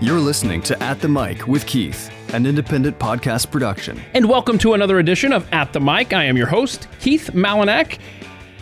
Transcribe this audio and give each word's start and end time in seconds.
You're 0.00 0.18
listening 0.18 0.60
to 0.62 0.82
At 0.82 1.00
the 1.00 1.08
Mic 1.08 1.46
with 1.46 1.66
Keith, 1.66 2.10
an 2.34 2.46
independent 2.46 2.98
podcast 2.98 3.50
production. 3.52 4.00
And 4.12 4.28
welcome 4.28 4.58
to 4.58 4.74
another 4.74 4.98
edition 4.98 5.32
of 5.32 5.48
At 5.52 5.72
the 5.72 5.80
Mic. 5.80 6.12
I 6.12 6.24
am 6.24 6.36
your 6.36 6.48
host, 6.48 6.88
Keith 7.00 7.30
Malinak. 7.32 8.00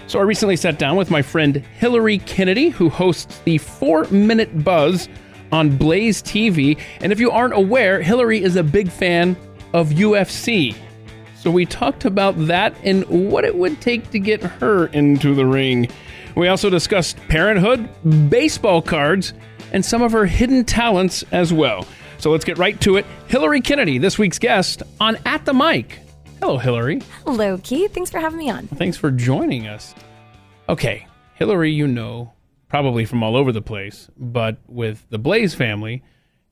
So 0.06 0.19
I 0.19 0.22
recently 0.22 0.56
sat 0.56 0.79
down 0.79 0.97
with 0.97 1.10
my 1.10 1.22
friend 1.22 1.56
Hillary 1.56 2.19
Kennedy, 2.19 2.69
who 2.69 2.90
hosts 2.90 3.40
the 3.40 3.56
Four 3.58 4.04
Minute 4.10 4.63
Buzz 4.63 5.08
on 5.51 5.74
Blaze 5.74 6.22
TV. 6.22 6.79
And 7.01 7.13
if 7.13 7.19
you 7.19 7.31
aren't 7.31 7.54
aware, 7.54 8.03
Hillary 8.03 8.42
is 8.42 8.56
a 8.56 8.62
big 8.62 8.90
fan 8.90 9.35
of 9.72 9.88
UFC. 9.88 10.76
So 11.35 11.51
we 11.51 11.64
talked 11.64 12.04
about 12.04 12.35
that 12.46 12.74
and 12.85 13.04
what 13.06 13.44
it 13.44 13.56
would 13.56 13.80
take 13.80 14.10
to 14.10 14.19
get 14.19 14.42
her 14.42 14.87
into 14.88 15.35
the 15.35 15.46
ring. 15.46 15.88
We 16.37 16.48
also 16.48 16.70
discussed 16.70 17.17
parenthood, 17.29 17.89
baseball 18.30 18.80
cards, 18.80 19.35
and 19.73 19.85
some 19.85 20.03
of 20.03 20.12
her 20.12 20.27
hidden 20.27 20.65
talents 20.65 21.25
as 21.33 21.53
well. 21.53 21.85
So 22.19 22.30
let's 22.30 22.45
get 22.45 22.57
right 22.59 22.80
to 22.83 22.97
it. 22.97 23.07
Hillary 23.27 23.61
Kennedy, 23.61 23.99
this 23.99 24.17
week's 24.17 24.39
guest 24.39 24.85
on 25.01 25.19
At 25.27 25.45
the 25.45 25.53
Mic. 25.53 25.99
Hello, 26.39 26.57
Hillary. 26.57 27.01
Hello, 27.27 27.59
Keith. 27.59 27.93
Thanks 27.93 28.11
for 28.11 28.21
having 28.21 28.39
me 28.39 28.49
on. 28.49 28.69
Thanks 28.69 28.97
for 28.97 29.11
joining 29.11 29.66
us. 29.66 29.95
Okay, 30.69 31.07
Hillary, 31.35 31.73
you 31.73 31.89
know 31.89 32.33
probably 32.73 33.05
from 33.05 33.23
all 33.23 33.37
over 33.37 33.53
the 33.53 33.61
place, 33.61 34.09
but 34.16 34.57
with 34.66 35.07
the 35.11 35.19
Blaze 35.19 35.55
family, 35.55 36.02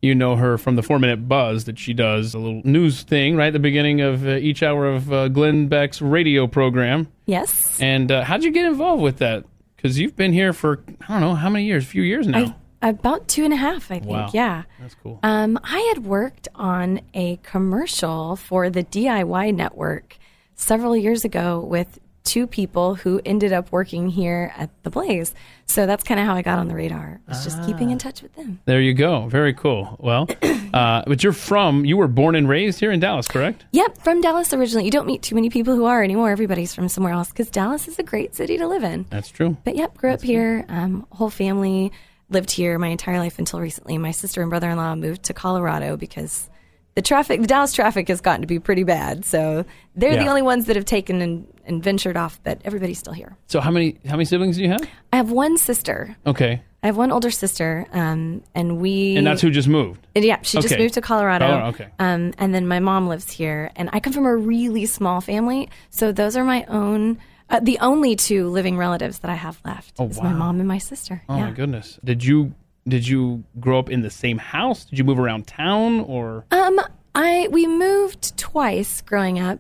you 0.03 0.15
know 0.15 0.37
her 0.37 0.59
from 0.59 0.77
the 0.77 0.83
four 0.83 0.99
minute 0.99 1.27
buzz 1.27 1.65
that 1.65 1.79
she 1.79 1.95
does 1.95 2.35
a 2.35 2.39
little 2.39 2.61
news 2.63 3.03
thing 3.03 3.37
right 3.37 3.47
at 3.47 3.53
the 3.55 3.59
beginning 3.59 4.03
of 4.03 4.27
uh, 4.27 4.33
each 4.33 4.63
hour 4.63 4.87
of 4.87 5.11
uh, 5.11 5.29
Glenn 5.29 5.69
Beck's 5.69 6.03
radio 6.03 6.47
program. 6.47 7.09
Yes. 7.25 7.81
And 7.81 8.13
uh, 8.13 8.23
how'd 8.23 8.45
you 8.45 8.51
get 8.51 8.67
involved 8.67 9.03
with 9.03 9.17
that? 9.19 9.47
Because 9.77 9.99
you've 9.99 10.15
been 10.15 10.35
here 10.35 10.53
for, 10.53 10.85
I 11.01 11.07
don't 11.09 11.23
know, 11.23 11.35
how 11.35 11.49
many 11.49 11.65
years? 11.65 11.85
A 11.85 11.87
few 11.87 12.03
years 12.03 12.27
now. 12.27 12.39
I, 12.39 12.55
about 12.83 13.29
two 13.29 13.45
and 13.45 13.53
a 13.53 13.57
half, 13.57 13.91
I 13.91 13.99
think. 13.99 14.07
Wow. 14.07 14.31
Yeah. 14.33 14.63
That's 14.81 14.95
cool. 15.03 15.21
Um, 15.23 15.59
I 15.63 15.81
had 15.95 16.05
worked 16.05 16.49
on 16.55 17.01
a 17.15 17.39
commercial 17.43 18.37
for 18.37 18.71
the 18.71 18.85
DIY 18.85 19.55
network 19.55 20.17
several 20.55 20.97
years 20.97 21.25
ago 21.25 21.61
with 21.61 21.99
two 22.23 22.47
people 22.47 22.95
who 22.97 23.21
ended 23.25 23.53
up 23.53 23.73
working 23.73 24.09
here 24.09 24.53
at 24.57 24.71
the 24.83 24.91
Blaze. 24.91 25.35
So 25.67 25.87
that's 25.87 26.05
kind 26.05 26.21
of 26.21 26.27
how 26.27 26.35
I 26.35 26.43
got 26.43 26.59
on 26.59 26.69
the 26.69 26.75
radar. 26.75 27.21
Was 27.27 27.45
just 27.45 27.63
keeping 27.65 27.91
in 27.91 27.99
touch 27.99 28.23
with 28.23 28.35
them. 28.35 28.61
there 28.67 28.81
you 28.81 28.93
go. 28.93 29.27
Very 29.29 29.55
cool. 29.55 29.97
Well, 29.99 30.29
uh, 30.75 31.03
but 31.07 31.25
you're 31.25 31.33
from, 31.33 31.85
you 31.85 31.97
were 31.97 32.09
born 32.09 32.37
and 32.37 32.49
raised 32.49 32.79
here 32.79 32.93
in 32.93 33.01
Dallas, 33.01 33.27
correct? 33.27 33.65
Yep, 33.73 33.99
from 34.03 34.21
Dallas 34.21 34.53
originally. 34.53 34.85
You 34.85 34.91
don't 34.91 35.07
meet 35.07 35.23
too 35.23 35.35
many 35.35 35.49
people 35.51 35.75
who 35.75 35.87
are 35.87 36.03
anymore. 36.05 36.31
Everybody's 36.31 36.75
from 36.75 36.89
somewhere 36.89 37.13
else 37.15 37.31
because 37.31 37.51
Dallas 37.51 37.89
is 37.89 37.99
a 37.99 38.03
great 38.03 38.35
city 38.35 38.59
to 38.59 38.67
live 38.69 38.85
in. 38.85 39.07
That's 39.11 39.29
true. 39.29 39.57
But 39.65 39.77
yep, 39.77 39.97
grew 39.97 40.13
up 40.13 40.23
here. 40.23 40.65
Um, 40.69 41.07
whole 41.13 41.31
family 41.31 41.91
lived 42.31 42.51
here 42.51 42.79
my 42.79 42.89
entire 42.89 43.19
life 43.19 43.39
until 43.39 43.61
recently. 43.61 43.99
My 43.99 44.13
sister 44.13 44.41
and 44.41 44.51
brother 44.51 44.71
in 44.71 44.77
law 44.77 44.95
moved 44.95 45.25
to 45.25 45.35
Colorado 45.35 45.97
because 45.97 46.49
the 46.95 47.03
traffic, 47.03 47.41
the 47.41 47.47
Dallas 47.47 47.73
traffic 47.73 48.09
has 48.09 48.21
gotten 48.21 48.41
to 48.41 48.47
be 48.47 48.59
pretty 48.59 48.85
bad. 48.85 49.25
So 49.25 49.65
they're 49.95 50.17
the 50.17 50.27
only 50.27 50.43
ones 50.43 50.67
that 50.67 50.77
have 50.77 50.85
taken 50.85 51.21
and, 51.21 51.47
and 51.65 51.83
ventured 51.83 52.17
off, 52.17 52.41
but 52.43 52.61
everybody's 52.65 52.99
still 52.99 53.13
here. 53.13 53.37
So 53.47 53.61
how 53.61 53.71
many 53.71 53.99
how 54.07 54.13
many 54.13 54.25
siblings 54.25 54.57
do 54.57 54.63
you 54.63 54.71
have? 54.71 54.83
I 55.13 55.17
have 55.17 55.31
one 55.31 55.57
sister. 55.57 56.17
Okay. 56.27 56.63
I 56.83 56.87
have 56.87 56.97
one 56.97 57.13
older 57.13 57.31
sister, 57.31 57.87
um, 57.93 58.43
and 58.55 58.79
we. 58.79 59.15
And 59.17 59.27
that's 59.27 59.43
who 59.43 59.51
just 59.51 59.69
moved. 59.69 60.07
yeah, 60.15 60.39
she 60.41 60.61
just 60.61 60.79
moved 60.79 60.95
to 60.95 61.03
Colorado. 61.03 61.47
Colorado, 61.47 61.69
okay. 61.69 61.89
Um, 61.99 62.33
and 62.39 62.55
then 62.55 62.67
my 62.67 62.81
mom 62.81 63.07
lives 63.07 63.31
here, 63.31 63.71
and 63.77 63.91
I 63.93 64.01
come 64.01 64.15
from 64.15 64.25
a 64.25 64.35
really 64.35 64.87
small 64.87 65.21
family, 65.21 65.69
so 65.91 66.11
those 66.11 66.37
are 66.37 66.45
my 66.45 66.65
own, 66.69 67.19
uh, 67.51 67.61
the 67.61 67.79
only 67.81 68.17
two 68.17 68.49
living 68.49 68.77
relatives 68.77 69.19
that 69.21 69.31
I 69.31 69.35
have 69.35 69.61
left. 69.65 69.95
Oh, 69.99 70.09
is 70.09 70.21
my 70.23 70.33
mom 70.33 70.61
and 70.61 70.69
my 70.69 70.79
sister. 70.79 71.23
Oh 71.29 71.37
yeah. 71.37 71.47
my 71.47 71.51
goodness. 71.51 71.99
Did 72.05 72.25
you 72.25 72.55
did 72.89 73.07
you 73.07 73.45
grow 73.59 73.79
up 73.79 73.91
in 73.91 74.03
the 74.03 74.11
same 74.11 74.39
house? 74.39 74.85
Did 74.85 74.99
you 74.99 75.05
move 75.05 75.19
around 75.19 75.47
town 75.47 76.01
or 76.01 76.45
Um, 76.51 76.81
I 77.15 77.49
we 77.51 77.67
moved 77.67 78.37
twice 78.39 79.01
growing 79.03 79.39
up, 79.39 79.59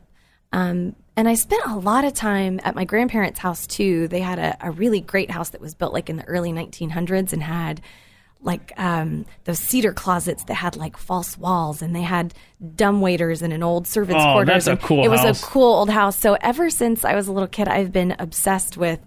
um, 0.52 0.94
and 1.16 1.28
I 1.28 1.34
spent 1.34 1.62
a 1.66 1.76
lot 1.76 2.04
of 2.04 2.14
time 2.14 2.60
at 2.62 2.74
my 2.74 2.84
grandparents' 2.84 3.40
house 3.40 3.66
too. 3.66 4.08
They 4.08 4.20
had 4.20 4.38
a, 4.38 4.56
a 4.60 4.70
really 4.70 5.00
great 5.00 5.30
house 5.30 5.50
that 5.50 5.60
was 5.60 5.74
built 5.74 5.92
like 5.92 6.08
in 6.08 6.16
the 6.16 6.24
early 6.24 6.52
1900s 6.52 7.32
and 7.32 7.42
had 7.42 7.80
like 8.42 8.72
um, 8.78 9.26
those 9.44 9.58
cedar 9.58 9.92
closets 9.92 10.44
that 10.44 10.54
had 10.54 10.76
like 10.76 10.96
false 10.96 11.36
walls, 11.36 11.82
and 11.82 11.94
they 11.94 12.02
had 12.02 12.32
dumb 12.74 13.00
waiters 13.00 13.42
and 13.42 13.52
an 13.52 13.62
old 13.62 13.86
servants' 13.86 14.22
Oh, 14.26 14.32
quarters. 14.32 14.64
that's 14.64 14.82
a 14.82 14.86
cool 14.86 15.04
It 15.04 15.08
was 15.08 15.24
a 15.24 15.44
cool 15.46 15.74
old 15.74 15.90
house. 15.90 16.16
So 16.18 16.34
ever 16.40 16.70
since 16.70 17.04
I 17.04 17.14
was 17.14 17.28
a 17.28 17.32
little 17.32 17.48
kid, 17.48 17.68
I've 17.68 17.92
been 17.92 18.16
obsessed 18.18 18.76
with 18.76 18.98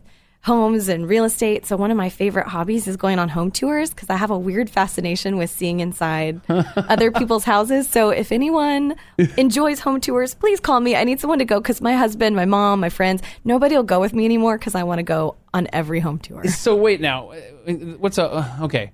homes 0.41 0.89
and 0.89 1.07
real 1.07 1.23
estate. 1.23 1.65
So 1.65 1.77
one 1.77 1.89
of 1.89 1.95
my 1.95 2.09
favorite 2.09 2.47
hobbies 2.47 2.85
is 2.85 2.97
going 2.97 3.17
on 3.17 3.29
home 3.29 3.49
tours 3.49 3.91
because 3.91 4.09
I 4.09 4.17
have 4.17 4.29
a 4.29 4.37
weird 4.37 4.69
fascination 4.69 5.37
with 5.37 5.49
seeing 5.49 5.79
inside 5.79 6.41
other 6.49 7.11
people's 7.11 7.45
houses. 7.45 7.87
So 7.87 8.09
if 8.09 8.29
anyone 8.31 8.95
enjoys 9.37 9.79
home 9.79 10.01
tours, 10.01 10.33
please 10.35 10.59
call 10.59 10.81
me. 10.81 10.97
I 10.97 11.05
need 11.05 11.21
someone 11.21 11.39
to 11.39 11.45
go 11.45 11.61
because 11.61 11.79
my 11.79 11.93
husband, 11.93 12.35
my 12.35 12.43
mom, 12.43 12.81
my 12.81 12.89
friends, 12.89 13.21
nobody 13.45 13.75
will 13.77 13.83
go 13.83 14.01
with 14.01 14.13
me 14.13 14.25
anymore 14.25 14.57
because 14.57 14.75
I 14.75 14.83
want 14.83 14.99
to 14.99 15.03
go 15.03 15.37
on 15.53 15.67
every 15.71 16.01
home 16.01 16.19
tour. 16.19 16.43
So 16.49 16.75
wait 16.75 16.99
now, 16.99 17.31
what's 17.99 18.17
a 18.17 18.57
okay? 18.63 18.91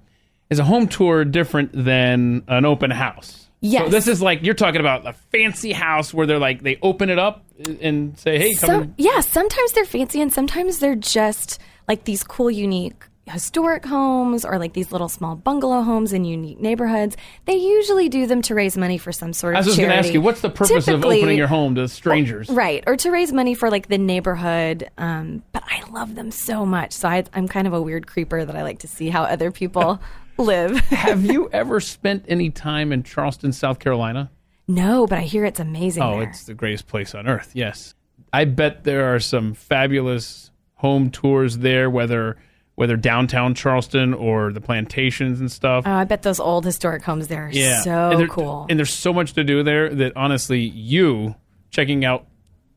Is 0.50 0.60
a 0.60 0.64
home 0.64 0.88
tour 0.88 1.26
different 1.26 1.72
than 1.74 2.44
an 2.48 2.66
open 2.66 2.90
house? 2.90 3.48
Yes. 3.62 3.86
So 3.86 3.90
this 3.90 4.08
is 4.08 4.22
like 4.22 4.42
you're 4.44 4.56
talking 4.56 4.80
about 4.80 5.06
a 5.06 5.14
fancy 5.14 5.74
house 5.74 6.14
where 6.14 6.26
they're 6.26 6.40
like 6.40 6.64
they 6.64 6.78
open 6.82 7.10
it 7.10 7.20
up 7.20 7.46
and 7.82 8.18
say, 8.18 8.40
"Hey, 8.40 8.54
come." 8.56 8.70
Some, 8.70 8.96
yeah, 8.98 9.20
sometimes 9.20 9.74
they're 9.74 9.86
fancy 9.86 10.22
and 10.22 10.32
sometimes 10.32 10.80
they're 10.80 10.96
just 10.96 11.60
like 11.88 12.06
these 12.06 12.24
cool, 12.24 12.50
unique 12.50 13.04
historic 13.30 13.86
homes 13.86 14.44
or 14.44 14.58
like 14.58 14.74
these 14.74 14.92
little 14.92 15.10
small 15.10 15.36
bungalow 15.36 15.82
homes 15.82 16.14
in 16.14 16.26
unique 16.26 16.60
neighborhoods. 16.60 17.16
They 17.46 17.56
usually 17.56 18.10
do 18.10 18.26
them 18.28 18.42
to 18.44 18.56
raise 18.56 18.78
money 18.78 18.98
for 18.98 19.12
some 19.12 19.34
sort 19.34 19.56
of 19.56 19.64
I 19.64 19.68
was 19.68 19.78
going 19.78 19.90
to 19.90 19.96
ask 19.96 20.14
you, 20.14 20.22
what's 20.22 20.42
the 20.42 20.50
purpose 20.50 20.88
of 20.88 21.06
opening 21.06 21.38
your 21.38 21.48
home 21.48 21.76
to 21.76 21.88
strangers? 21.88 22.50
Right, 22.50 22.84
or 22.88 22.98
to 22.98 23.12
raise 23.12 23.32
money 23.32 23.54
for 23.54 23.70
like 23.70 23.88
the 23.88 23.98
neighborhood. 23.98 24.90
Um, 24.98 25.44
but 25.52 25.64
I 25.68 25.84
love 25.92 26.16
them 26.16 26.32
so 26.32 26.66
much. 26.66 26.94
So 26.94 27.08
I, 27.08 27.24
I'm 27.34 27.48
kind 27.48 27.68
of 27.68 27.74
a 27.74 27.82
weird 27.82 28.08
creeper 28.08 28.44
that 28.44 28.56
I 28.56 28.64
like 28.64 28.80
to 28.80 28.88
see 28.88 29.10
how 29.10 29.24
other 29.24 29.52
people 29.52 30.02
live. 30.44 30.78
Have 30.90 31.24
you 31.26 31.50
ever 31.52 31.80
spent 31.80 32.26
any 32.28 32.50
time 32.50 32.92
in 32.92 33.04
Charleston, 33.04 33.52
South 33.54 33.80
Carolina? 33.80 34.32
no, 34.68 35.08
but 35.08 35.18
I 35.18 35.22
hear 35.22 35.46
it's 35.46 35.60
amazing 35.60 36.04
Oh, 36.04 36.20
there. 36.20 36.30
it's 36.30 36.44
the 36.44 36.54
greatest 36.54 36.86
place 36.88 37.16
on 37.16 37.28
earth. 37.28 37.52
Yes, 37.56 37.96
I 38.32 38.46
bet 38.46 38.84
there 38.84 39.14
are 39.16 39.20
some 39.20 39.54
fabulous 39.56 40.52
home 40.76 41.10
tours 41.10 41.58
there, 41.60 41.90
whether 41.90 42.38
whether 42.76 42.96
downtown 42.96 43.54
Charleston 43.56 44.14
or 44.14 44.54
the 44.54 44.62
plantations 44.62 45.42
and 45.42 45.52
stuff. 45.52 45.84
Oh, 45.86 45.92
I 45.92 46.06
bet 46.06 46.22
those 46.22 46.40
old 46.40 46.64
historic 46.64 47.02
homes 47.04 47.28
there 47.28 47.48
are 47.48 47.52
yeah, 47.52 47.82
so 47.82 48.12
and 48.12 48.20
there- 48.22 48.28
cool. 48.28 48.68
And 48.70 48.80
there's 48.80 48.94
so 48.94 49.12
much 49.12 49.34
to 49.34 49.44
do 49.44 49.64
there 49.64 49.90
that 49.90 50.14
honestly, 50.16 50.62
you 50.62 51.36
checking 51.72 52.06
out 52.06 52.26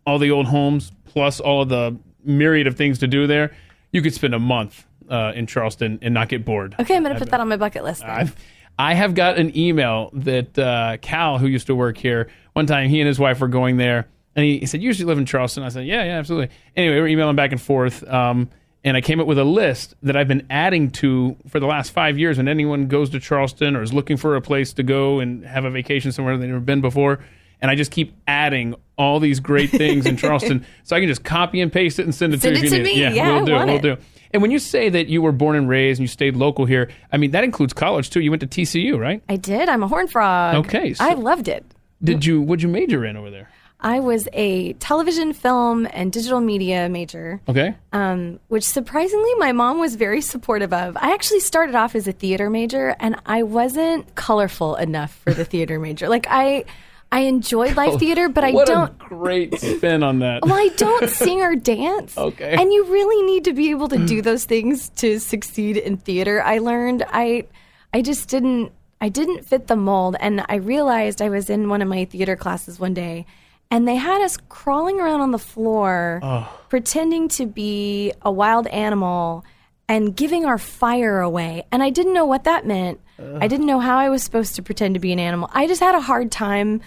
all 0.07 0.19
the 0.19 0.31
old 0.33 0.47
homes 0.47 0.91
plus 1.05 1.39
all 1.39 1.63
of 1.63 1.69
the 1.69 1.97
myriad 2.25 2.67
of 2.67 2.77
things 2.77 2.99
to 3.01 3.07
do 3.07 3.27
there, 3.29 3.55
you 3.93 4.03
could 4.03 4.15
spend 4.15 4.35
a 4.35 4.39
month 4.41 4.87
uh, 5.09 5.33
in 5.35 5.47
Charleston 5.47 5.99
and 6.03 6.13
not 6.15 6.29
get 6.29 6.45
bored. 6.45 6.75
okay, 6.81 6.97
I'm 6.97 7.03
going 7.03 7.15
to 7.15 7.19
put 7.19 7.31
that 7.31 7.41
on 7.41 7.49
my 7.49 7.57
bucket 7.57 7.85
list. 7.85 8.01
Then. 8.01 8.11
I've, 8.11 8.37
I 8.79 8.95
have 8.95 9.15
got 9.15 9.39
an 9.39 9.57
email 9.57 10.11
that 10.15 10.59
uh, 10.59 10.97
Cal, 11.03 11.39
who 11.39 11.47
used 11.47 11.67
to 11.67 11.75
work 11.75 11.97
here, 11.99 12.29
one 12.55 12.67
time 12.67 12.89
he 12.89 13.01
and 13.01 13.07
his 13.09 13.19
wife 13.19 13.41
were 13.41 13.49
going 13.49 13.77
there, 13.77 14.09
and 14.35 14.45
he, 14.45 14.59
he 14.61 14.67
said, 14.67 14.81
"You 14.83 14.87
usually 14.87 15.07
live 15.07 15.19
in 15.19 15.27
Charleston." 15.27 15.63
I 15.63 15.69
said, 15.69 15.87
"Yeah, 15.87 16.03
yeah, 16.05 16.19
absolutely." 16.19 16.55
Anyway, 16.77 16.97
we're 17.01 17.09
emailing 17.09 17.37
back 17.37 17.53
and 17.53 17.61
forth, 17.61 18.03
um, 18.09 18.49
and 18.83 18.97
I 18.97 19.01
came 19.03 19.21
up 19.21 19.27
with 19.27 19.39
a 19.39 19.45
list 19.45 19.95
that 20.03 20.17
I've 20.17 20.27
been 20.29 20.47
adding 20.49 20.91
to 20.93 21.37
for 21.49 21.61
the 21.61 21.67
last 21.67 21.91
five 21.93 22.19
years. 22.19 22.39
When 22.39 22.49
anyone 22.49 22.89
goes 22.89 23.11
to 23.11 23.21
Charleston 23.21 23.77
or 23.77 23.83
is 23.83 23.93
looking 23.93 24.17
for 24.17 24.37
a 24.37 24.41
place 24.41 24.73
to 24.75 24.83
go 24.83 25.21
and 25.21 25.45
have 25.45 25.65
a 25.67 25.71
vacation 25.71 26.11
somewhere 26.13 26.37
they've 26.39 26.49
never 26.49 26.61
been 26.61 26.81
before, 26.81 27.21
and 27.61 27.71
I 27.71 27.75
just 27.75 27.91
keep 27.91 28.15
adding 28.27 28.75
all 28.97 29.21
these 29.21 29.39
great 29.41 29.69
things 29.71 30.07
in 30.07 30.17
Charleston, 30.19 30.65
so 30.83 30.97
I 30.97 31.01
can 31.01 31.09
just 31.09 31.25
copy 31.25 31.61
and 31.61 31.71
paste 31.73 31.99
it 31.99 32.05
and 32.05 32.15
send 32.15 32.33
it 32.35 32.41
Send 32.41 32.57
to 32.57 32.61
you. 32.63 32.67
it 32.69 32.71
to 32.79 32.83
me. 32.85 33.01
Yeah, 33.01 33.13
Yeah, 33.13 33.29
we'll 33.29 33.43
I 33.43 33.45
do. 33.45 33.53
We'll 33.53 33.69
it. 33.77 33.83
do. 33.83 33.97
And 34.33 34.41
when 34.43 34.51
you 34.51 34.59
say 34.59 34.89
that 34.89 35.09
you 35.09 35.21
were 35.23 35.33
born 35.33 35.57
and 35.57 35.69
raised 35.69 35.99
and 36.01 36.05
you 36.05 36.09
stayed 36.09 36.37
local 36.37 36.65
here, 36.65 36.91
I 37.13 37.17
mean 37.19 37.33
that 37.33 37.45
includes 37.45 37.73
college 37.73 38.11
too. 38.11 38.21
You 38.21 38.31
went 38.31 38.41
to 38.41 38.47
TCU, 38.47 38.99
right? 38.99 39.23
I 39.29 39.37
did. 39.37 39.69
I'm 39.69 39.83
a 39.83 39.89
horn 39.89 40.09
frog. 40.09 40.65
Okay, 40.67 40.95
so- 40.95 41.05
I 41.05 41.15
loved 41.15 41.49
it. 41.49 41.65
Did 42.03 42.25
you? 42.25 42.41
What'd 42.41 42.63
you 42.63 42.69
major 42.69 43.05
in 43.05 43.17
over 43.17 43.31
there? 43.31 43.49
I 43.85 43.99
was 43.99 44.29
a 44.33 44.75
television, 44.75 45.33
film, 45.33 45.89
and 45.93 46.13
digital 46.13 46.41
media 46.41 46.89
major, 46.89 47.41
Okay. 47.49 47.75
um, 47.93 48.39
which 48.47 48.63
surprisingly 48.63 49.35
my 49.39 49.51
mom 49.51 49.81
was 49.81 49.97
very 49.97 50.21
supportive 50.21 50.73
of. 50.73 50.97
I 50.97 51.13
actually 51.15 51.41
started 51.41 51.75
off 51.75 51.97
as 51.97 52.07
a 52.07 52.13
theater 52.13 52.49
major, 52.49 52.95
and 53.01 53.17
I 53.27 53.43
wasn't 53.43 54.15
colorful 54.15 54.77
enough 54.77 55.13
for 55.25 55.35
the 55.35 55.45
theater 55.45 55.81
major. 55.81 56.09
Like 56.09 56.27
I, 56.31 56.65
I 57.13 57.21
enjoy 57.21 57.75
live 57.75 57.95
oh, 57.95 57.99
theater, 57.99 58.29
but 58.31 58.43
I 58.43 58.51
Oh, 58.51 58.55
what 58.55 58.67
don't. 58.67 58.91
a 58.91 58.95
great 59.09 59.61
spin 59.61 60.03
on 60.03 60.21
that. 60.21 60.43
Well, 60.45 60.55
I 60.55 60.69
don't 60.77 61.09
sing 61.11 61.43
or 61.43 61.55
dance. 61.55 62.17
Okay. 62.23 62.55
And 62.59 62.73
you 62.73 62.85
really 62.87 63.23
need 63.27 63.45
to 63.45 63.53
be 63.53 63.71
able 63.71 63.89
to 63.89 63.99
do 64.07 64.23
those 64.23 64.45
things 64.45 64.89
to 64.97 65.19
succeed 65.21 65.77
in 65.77 65.97
theater. 65.99 66.43
I 66.43 66.59
learned 66.59 67.05
I 67.09 67.45
I 67.93 68.01
just 68.01 68.29
didn't 68.29 68.73
I 69.01 69.09
didn't 69.09 69.45
fit 69.45 69.67
the 69.67 69.77
mold 69.77 70.17
and 70.21 70.45
I 70.49 70.57
realized 70.57 71.21
I 71.21 71.29
was 71.29 71.51
in 71.51 71.69
one 71.69 71.83
of 71.83 71.89
my 71.89 72.05
theater 72.07 72.37
classes 72.37 72.79
one 72.81 72.95
day 72.95 73.27
and 73.71 73.87
they 73.87 73.97
had 73.97 74.23
us 74.23 74.39
crawling 74.49 75.01
around 75.01 75.21
on 75.21 75.33
the 75.33 75.39
floor 75.39 76.21
pretending 76.69 77.29
to 77.31 77.47
be 77.47 78.13
a 78.23 78.31
wild 78.31 78.67
animal 78.69 79.45
and 79.89 80.15
giving 80.17 80.47
our 80.47 80.59
fire 80.59 81.21
away. 81.21 81.65
And 81.73 81.83
I 81.83 81.91
didn't 81.91 82.15
know 82.15 82.25
what 82.25 82.45
that 82.45 82.65
meant. 82.67 83.01
I 83.19 83.49
didn't 83.49 83.67
know 83.67 83.81
how 83.81 83.99
I 83.99 84.09
was 84.09 84.23
supposed 84.23 84.55
to 84.57 84.63
pretend 84.63 84.95
to 84.95 85.01
be 85.01 85.13
an 85.13 85.19
animal. 85.19 85.51
I 85.53 85.67
just 85.67 85.81
had 85.81 85.95
a 85.95 86.01
hard 86.01 86.31
time 86.33 86.81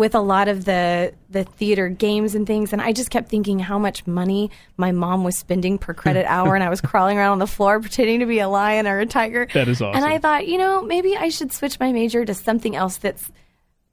with 0.00 0.14
a 0.14 0.20
lot 0.20 0.48
of 0.48 0.64
the 0.64 1.12
the 1.28 1.44
theater 1.44 1.90
games 1.90 2.34
and 2.34 2.46
things 2.46 2.72
and 2.72 2.80
I 2.80 2.94
just 2.94 3.10
kept 3.10 3.28
thinking 3.28 3.58
how 3.58 3.78
much 3.78 4.06
money 4.06 4.50
my 4.78 4.92
mom 4.92 5.24
was 5.24 5.36
spending 5.36 5.76
per 5.76 5.92
credit 5.92 6.24
hour 6.28 6.54
and 6.54 6.64
I 6.64 6.70
was 6.70 6.80
crawling 6.80 7.18
around 7.18 7.32
on 7.32 7.38
the 7.38 7.46
floor 7.46 7.78
pretending 7.80 8.20
to 8.20 8.26
be 8.26 8.38
a 8.38 8.48
lion 8.48 8.86
or 8.86 8.98
a 8.98 9.06
tiger. 9.06 9.46
That 9.52 9.68
is 9.68 9.82
awesome. 9.82 10.02
And 10.02 10.10
I 10.10 10.16
thought, 10.18 10.48
you 10.48 10.56
know, 10.56 10.80
maybe 10.80 11.18
I 11.18 11.28
should 11.28 11.52
switch 11.52 11.78
my 11.78 11.92
major 11.92 12.24
to 12.24 12.32
something 12.32 12.74
else 12.74 12.96
that's 12.96 13.30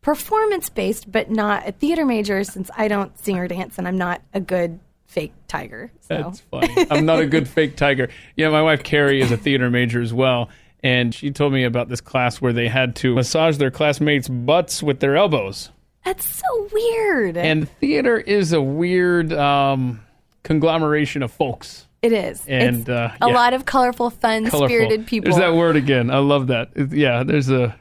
performance 0.02 0.70
based 0.70 1.12
but 1.12 1.30
not 1.30 1.68
a 1.68 1.74
theater 1.74 2.06
major 2.06 2.42
since 2.46 2.72
I 2.78 2.88
don't 2.88 3.16
sing 3.20 3.38
or 3.38 3.50
dance 3.50 3.78
and 3.78 3.86
I'm 3.86 3.98
not 3.98 4.22
a 4.34 4.40
good 4.40 4.80
fake 5.08 5.34
tiger. 5.50 5.92
So 6.00 6.16
That's 6.16 6.40
funny. 6.40 6.88
I'm 6.90 7.06
not 7.06 7.20
a 7.20 7.26
good 7.26 7.50
fake 7.58 7.76
tiger. 7.76 8.08
Yeah, 8.38 8.50
my 8.50 8.62
wife 8.62 8.82
Carrie 8.82 9.20
is 9.20 9.34
a 9.34 9.38
theater 9.38 9.70
major 9.70 10.02
as 10.02 10.14
well. 10.14 10.48
And 10.82 11.14
she 11.14 11.32
told 11.32 11.52
me 11.52 11.66
about 11.66 11.90
this 11.90 12.00
class 12.00 12.40
where 12.40 12.54
they 12.54 12.70
had 12.70 12.96
to 12.98 13.16
massage 13.16 13.58
their 13.58 13.72
classmates' 13.72 14.30
butts 14.30 14.82
with 14.82 15.02
their 15.02 15.18
elbows. 15.18 15.72
That's 16.08 16.26
so 16.26 16.70
weird. 16.72 17.38
And 17.38 17.70
theater 17.80 18.18
is 18.18 18.54
a 18.54 18.62
weird 18.62 19.34
um, 19.34 20.02
conglomeration 20.44 21.22
of 21.22 21.32
folks. 21.32 21.86
it 22.02 22.14
is. 22.14 22.46
And, 22.48 22.78
it's 22.78 22.90
uh, 22.90 23.14
a 23.22 23.28
yeah. 23.28 23.34
lot 23.34 23.54
of 23.54 23.66
colorful, 23.66 24.10
fun, 24.10 24.46
Colorful. 24.50 24.70
spirited 24.70 25.06
people. 25.06 25.30
There's 25.32 25.42
that 25.42 25.56
word 25.56 25.76
again. 25.76 26.10
I 26.10 26.20
love 26.20 26.48
that. 26.48 26.70
It- 26.76 26.94
yeah, 26.94 27.24
there's 27.24 27.50
a, 27.50 27.76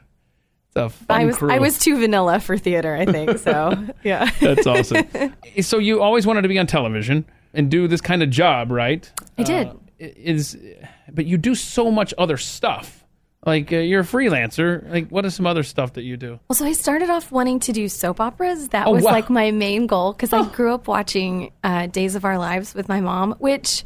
it's 0.67 0.75
a 0.75 0.89
fun 0.89 1.21
I 1.21 1.25
was 1.25 1.37
crew. 1.37 1.51
I 1.51 1.59
was 1.59 1.79
too 1.79 1.97
vanilla 1.97 2.39
for 2.41 2.57
theater, 2.57 2.95
I 2.95 3.05
think. 3.05 3.37
So 3.39 3.73
yeah. 4.03 4.29
That's 4.41 4.67
awesome. 4.67 5.07
so 5.61 5.77
you 5.77 6.01
always 6.01 6.27
wanted 6.27 6.41
to 6.41 6.49
be 6.49 6.59
on 6.59 6.67
television 6.67 7.25
and 7.53 7.71
do 7.71 7.87
this 7.87 8.01
kind 8.01 8.21
of 8.21 8.29
job, 8.29 8.71
right? 8.71 9.09
I 9.37 9.43
did. 9.43 9.67
Uh, 9.67 9.73
is 9.99 10.57
but 11.11 11.25
you 11.25 11.37
do 11.37 11.55
so 11.55 11.89
much 11.89 12.13
other 12.17 12.37
stuff. 12.37 13.05
Like 13.47 13.71
uh, 13.73 13.77
you're 13.77 14.01
a 14.01 14.03
freelancer. 14.03 14.87
Like 14.91 15.07
what 15.09 15.25
is 15.25 15.33
some 15.33 15.47
other 15.47 15.63
stuff 15.63 15.93
that 15.93 16.03
you 16.03 16.17
do? 16.17 16.39
Well, 16.49 16.55
so 16.55 16.65
I 16.65 16.73
started 16.73 17.09
off 17.09 17.31
wanting 17.31 17.59
to 17.61 17.71
do 17.71 17.87
soap 17.89 18.19
operas. 18.19 18.67
That 18.69 18.85
Oh, 18.87 18.91
was 18.91 19.03
wow. 19.03 19.11
like 19.11 19.29
my 19.29 19.51
main 19.51 19.87
goal 19.87 20.11
because 20.13 20.33
I 20.33 20.45
grew 20.49 20.73
up 20.73 20.87
watching 20.87 21.51
uh, 21.63 21.87
Days 21.87 22.15
of 22.15 22.25
Our 22.25 22.37
Lives 22.37 22.75
with 22.75 22.89
my 22.89 22.99
mom, 23.01 23.35
which 23.39 23.83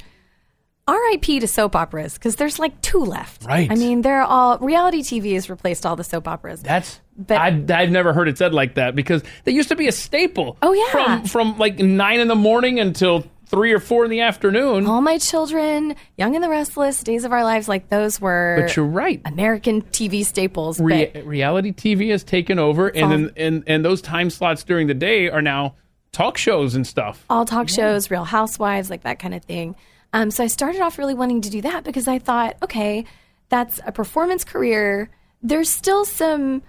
RIP 0.90 1.24
to 1.42 1.48
soap 1.48 1.75
operas 1.75 2.16
because 2.16 2.36
there's 2.38 2.60
like 2.60 2.81
two 2.81 3.00
left. 3.06 3.46
Right. 3.46 3.72
I 3.72 3.75
mean, 3.75 4.02
they're 4.02 4.24
all 4.24 4.58
reality 4.58 5.04
TV 5.04 5.36
has 5.36 5.50
replaced 5.50 5.86
all 5.86 5.96
the 5.96 6.04
soap 6.04 6.28
operas. 6.28 6.62
That's 6.64 7.00
But- 7.16 7.38
I, 7.38 7.48
I've 7.81 7.92
never 7.92 8.14
heard 8.14 8.28
it 8.28 8.38
said 8.38 8.54
like 8.54 8.75
that 8.75 8.96
because 8.96 9.22
they 9.44 9.52
used 9.52 9.69
to 9.69 9.75
be 9.75 9.88
a 9.88 9.92
staple. 9.92 10.57
Oh, 10.62 10.74
yeah. 10.74 10.90
from 10.92 11.25
from 11.25 11.57
like 11.60 11.78
nine 11.80 12.19
in 12.19 12.28
the 12.28 12.36
morning 12.36 12.80
until 12.80 13.25
three 13.51 13.71
or 13.74 13.80
four 13.80 14.06
in 14.06 14.09
the 14.09 14.21
afternoon. 14.21 14.88
all 14.88 15.01
my 15.01 15.18
children, 15.19 15.95
Young 16.18 16.33
and 16.36 16.44
the 16.44 16.50
Restless, 16.50 17.03
Days 17.03 17.25
of 17.25 17.31
Our 17.33 17.44
Lives, 17.44 17.68
like 17.68 17.89
those 17.89 18.19
were 18.19 18.57
but 18.62 18.75
you're 18.75 18.86
right. 18.86 19.21
American 19.25 19.81
TV 19.83 20.25
staples. 20.25 20.80
Re- 20.80 21.12
reality 21.24 21.71
TV 21.74 22.09
has 22.12 22.24
taken 22.24 22.57
over, 22.57 22.88
and 22.88 23.03
all- 23.03 23.09
then 23.09 23.31
and 23.38 23.63
and 23.68 23.86
those 23.86 24.01
time 24.01 24.30
slots 24.30 24.63
during 24.63 24.88
the 24.88 24.94
day 24.95 25.30
are 25.30 25.42
now 25.42 25.75
talk 26.12 26.38
shows 26.38 26.74
and 26.75 26.88
stuff. 26.88 27.24
all 27.30 27.45
talk 27.45 27.69
shows, 27.69 28.09
Real 28.09 28.24
Housewives, 28.24 28.89
like 28.89 29.03
that 29.03 29.19
kind 29.19 29.33
of 29.36 29.44
thing. 29.44 29.75
Um, 30.13 30.31
so 30.31 30.44
I 30.44 30.47
started 30.47 30.81
off 30.81 30.97
really 30.97 31.13
wanting 31.13 31.42
to 31.42 31.50
do 31.50 31.62
that 31.62 31.83
because 31.83 32.07
I 32.07 32.19
thought, 32.19 32.57
okay, 32.63 33.06
that's 33.50 33.80
a 33.86 33.92
performance 33.92 34.44
career. 34.44 35.09
There's 35.44 35.69
still 35.69 36.06
some 36.06 36.63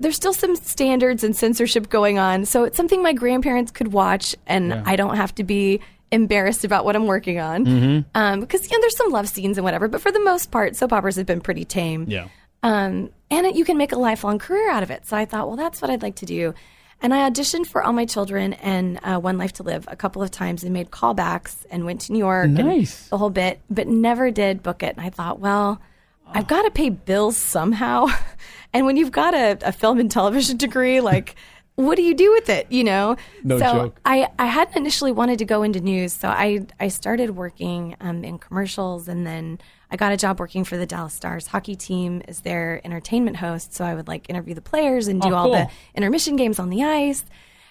there's 0.00 0.14
still 0.14 0.32
some 0.32 0.54
standards 0.54 1.24
and 1.24 1.34
censorship 1.34 1.88
going 1.88 2.18
on. 2.20 2.44
So 2.44 2.62
it's 2.64 2.76
something 2.76 3.02
my 3.02 3.12
grandparents 3.12 3.72
could 3.72 3.92
watch 3.92 4.36
and 4.46 4.72
I 4.72 4.94
don't 4.94 5.16
have 5.16 5.34
to 5.36 5.44
be 5.44 5.80
embarrassed 6.10 6.64
about 6.64 6.84
what 6.84 6.96
I'm 6.96 7.06
working 7.06 7.38
on. 7.38 8.04
Um, 8.14 8.40
because 8.40 8.70
you 8.70 8.76
know, 8.76 8.80
there's 8.80 8.96
some 8.96 9.10
love 9.10 9.28
scenes 9.28 9.58
and 9.58 9.64
whatever, 9.64 9.88
but 9.88 10.00
for 10.00 10.10
the 10.10 10.20
most 10.20 10.50
part, 10.50 10.74
soap 10.76 10.92
operas 10.92 11.16
have 11.16 11.26
been 11.26 11.40
pretty 11.40 11.64
tame 11.64 12.06
Yeah. 12.08 12.28
um, 12.62 13.10
and 13.30 13.46
it, 13.46 13.54
you 13.56 13.64
can 13.64 13.76
make 13.76 13.92
a 13.92 13.98
lifelong 13.98 14.38
career 14.38 14.70
out 14.70 14.82
of 14.82 14.90
it. 14.90 15.06
So 15.06 15.16
I 15.16 15.24
thought, 15.26 15.48
well, 15.48 15.56
that's 15.56 15.82
what 15.82 15.90
I'd 15.90 16.02
like 16.02 16.16
to 16.16 16.26
do. 16.26 16.54
And 17.00 17.14
I 17.14 17.28
auditioned 17.30 17.66
for 17.66 17.82
All 17.84 17.92
My 17.92 18.06
Children 18.06 18.54
and 18.54 18.98
uh, 19.04 19.20
One 19.20 19.38
Life 19.38 19.52
to 19.54 19.62
Live 19.62 19.84
a 19.88 19.94
couple 19.96 20.20
of 20.22 20.30
times 20.32 20.64
and 20.64 20.72
made 20.72 20.90
callbacks 20.90 21.64
and 21.70 21.84
went 21.84 22.00
to 22.02 22.12
New 22.12 22.18
York 22.18 22.48
Nice. 22.50 23.08
the 23.08 23.18
whole 23.18 23.30
bit, 23.30 23.60
but 23.70 23.86
never 23.86 24.30
did 24.32 24.62
book 24.64 24.82
it. 24.82 24.96
And 24.96 25.06
I 25.06 25.10
thought, 25.10 25.38
well, 25.38 25.80
I've 26.26 26.48
got 26.48 26.62
to 26.62 26.70
pay 26.72 26.88
bills 26.90 27.36
somehow. 27.36 28.06
and 28.72 28.84
when 28.84 28.96
you've 28.96 29.12
got 29.12 29.34
a, 29.34 29.58
a 29.62 29.70
film 29.72 30.00
and 30.00 30.10
television 30.10 30.56
degree, 30.66 31.00
like, 31.00 31.36
what 31.78 31.94
do 31.94 32.02
you 32.02 32.12
do 32.12 32.32
with 32.32 32.48
it? 32.48 32.66
You 32.72 32.82
know? 32.82 33.16
No 33.44 33.56
so 33.58 33.72
joke. 33.72 34.00
I, 34.04 34.28
I 34.36 34.46
hadn't 34.46 34.76
initially 34.76 35.12
wanted 35.12 35.38
to 35.38 35.44
go 35.44 35.62
into 35.62 35.80
news, 35.80 36.12
so 36.12 36.28
I 36.28 36.66
I 36.80 36.88
started 36.88 37.36
working 37.36 37.94
um, 38.00 38.24
in 38.24 38.40
commercials, 38.40 39.06
and 39.06 39.24
then 39.24 39.60
I 39.88 39.96
got 39.96 40.10
a 40.10 40.16
job 40.16 40.40
working 40.40 40.64
for 40.64 40.76
the 40.76 40.86
Dallas 40.86 41.14
Stars 41.14 41.46
hockey 41.46 41.76
team 41.76 42.20
as 42.26 42.40
their 42.40 42.80
entertainment 42.84 43.36
host. 43.36 43.74
So 43.74 43.84
I 43.84 43.94
would 43.94 44.08
like 44.08 44.28
interview 44.28 44.54
the 44.54 44.60
players 44.60 45.06
and 45.06 45.22
do 45.22 45.28
Oh, 45.28 45.34
all 45.34 45.52
the 45.52 45.68
intermission 45.94 46.34
games 46.34 46.58
on 46.58 46.68
the 46.68 46.82
ice. 46.82 47.24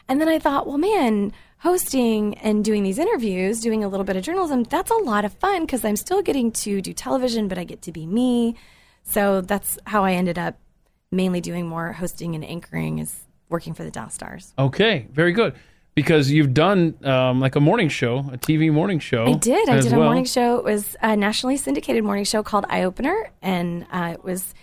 And 0.08 0.22
then 0.22 0.30
I 0.30 0.40
thought, 0.40 0.66
well, 0.66 0.78
man, 0.78 1.34
hosting 1.60 2.36
and 2.36 2.64
doing 2.64 2.84
these 2.84 2.98
interviews, 2.98 3.60
doing 3.60 3.84
a 3.84 3.90
little 3.90 4.06
bit 4.06 4.16
of 4.16 4.24
journalism, 4.24 4.64
that's 4.64 4.90
a 4.90 4.96
lot 4.96 5.26
of 5.26 5.34
fun 5.34 5.66
because 5.66 5.84
I'm 5.84 5.98
still 5.98 6.22
getting 6.22 6.54
to 6.54 6.82
do 6.82 6.94
television, 6.94 7.50
but 7.50 7.58
I 7.58 7.66
get 7.66 7.82
to 7.82 7.92
be 7.92 8.06
me. 8.06 8.56
So 9.04 9.42
that's 9.42 9.78
how 9.86 10.06
I 10.06 10.14
ended 10.14 10.40
up 10.40 10.58
mainly 11.12 11.42
doing 11.42 11.68
more 11.68 11.92
hosting 11.92 12.36
and 12.36 12.46
anchoring 12.46 13.00
is 13.00 13.27
working 13.50 13.74
for 13.74 13.84
the 13.84 13.92
Dallas 13.92 14.14
Stars. 14.14 14.54
Okay, 14.58 15.08
very 15.12 15.32
good. 15.32 15.54
Because 15.96 16.30
you've 16.30 16.54
done 16.54 16.94
um, 17.04 17.40
like 17.40 17.56
a 17.56 17.60
morning 17.60 17.90
show, 17.90 18.20
a 18.20 18.38
TV 18.38 18.72
morning 18.72 19.00
show. 19.00 19.26
I 19.26 19.34
did. 19.34 19.68
I 19.68 19.80
did 19.80 19.92
a 19.94 19.96
morning 19.96 20.26
show. 20.26 20.58
It 20.58 20.64
was 20.64 20.96
a 21.02 21.18
nationally 21.18 21.58
syndicated 21.58 22.04
morning 22.04 22.24
show 22.24 22.44
called 22.44 22.66
Eye 22.70 22.84
Opener, 22.84 23.32
and 23.42 23.88
uh, 23.92 24.12
it 24.14 24.24
was 24.24 24.54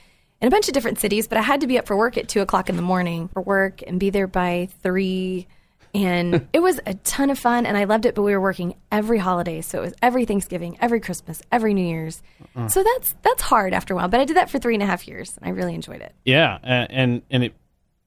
in 0.40 0.46
a 0.46 0.50
bunch 0.50 0.68
of 0.68 0.74
different 0.74 1.00
cities. 1.00 1.26
But 1.26 1.38
I 1.38 1.42
had 1.42 1.62
to 1.62 1.66
be 1.66 1.76
up 1.76 1.88
for 1.88 1.96
work 1.96 2.16
at 2.16 2.28
two 2.28 2.40
o'clock 2.40 2.68
in 2.68 2.76
the 2.76 2.82
morning 2.82 3.28
for 3.28 3.42
work 3.42 3.82
and 3.84 3.98
be 3.98 4.10
there 4.10 4.28
by 4.28 4.68
three. 4.84 5.48
And 5.92 6.46
it 6.52 6.60
was 6.60 6.78
a 6.86 6.94
ton 6.94 7.30
of 7.30 7.38
fun, 7.38 7.66
and 7.66 7.76
I 7.76 7.82
loved 7.82 8.06
it. 8.06 8.14
But 8.14 8.22
we 8.22 8.30
were 8.30 8.40
working 8.40 8.76
every 8.92 9.18
holiday, 9.18 9.60
so 9.60 9.78
it 9.78 9.86
was 9.86 9.94
every 10.02 10.26
Thanksgiving, 10.26 10.78
every 10.80 11.00
Christmas, 11.00 11.42
every 11.50 11.74
New 11.74 11.86
Year's. 11.86 12.22
Uh-uh. 12.54 12.68
So 12.68 12.84
that's 12.84 13.16
that's 13.22 13.42
hard 13.42 13.74
after 13.74 13.94
a 13.94 13.96
while. 13.96 14.06
But 14.06 14.20
I 14.20 14.24
did 14.24 14.36
that 14.36 14.50
for 14.50 14.60
three 14.60 14.74
and 14.74 14.84
a 14.84 14.86
half 14.86 15.08
years, 15.08 15.36
and 15.36 15.48
I 15.48 15.50
really 15.50 15.74
enjoyed 15.74 16.00
it. 16.00 16.14
Yeah, 16.24 16.58
and 16.62 17.22
and 17.28 17.42
it 17.42 17.54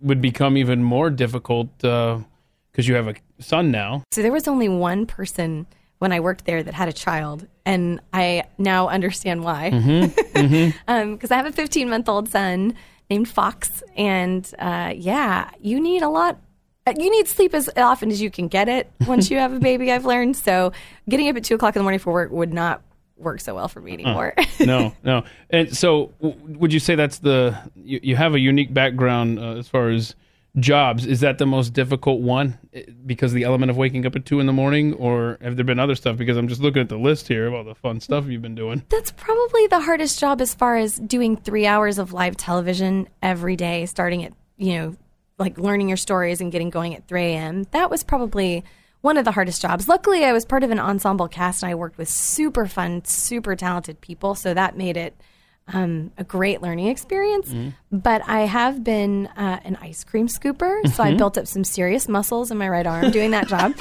would 0.02 0.22
become 0.22 0.58
even 0.58 0.84
more 0.84 1.10
difficult 1.10 1.76
because 1.80 2.88
you 2.88 2.96
have 2.96 3.08
a 3.08 3.16
son 3.40 3.72
now. 3.72 4.04
So 4.12 4.22
there 4.22 4.32
was 4.32 4.48
only 4.48 4.70
one 4.70 5.06
person 5.06 5.66
when 6.00 6.12
I 6.12 6.20
worked 6.20 6.46
there 6.46 6.62
that 6.62 6.74
had 6.76 6.88
a 6.88 6.94
child, 6.94 7.48
and 7.66 8.00
I 8.14 8.44
now 8.60 8.88
understand 8.90 9.44
why. 9.44 9.72
Because 10.86 11.32
I 11.32 11.38
have 11.38 11.46
a 11.48 11.52
15 11.52 11.90
month 11.90 12.08
old 12.08 12.30
son 12.30 12.76
named 13.10 13.28
Fox, 13.30 13.82
and 13.96 14.50
uh, 14.60 14.94
yeah, 14.96 15.50
you 15.60 15.80
need 15.80 16.04
a 16.04 16.10
lot. 16.10 16.40
uh, 16.86 16.94
You 16.98 17.10
need 17.10 17.28
sleep 17.28 17.54
as 17.56 17.70
often 17.78 18.12
as 18.12 18.22
you 18.22 18.30
can 18.30 18.48
get 18.48 18.70
it 18.70 18.92
once 19.08 19.32
you 19.32 19.38
have 19.40 19.54
a 19.54 19.60
baby. 19.60 19.92
I've 19.92 20.06
learned 20.06 20.36
so 20.36 20.72
getting 21.10 21.28
up 21.30 21.36
at 21.38 21.44
two 21.46 21.56
o'clock 21.56 21.76
in 21.76 21.80
the 21.80 21.84
morning 21.84 22.00
for 22.00 22.14
work 22.14 22.32
would 22.32 22.54
not 22.54 22.82
work 23.18 23.42
so 23.42 23.56
well 23.56 23.68
for 23.68 23.82
me 23.82 23.94
anymore. 23.94 24.34
no, 24.60 24.94
no. 25.04 25.24
And 25.50 25.76
so, 25.76 26.14
w- 26.22 26.58
would 26.58 26.74
you 26.74 26.80
say 26.80 26.96
that's 26.96 27.20
the 27.20 27.58
you, 27.76 28.00
you 28.04 28.16
have 28.16 28.34
a 28.34 28.40
unique 28.40 28.74
background 28.74 29.40
uh, 29.40 29.56
as 29.56 29.68
far 29.68 29.90
as 29.90 30.16
jobs? 30.60 31.06
Is 31.06 31.20
that 31.22 31.38
the 31.38 31.46
most 31.46 31.74
difficult 31.74 32.22
one 32.22 32.58
eh, 32.74 32.84
because 33.06 33.32
of 33.32 33.36
the 33.36 33.44
element 33.44 33.70
of 33.70 33.78
waking 33.78 34.06
up 34.06 34.16
at 34.16 34.26
two 34.26 34.40
in 34.40 34.46
the 34.46 34.54
morning, 34.54 34.94
or 34.94 35.38
have 35.42 35.56
there 35.56 35.66
been 35.66 35.80
other 35.80 35.96
stuff? 35.96 36.18
Because 36.18 36.38
I'm 36.38 36.48
just 36.48 36.62
looking 36.62 36.82
at 36.82 36.90
the 36.90 36.98
list 36.98 37.28
here 37.28 37.48
of 37.48 37.54
all 37.54 37.64
the 37.64 37.76
fun 37.76 38.00
stuff 38.00 38.26
you've 38.28 38.42
been 38.42 38.56
doing. 38.56 38.84
That's 38.90 39.12
probably 39.12 39.68
the 39.68 39.80
hardest 39.80 40.20
job 40.20 40.42
as 40.42 40.54
far 40.54 40.78
as 40.78 40.98
doing 41.00 41.38
three 41.38 41.66
hours 41.66 41.98
of 41.98 42.14
live 42.14 42.38
television 42.38 43.08
every 43.22 43.56
day, 43.56 43.86
starting 43.86 44.24
at, 44.24 44.34
you 44.58 44.74
know, 44.76 44.96
like 45.38 45.58
learning 45.58 45.88
your 45.88 45.98
stories 45.98 46.42
and 46.42 46.52
getting 46.52 46.70
going 46.70 46.96
at 46.96 47.08
3 47.08 47.22
a.m. 47.22 47.64
That 47.72 47.92
was 47.92 48.04
probably 48.04 48.64
one 49.08 49.16
of 49.16 49.24
the 49.24 49.32
hardest 49.32 49.62
jobs. 49.62 49.88
Luckily, 49.88 50.26
I 50.26 50.34
was 50.34 50.44
part 50.44 50.64
of 50.64 50.70
an 50.70 50.80
ensemble 50.80 51.30
cast 51.30 51.64
and 51.64 51.72
I 51.72 51.76
worked 51.76 51.98
with 51.98 52.10
super 52.10 52.66
fun, 52.66 53.06
super 53.06 53.56
talented 53.56 54.02
people. 54.02 54.36
So 54.36 54.54
that 54.54 54.76
made 54.76 54.98
it 54.98 55.16
um, 55.70 56.12
a 56.18 56.26
great 56.26 56.62
learning 56.62 56.88
experience. 56.88 57.50
But 57.90 58.22
I 58.28 58.42
have 58.42 58.84
been 58.84 59.28
uh, 59.28 59.62
an 59.64 59.78
ice 59.78 60.04
cream 60.04 60.28
scooper. 60.28 60.86
So 60.94 61.04
I 61.04 61.14
built 61.16 61.38
up 61.38 61.48
some 61.48 61.64
serious 61.64 62.10
muscles 62.10 62.52
in 62.52 62.58
my 62.58 62.68
right 62.68 62.86
arm 62.86 63.12
doing 63.12 63.32
that 63.32 63.48
job. 63.48 63.76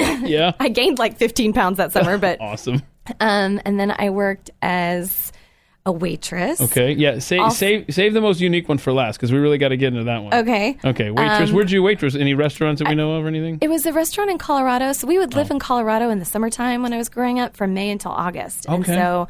Yeah, 0.00 0.52
I 0.60 0.70
gained 0.70 0.98
like 0.98 1.18
15 1.18 1.52
pounds 1.52 1.76
that 1.76 1.92
summer, 1.92 2.16
but 2.16 2.40
awesome. 2.40 2.80
um, 3.20 3.60
and 3.66 3.78
then 3.78 3.94
I 3.96 4.08
worked 4.08 4.50
as 4.62 5.31
a 5.84 5.90
waitress. 5.92 6.60
Okay, 6.60 6.92
yeah. 6.92 7.18
Save 7.18 7.40
I'll- 7.40 7.50
save 7.50 7.86
save 7.92 8.14
the 8.14 8.20
most 8.20 8.40
unique 8.40 8.68
one 8.68 8.78
for 8.78 8.92
last 8.92 9.16
because 9.16 9.32
we 9.32 9.38
really 9.38 9.58
got 9.58 9.68
to 9.68 9.76
get 9.76 9.88
into 9.92 10.04
that 10.04 10.22
one. 10.22 10.32
Okay. 10.32 10.78
Okay, 10.84 11.10
waitress. 11.10 11.50
Um, 11.50 11.56
Where'd 11.56 11.70
you 11.72 11.82
waitress? 11.82 12.14
Any 12.14 12.34
restaurants 12.34 12.80
that 12.80 12.88
we 12.88 12.94
know 12.94 13.14
of 13.16 13.24
or 13.24 13.28
anything? 13.28 13.58
It 13.60 13.68
was 13.68 13.84
a 13.86 13.92
restaurant 13.92 14.30
in 14.30 14.38
Colorado. 14.38 14.92
So 14.92 15.06
we 15.08 15.18
would 15.18 15.34
Oh. 15.34 15.38
live 15.38 15.50
in 15.50 15.58
Colorado 15.58 16.08
in 16.10 16.18
the 16.20 16.24
summertime 16.24 16.82
when 16.82 16.92
I 16.92 16.98
was 16.98 17.08
growing 17.08 17.40
up 17.40 17.56
from 17.56 17.74
May 17.74 17.90
until 17.90 18.12
August. 18.12 18.66
And 18.68 18.84
Okay. 18.84 18.94
so 18.94 19.26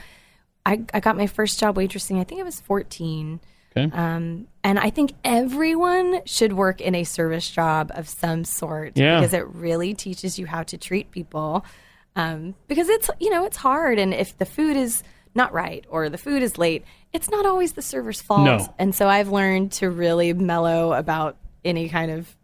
I, 0.66 0.82
I 0.92 1.00
got 1.00 1.16
my 1.16 1.26
first 1.26 1.58
job 1.58 1.76
waitressing, 1.76 2.20
I 2.20 2.24
think 2.24 2.40
I 2.40 2.44
was 2.44 2.60
14. 2.60 3.40
Okay. 3.74 3.90
Um, 3.96 4.46
and 4.62 4.78
I 4.78 4.90
think 4.90 5.12
everyone 5.24 6.20
should 6.26 6.52
work 6.52 6.82
in 6.82 6.94
a 6.94 7.04
service 7.04 7.48
job 7.50 7.90
of 7.94 8.08
some 8.08 8.44
sort 8.44 8.92
Yeah. 8.96 9.20
because 9.20 9.32
it 9.32 9.46
really 9.48 9.94
teaches 9.94 10.38
you 10.38 10.46
how 10.46 10.62
to 10.64 10.76
treat 10.76 11.10
people. 11.10 11.64
Um, 12.14 12.54
because 12.68 12.90
it's, 12.90 13.08
you 13.20 13.30
know, 13.30 13.46
it's 13.46 13.56
hard. 13.56 13.98
And 13.98 14.12
if 14.12 14.36
the 14.36 14.44
food 14.44 14.76
is 14.76 15.02
not 15.34 15.52
right 15.52 15.84
or 15.88 16.08
the 16.08 16.18
food 16.18 16.42
is 16.42 16.58
late, 16.58 16.84
it's 17.12 17.30
not 17.30 17.46
always 17.46 17.72
the 17.72 17.82
server's 17.82 18.20
fault. 18.20 18.44
No. 18.44 18.74
And 18.78 18.94
so 18.94 19.08
I've 19.08 19.28
learned 19.28 19.72
to 19.72 19.90
really 19.90 20.32
mellow 20.32 20.92
about 20.92 21.36
any 21.64 21.88
kind 21.88 22.10
of, 22.10 22.34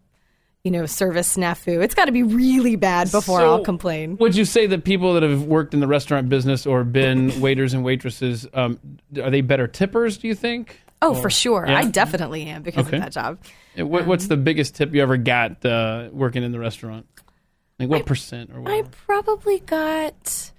you 0.63 0.71
know, 0.71 0.85
service 0.85 1.35
snafu. 1.35 1.83
It's 1.83 1.95
got 1.95 2.05
to 2.05 2.11
be 2.11 2.23
really 2.23 2.75
bad 2.75 3.11
before 3.11 3.39
So, 3.39 3.45
I'll 3.49 3.63
complain. 3.63 4.17
Would 4.17 4.35
you 4.35 4.45
say 4.45 4.67
that 4.67 4.83
people 4.83 5.13
that 5.13 5.23
have 5.23 5.43
worked 5.43 5.73
in 5.73 5.79
the 5.79 5.87
restaurant 5.87 6.29
business 6.29 6.65
or 6.65 6.83
been 6.83 7.39
waiters 7.41 7.73
and 7.73 7.83
waitresses, 7.83 8.47
um, 8.53 8.79
are 9.21 9.29
they 9.29 9.41
better 9.41 9.67
tippers? 9.67 10.17
Do 10.17 10.27
you 10.27 10.35
think? 10.35 10.79
Oh, 11.01 11.13
for 11.13 11.29
sure. 11.29 11.65
Yeah? 11.65 11.77
I 11.77 11.85
definitely 11.85 12.43
am 12.47 12.61
because 12.61 12.85
Okay. 12.87 12.97
of 12.97 13.03
that 13.03 13.13
job. 13.13 13.39
What, 13.77 14.05
what's 14.05 14.27
the 14.27 14.35
biggest 14.35 14.75
tip 14.75 14.93
you 14.93 15.01
ever 15.01 15.15
got 15.15 15.63
uh, 15.65 16.09
working 16.11 16.43
in 16.43 16.51
the 16.51 16.59
restaurant? 16.59 17.05
Like 17.79 17.87
what 17.87 18.05
percent 18.05 18.49
or 18.53 18.59
what? 18.59 18.73
I 18.73 18.81
probably 19.05 19.59
got. 19.59 20.51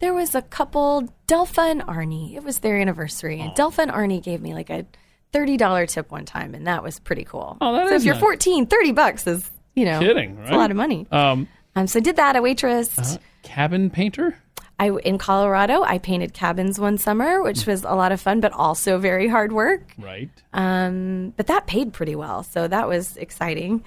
There 0.00 0.12
was 0.14 0.34
a 0.34 0.42
couple, 0.42 1.08
Delpha 1.26 1.70
and 1.70 1.82
Arnie. 1.82 2.34
It 2.36 2.42
was 2.44 2.58
their 2.58 2.76
anniversary, 2.78 3.38
Oh. 3.40 3.44
and 3.44 3.52
Delpha 3.52 3.78
and 3.78 3.90
Arnie 3.92 4.22
gave 4.22 4.42
me 4.42 4.52
like 4.54 4.70
a 4.70 4.84
thirty 5.32 5.56
dollar 5.56 5.86
tip 5.86 6.10
one 6.12 6.24
time, 6.24 6.54
and 6.54 6.66
that 6.66 6.82
was 6.82 6.98
pretty 6.98 7.24
cool. 7.24 7.56
Oh, 7.60 7.72
that 7.74 7.88
so 7.88 7.94
is 7.94 8.02
if 8.02 8.06
you're 8.06 8.14
nice. 8.14 8.22
14, 8.22 8.66
30 8.66 8.92
bucks 8.92 9.26
is 9.26 9.50
you 9.74 9.84
know 9.84 9.98
Kidding, 10.00 10.38
it's 10.38 10.50
right? 10.50 10.54
a 10.56 10.58
lot 10.58 10.70
of 10.70 10.76
money. 10.76 11.06
Um, 11.10 11.48
Um, 11.76 11.86
so 11.88 11.98
I 11.98 12.02
did 12.02 12.16
that. 12.16 12.36
I 12.36 12.40
waitressed. 12.40 12.98
Uh-huh. 12.98 13.18
cabin 13.42 13.90
painter. 13.90 14.36
I 14.78 14.90
in 14.90 15.18
Colorado. 15.18 15.82
I 15.84 15.98
painted 15.98 16.34
cabins 16.34 16.78
one 16.80 16.98
summer, 16.98 17.38
Hmm. 17.38 17.44
which 17.44 17.66
was 17.66 17.84
a 17.84 17.94
lot 17.94 18.10
of 18.12 18.20
fun, 18.20 18.40
but 18.40 18.52
also 18.52 18.98
very 18.98 19.28
hard 19.28 19.52
work. 19.52 19.92
Right. 19.98 20.28
Um, 20.52 21.32
but 21.36 21.46
that 21.46 21.66
paid 21.66 21.92
pretty 21.92 22.14
well, 22.16 22.42
so 22.42 22.66
that 22.68 22.88
was 22.88 23.16
exciting. 23.16 23.82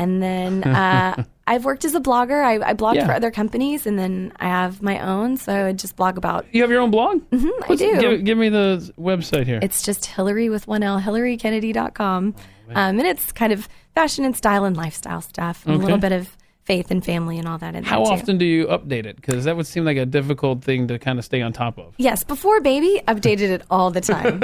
And 0.00 0.22
then 0.22 0.64
uh, 0.64 1.24
I've 1.46 1.64
worked 1.64 1.84
as 1.84 1.94
a 1.94 2.00
blogger. 2.00 2.42
I, 2.42 2.70
I 2.70 2.74
blogged 2.74 2.94
Yeah. 2.96 3.06
for 3.06 3.12
other 3.12 3.30
companies, 3.30 3.86
and 3.86 3.98
then 3.98 4.32
I 4.40 4.46
have 4.46 4.80
my 4.82 4.98
own. 5.00 5.36
So 5.36 5.52
I 5.52 5.64
would 5.64 5.78
just 5.78 5.94
blog 5.96 6.16
about. 6.16 6.46
You 6.52 6.62
have 6.62 6.70
your 6.70 6.80
own 6.80 6.90
blog? 6.90 7.20
Mm-hmm, 7.30 7.72
I 7.72 7.74
do. 7.74 8.00
Give, 8.00 8.24
give 8.24 8.38
me 8.38 8.48
the 8.48 8.92
website 8.98 9.44
here. 9.46 9.58
It's 9.62 9.82
just 9.82 10.06
Hillary 10.06 10.48
with 10.48 10.66
one 10.66 10.82
L, 10.82 11.00
HillaryKennedy.com. 11.00 12.34
Um, 12.70 12.98
and 12.98 13.00
it's 13.02 13.32
kind 13.32 13.52
of 13.52 13.68
fashion 13.94 14.24
and 14.24 14.36
style 14.36 14.64
and 14.64 14.76
lifestyle 14.76 15.20
stuff, 15.20 15.66
and 15.66 15.74
Okay. 15.74 15.82
a 15.82 15.84
little 15.84 15.98
bit 15.98 16.12
of 16.12 16.36
faith 16.64 16.90
and 16.92 17.04
family 17.04 17.36
and 17.36 17.48
all 17.48 17.58
that 17.58 17.74
in 17.74 17.82
How 17.82 18.04
often 18.04 18.38
do 18.38 18.44
you 18.44 18.66
update 18.66 19.04
it? 19.04 19.16
Because 19.16 19.44
that 19.44 19.56
would 19.56 19.66
seem 19.66 19.84
like 19.84 19.96
a 19.96 20.06
difficult 20.06 20.62
thing 20.62 20.86
to 20.88 20.98
kind 20.98 21.18
of 21.18 21.24
stay 21.24 21.42
on 21.42 21.52
top 21.52 21.78
of. 21.78 21.94
Yes, 21.98 22.22
before 22.22 22.60
baby, 22.60 23.00
updated 23.08 23.50
it 23.50 23.62
all 23.70 23.90
the 23.90 24.00
time. 24.00 24.40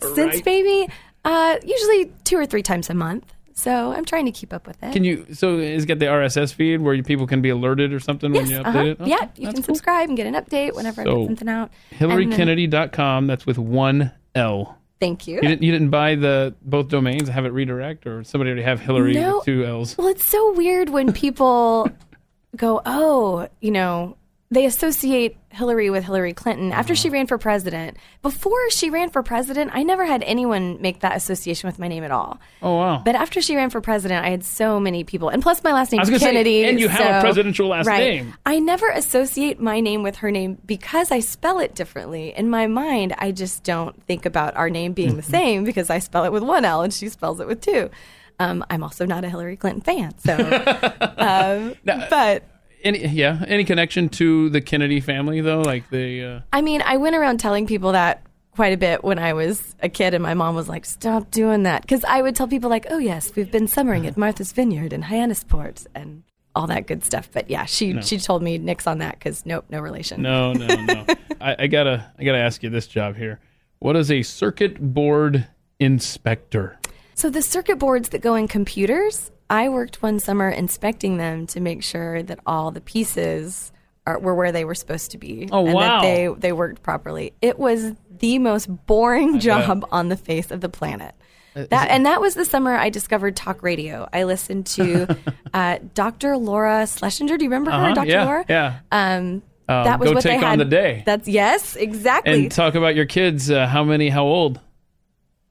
Since 0.14 0.40
baby, 0.40 0.90
uh, 1.24 1.56
usually 1.62 2.12
two 2.24 2.38
or 2.38 2.46
three 2.46 2.62
times 2.62 2.88
a 2.88 2.94
month. 2.94 3.30
So 3.58 3.90
I'm 3.90 4.04
trying 4.04 4.26
to 4.26 4.32
keep 4.32 4.52
up 4.52 4.66
with 4.66 4.80
it. 4.82 4.92
Can 4.92 5.02
you? 5.02 5.26
So 5.32 5.58
it's 5.58 5.86
got 5.86 5.98
the 5.98 6.04
RSS 6.04 6.52
feed 6.52 6.82
where 6.82 6.92
you, 6.92 7.02
people 7.02 7.26
can 7.26 7.40
be 7.40 7.48
alerted 7.48 7.90
or 7.90 7.98
something 7.98 8.34
yes, 8.34 8.42
when 8.42 8.50
you 8.50 8.58
update 8.58 8.66
uh-huh. 8.66 8.84
it. 8.84 9.00
Okay, 9.00 9.10
yeah, 9.10 9.28
you 9.34 9.46
can 9.46 9.54
cool. 9.54 9.62
subscribe 9.62 10.08
and 10.08 10.16
get 10.16 10.26
an 10.26 10.34
update 10.34 10.74
whenever 10.74 11.00
I 11.00 11.04
So, 11.04 11.16
put 11.20 11.26
something 11.28 11.48
out. 11.48 11.70
HillaryKennedy.com. 11.98 13.26
That's 13.26 13.46
with 13.46 13.56
one 13.56 14.12
L. 14.34 14.76
Thank 15.00 15.26
you. 15.26 15.36
You 15.36 15.40
didn't, 15.40 15.62
you 15.62 15.72
didn't 15.72 15.88
buy 15.88 16.16
the 16.16 16.54
both 16.62 16.88
domains, 16.88 17.30
have 17.30 17.46
it 17.46 17.52
redirect, 17.52 18.06
or 18.06 18.24
somebody 18.24 18.50
already 18.50 18.62
have 18.62 18.80
Hillary 18.80 19.14
No. 19.14 19.36
with 19.36 19.46
two 19.46 19.64
L's. 19.64 19.96
Well, 19.96 20.08
it's 20.08 20.24
so 20.24 20.52
weird 20.52 20.90
when 20.90 21.14
people 21.14 21.90
go, 22.56 22.82
oh, 22.84 23.48
you 23.60 23.70
know, 23.70 24.18
they 24.48 24.64
associate 24.64 25.36
Hillary 25.48 25.90
with 25.90 26.04
Hillary 26.04 26.32
Clinton 26.32 26.70
after 26.70 26.92
Uh-huh. 26.92 27.00
she 27.00 27.10
ran 27.10 27.26
for 27.26 27.36
president. 27.36 27.96
Before 28.22 28.70
she 28.70 28.90
ran 28.90 29.10
for 29.10 29.22
president, 29.24 29.72
I 29.74 29.82
never 29.82 30.04
had 30.06 30.22
anyone 30.22 30.80
make 30.80 31.00
that 31.00 31.16
association 31.16 31.66
with 31.66 31.80
my 31.80 31.88
name 31.88 32.04
at 32.04 32.12
all. 32.12 32.38
Oh 32.62 32.76
wow! 32.76 33.02
But 33.04 33.16
after 33.16 33.40
she 33.42 33.56
ran 33.56 33.70
for 33.70 33.80
president, 33.80 34.24
I 34.24 34.30
had 34.30 34.44
so 34.44 34.78
many 34.78 35.02
people, 35.02 35.30
and 35.30 35.42
plus 35.42 35.64
my 35.64 35.72
last 35.72 35.90
name 35.90 36.00
is 36.00 36.08
gonna 36.08 36.20
say, 36.20 36.26
Kennedy. 36.26 36.64
and 36.64 36.78
you 36.78 36.88
have 36.88 37.16
a 37.16 37.20
presidential 37.20 37.66
last 37.68 37.86
right. 37.86 37.98
name. 37.98 38.34
I 38.46 38.60
never 38.60 38.88
associate 38.90 39.60
my 39.60 39.80
name 39.80 40.04
with 40.04 40.16
her 40.16 40.30
name 40.30 40.58
because 40.64 41.10
I 41.10 41.18
spell 41.20 41.58
it 41.58 41.74
differently. 41.74 42.32
In 42.36 42.48
my 42.48 42.68
mind, 42.68 43.14
I 43.18 43.32
just 43.32 43.64
don't 43.64 44.00
think 44.04 44.26
about 44.26 44.54
our 44.56 44.70
name 44.70 44.92
being 44.92 45.16
the 45.16 45.22
same 45.36 45.64
because 45.64 45.90
I 45.90 45.98
spell 45.98 46.24
it 46.24 46.30
with 46.32 46.44
one 46.44 46.64
L 46.64 46.82
and 46.82 46.94
she 46.94 47.08
spells 47.08 47.40
it 47.40 47.48
with 47.48 47.60
two. 47.62 47.90
Um, 48.38 48.64
I'm 48.70 48.82
also 48.84 49.06
not 49.06 49.24
a 49.24 49.28
Hillary 49.30 49.56
Clinton 49.56 49.80
fan, 49.80 50.16
so. 50.18 50.34
um, 51.16 51.74
but 51.84 52.44
any 52.82 53.06
yeah, 53.06 53.44
any 53.46 53.64
connection 53.64 54.08
to 54.10 54.50
the 54.50 54.60
Kennedy 54.60 55.00
family 55.00 55.40
though? 55.40 55.62
Like 55.62 55.88
the 55.90 56.24
uh, 56.24 56.40
I 56.52 56.62
mean, 56.62 56.82
I 56.82 56.96
went 56.96 57.16
around 57.16 57.38
telling 57.38 57.66
people 57.66 57.92
that 57.92 58.22
quite 58.56 58.72
a 58.72 58.76
bit 58.76 59.04
when 59.04 59.18
I 59.18 59.34
was 59.34 59.74
a 59.80 59.88
kid, 59.88 60.14
and 60.14 60.22
my 60.22 60.34
mom 60.34 60.54
was 60.54 60.68
like, 60.68 60.84
"Stop 60.84 61.30
doing 61.30 61.64
that," 61.64 61.82
because 61.82 62.04
I 62.04 62.22
would 62.22 62.34
tell 62.34 62.48
people 62.48 62.70
like, 62.70 62.86
"Oh 62.90 62.98
yes, 62.98 63.32
we've 63.36 63.50
been 63.50 63.68
summering 63.68 64.06
at 64.06 64.16
Martha's 64.16 64.52
Vineyard 64.52 64.92
in 64.92 65.02
Hyannisport 65.04 65.86
and 65.94 66.22
all 66.54 66.66
that 66.68 66.86
good 66.86 67.04
stuff." 67.04 67.28
But 67.32 67.50
yeah, 67.50 67.64
she 67.66 68.00
she 68.02 68.18
told 68.18 68.42
me 68.42 68.58
nix 68.58 68.86
on 68.86 68.98
that 68.98 69.18
because 69.18 69.44
nope, 69.46 69.66
no 69.68 69.80
relation. 69.80 70.22
no, 70.22 70.52
no, 70.52 70.66
no. 70.66 71.06
I, 71.40 71.56
I 71.60 71.66
gotta 71.66 72.10
I 72.18 72.24
gotta 72.24 72.38
ask 72.38 72.62
you 72.62 72.70
this 72.70 72.86
job 72.86 73.16
here. 73.16 73.40
What 73.78 73.94
is 73.96 74.10
a 74.10 74.22
circuit 74.22 74.80
board 74.80 75.46
inspector? 75.78 76.78
So 77.14 77.30
the 77.30 77.42
circuit 77.42 77.78
boards 77.78 78.10
that 78.10 78.20
go 78.20 78.34
in 78.34 78.48
computers, 78.48 79.30
I 79.48 79.68
worked 79.68 80.02
one 80.02 80.18
summer 80.18 80.48
inspecting 80.48 81.18
them 81.18 81.46
to 81.48 81.60
make 81.60 81.82
sure 81.82 82.22
that 82.22 82.40
all 82.46 82.70
the 82.70 82.80
pieces 82.80 83.72
are, 84.06 84.18
were 84.18 84.34
where 84.34 84.52
they 84.52 84.64
were 84.64 84.74
supposed 84.74 85.12
to 85.12 85.18
be. 85.18 85.48
Oh, 85.52 85.64
and 85.66 85.74
wow. 85.74 86.00
that 86.00 86.02
they 86.02 86.28
they 86.38 86.52
worked 86.52 86.82
properly. 86.82 87.32
It 87.42 87.58
was 87.58 87.92
the 88.18 88.38
most 88.38 88.66
boring 88.86 89.38
job 89.40 89.86
on 89.92 90.08
the 90.08 90.16
face 90.16 90.50
of 90.50 90.60
the 90.60 90.68
planet. 90.68 91.14
Uh, 91.54 91.66
That 91.70 91.90
and 91.90 92.06
that 92.06 92.20
was 92.20 92.34
the 92.34 92.44
summer 92.44 92.74
I 92.74 92.90
discovered 92.90 93.36
talk 93.36 93.62
radio. 93.62 94.08
I 94.12 94.24
listened 94.24 94.66
to 94.66 95.16
uh, 95.54 95.78
Dr. 95.94 96.36
Laura 96.36 96.86
Schlesinger. 96.86 97.36
Do 97.38 97.44
you 97.44 97.50
remember 97.50 97.70
her, 97.70 97.76
Uh-huh, 97.78 97.94
Dr. 97.94 98.08
yeah, 98.08 98.24
Laura? 98.24 98.44
yeah. 98.48 98.78
Um, 98.92 99.42
Um, 99.68 99.84
that 99.84 99.98
was 100.00 100.08
go 100.10 100.14
what 100.14 100.22
take 100.22 100.40
they 100.40 100.46
on 100.46 100.58
the 100.58 100.64
day. 100.64 101.02
That's 101.06 101.26
yes, 101.28 101.74
exactly. 101.76 102.44
and 102.44 102.52
talk 102.52 102.74
about 102.74 102.94
your 102.94 103.06
kids. 103.06 103.50
Uh, 103.50 103.66
how 103.66 103.82
many? 103.84 104.08
How 104.08 104.24
old? 104.24 104.60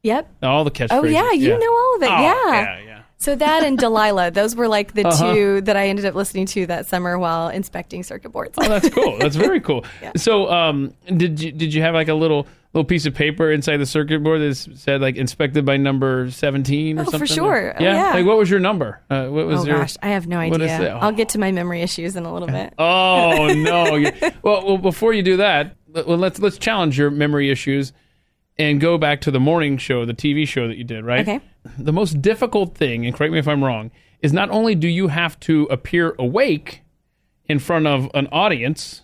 yep. 0.04 0.30
All 0.44 0.64
the 0.64 0.72
catchphrases. 0.72 0.92
Oh 0.92 1.04
yeah, 1.04 1.32
you 1.32 1.58
know 1.58 1.72
all 1.74 1.96
of 1.96 2.04
it. 2.04 2.10
Oh, 2.10 2.22
yeah. 2.22 2.52
yeah, 2.54 2.80
yeah. 2.86 2.95
So 3.26 3.34
that 3.34 3.64
and 3.64 3.76
Delilah, 3.76 4.30
those 4.30 4.56
were 4.56 4.68
like 4.68 4.94
the 4.94 5.08
Uh-huh. 5.08 5.34
two 5.34 5.62
that 5.62 5.76
I 5.76 5.88
ended 5.88 6.06
up 6.06 6.14
listening 6.14 6.46
to 6.46 6.68
that 6.68 6.86
summer 6.86 7.18
while 7.18 7.50
inspecting 7.50 8.04
circuit 8.04 8.30
boards. 8.30 8.54
Oh, 8.60 8.70
that's 8.70 8.88
cool. 8.90 9.18
That's 9.18 9.36
very 9.36 9.60
cool. 9.60 9.84
So, 10.16 10.48
um, 10.52 10.94
did 11.08 11.42
you 11.42 11.52
did 11.52 11.74
you 11.74 11.82
have 11.82 11.96
like 11.96 12.08
a 12.08 12.14
little 12.14 12.46
little 12.74 12.86
piece 12.86 13.08
of 13.08 13.16
paper 13.16 13.52
inside 13.52 13.78
the 13.78 13.86
circuit 13.88 14.22
board 14.24 14.42
that 14.42 14.54
said 14.76 15.02
like 15.02 15.16
inspected 15.16 15.66
by 15.66 15.76
number 15.78 16.30
seventeen 16.30 17.00
or 17.00 17.06
something? 17.06 17.16
Oh, 17.16 17.20
for 17.20 17.26
something? 17.26 17.44
sure. 17.44 17.74
Oh, 17.80 17.84
yeah. 17.84 17.94
yeah. 17.94 18.14
Like, 18.14 18.26
what 18.28 18.38
was 18.38 18.48
your 18.48 18.60
number? 18.60 19.02
Uh, 19.10 19.26
what 19.26 19.48
was 19.48 19.62
oh 19.62 19.66
your? 19.66 19.78
gosh, 19.80 19.98
I 20.04 20.10
have 20.10 20.28
no 20.28 20.38
idea. 20.38 20.60
that? 20.68 20.92
I'll 21.02 21.12
get 21.12 21.30
to 21.30 21.40
my 21.40 21.52
memory 21.52 21.82
issues 21.82 22.16
in 22.16 22.26
a 22.26 22.32
little 22.32 22.48
bit. 22.48 22.74
Oh 22.80 23.48
no! 23.48 24.12
Well, 24.44 24.66
well, 24.68 24.78
before 24.78 25.14
you 25.14 25.24
do 25.24 25.38
that, 25.38 25.76
well, 25.92 26.18
let's 26.18 26.38
let's 26.40 26.60
challenge 26.60 26.96
your 27.00 27.10
memory 27.10 27.50
issues 27.50 27.92
and 28.58 28.80
go 28.80 28.98
back 28.98 29.22
to 29.22 29.32
the 29.32 29.40
morning 29.40 29.78
show, 29.78 30.06
the 30.06 30.14
TV 30.14 30.48
show 30.48 30.68
that 30.68 30.78
you 30.78 30.84
did, 30.84 31.04
right? 31.04 31.28
Okay. 31.28 31.42
The 31.78 31.94
most 31.94 32.22
difficult 32.22 32.76
thing, 32.76 33.06
and 33.06 33.16
correct 33.16 33.34
me 33.34 33.40
if 33.40 33.48
I'm 33.48 33.64
wrong, 33.64 33.92
is 34.22 34.32
not 34.32 34.50
only 34.50 34.76
do 34.76 34.88
you 34.88 35.08
have 35.08 35.40
to 35.42 35.64
appear 35.66 36.16
awake 36.18 36.82
in 37.46 37.60
front 37.60 37.88
of 37.88 38.10
an 38.14 38.28
audience, 38.28 39.04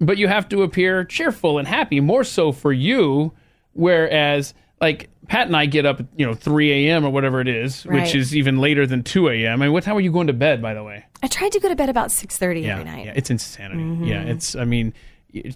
but 0.00 0.16
you 0.16 0.28
have 0.28 0.48
to 0.50 0.62
appear 0.62 1.04
cheerful 1.04 1.58
and 1.58 1.66
happy. 1.66 2.00
More 2.00 2.24
so 2.24 2.52
for 2.52 2.72
you, 2.72 3.32
whereas 3.72 4.54
like 4.80 5.08
Pat 5.28 5.46
and 5.46 5.56
I 5.56 5.66
get 5.66 5.86
up, 5.86 6.00
at, 6.00 6.06
you 6.16 6.26
know, 6.26 6.34
3 6.34 6.88
a.m. 6.88 7.04
or 7.04 7.10
whatever 7.10 7.40
it 7.40 7.48
is, 7.48 7.84
which 7.84 8.14
is 8.14 8.36
even 8.36 8.58
later 8.58 8.86
than 8.86 9.02
2 9.02 9.28
a.m. 9.28 9.62
I 9.62 9.66
mean, 9.66 9.72
what 9.72 9.84
time 9.84 9.96
are 9.96 10.00
you 10.00 10.12
going 10.12 10.26
to 10.26 10.32
bed, 10.32 10.60
by 10.60 10.74
the 10.74 10.82
way? 10.82 11.06
I 11.22 11.26
tried 11.26 11.52
to 11.52 11.60
go 11.60 11.68
to 11.68 11.76
bed 11.76 11.88
about 11.88 12.12
six 12.12 12.36
thirty 12.36 12.60
yeah, 12.60 12.72
every 12.72 12.84
night. 12.84 13.06
Yeah, 13.06 13.12
it's 13.16 13.30
insanity. 13.30 13.82
Mm-hmm. 13.82 14.04
Yeah, 14.04 14.22
it's. 14.24 14.54
I 14.54 14.64
mean, 14.64 14.92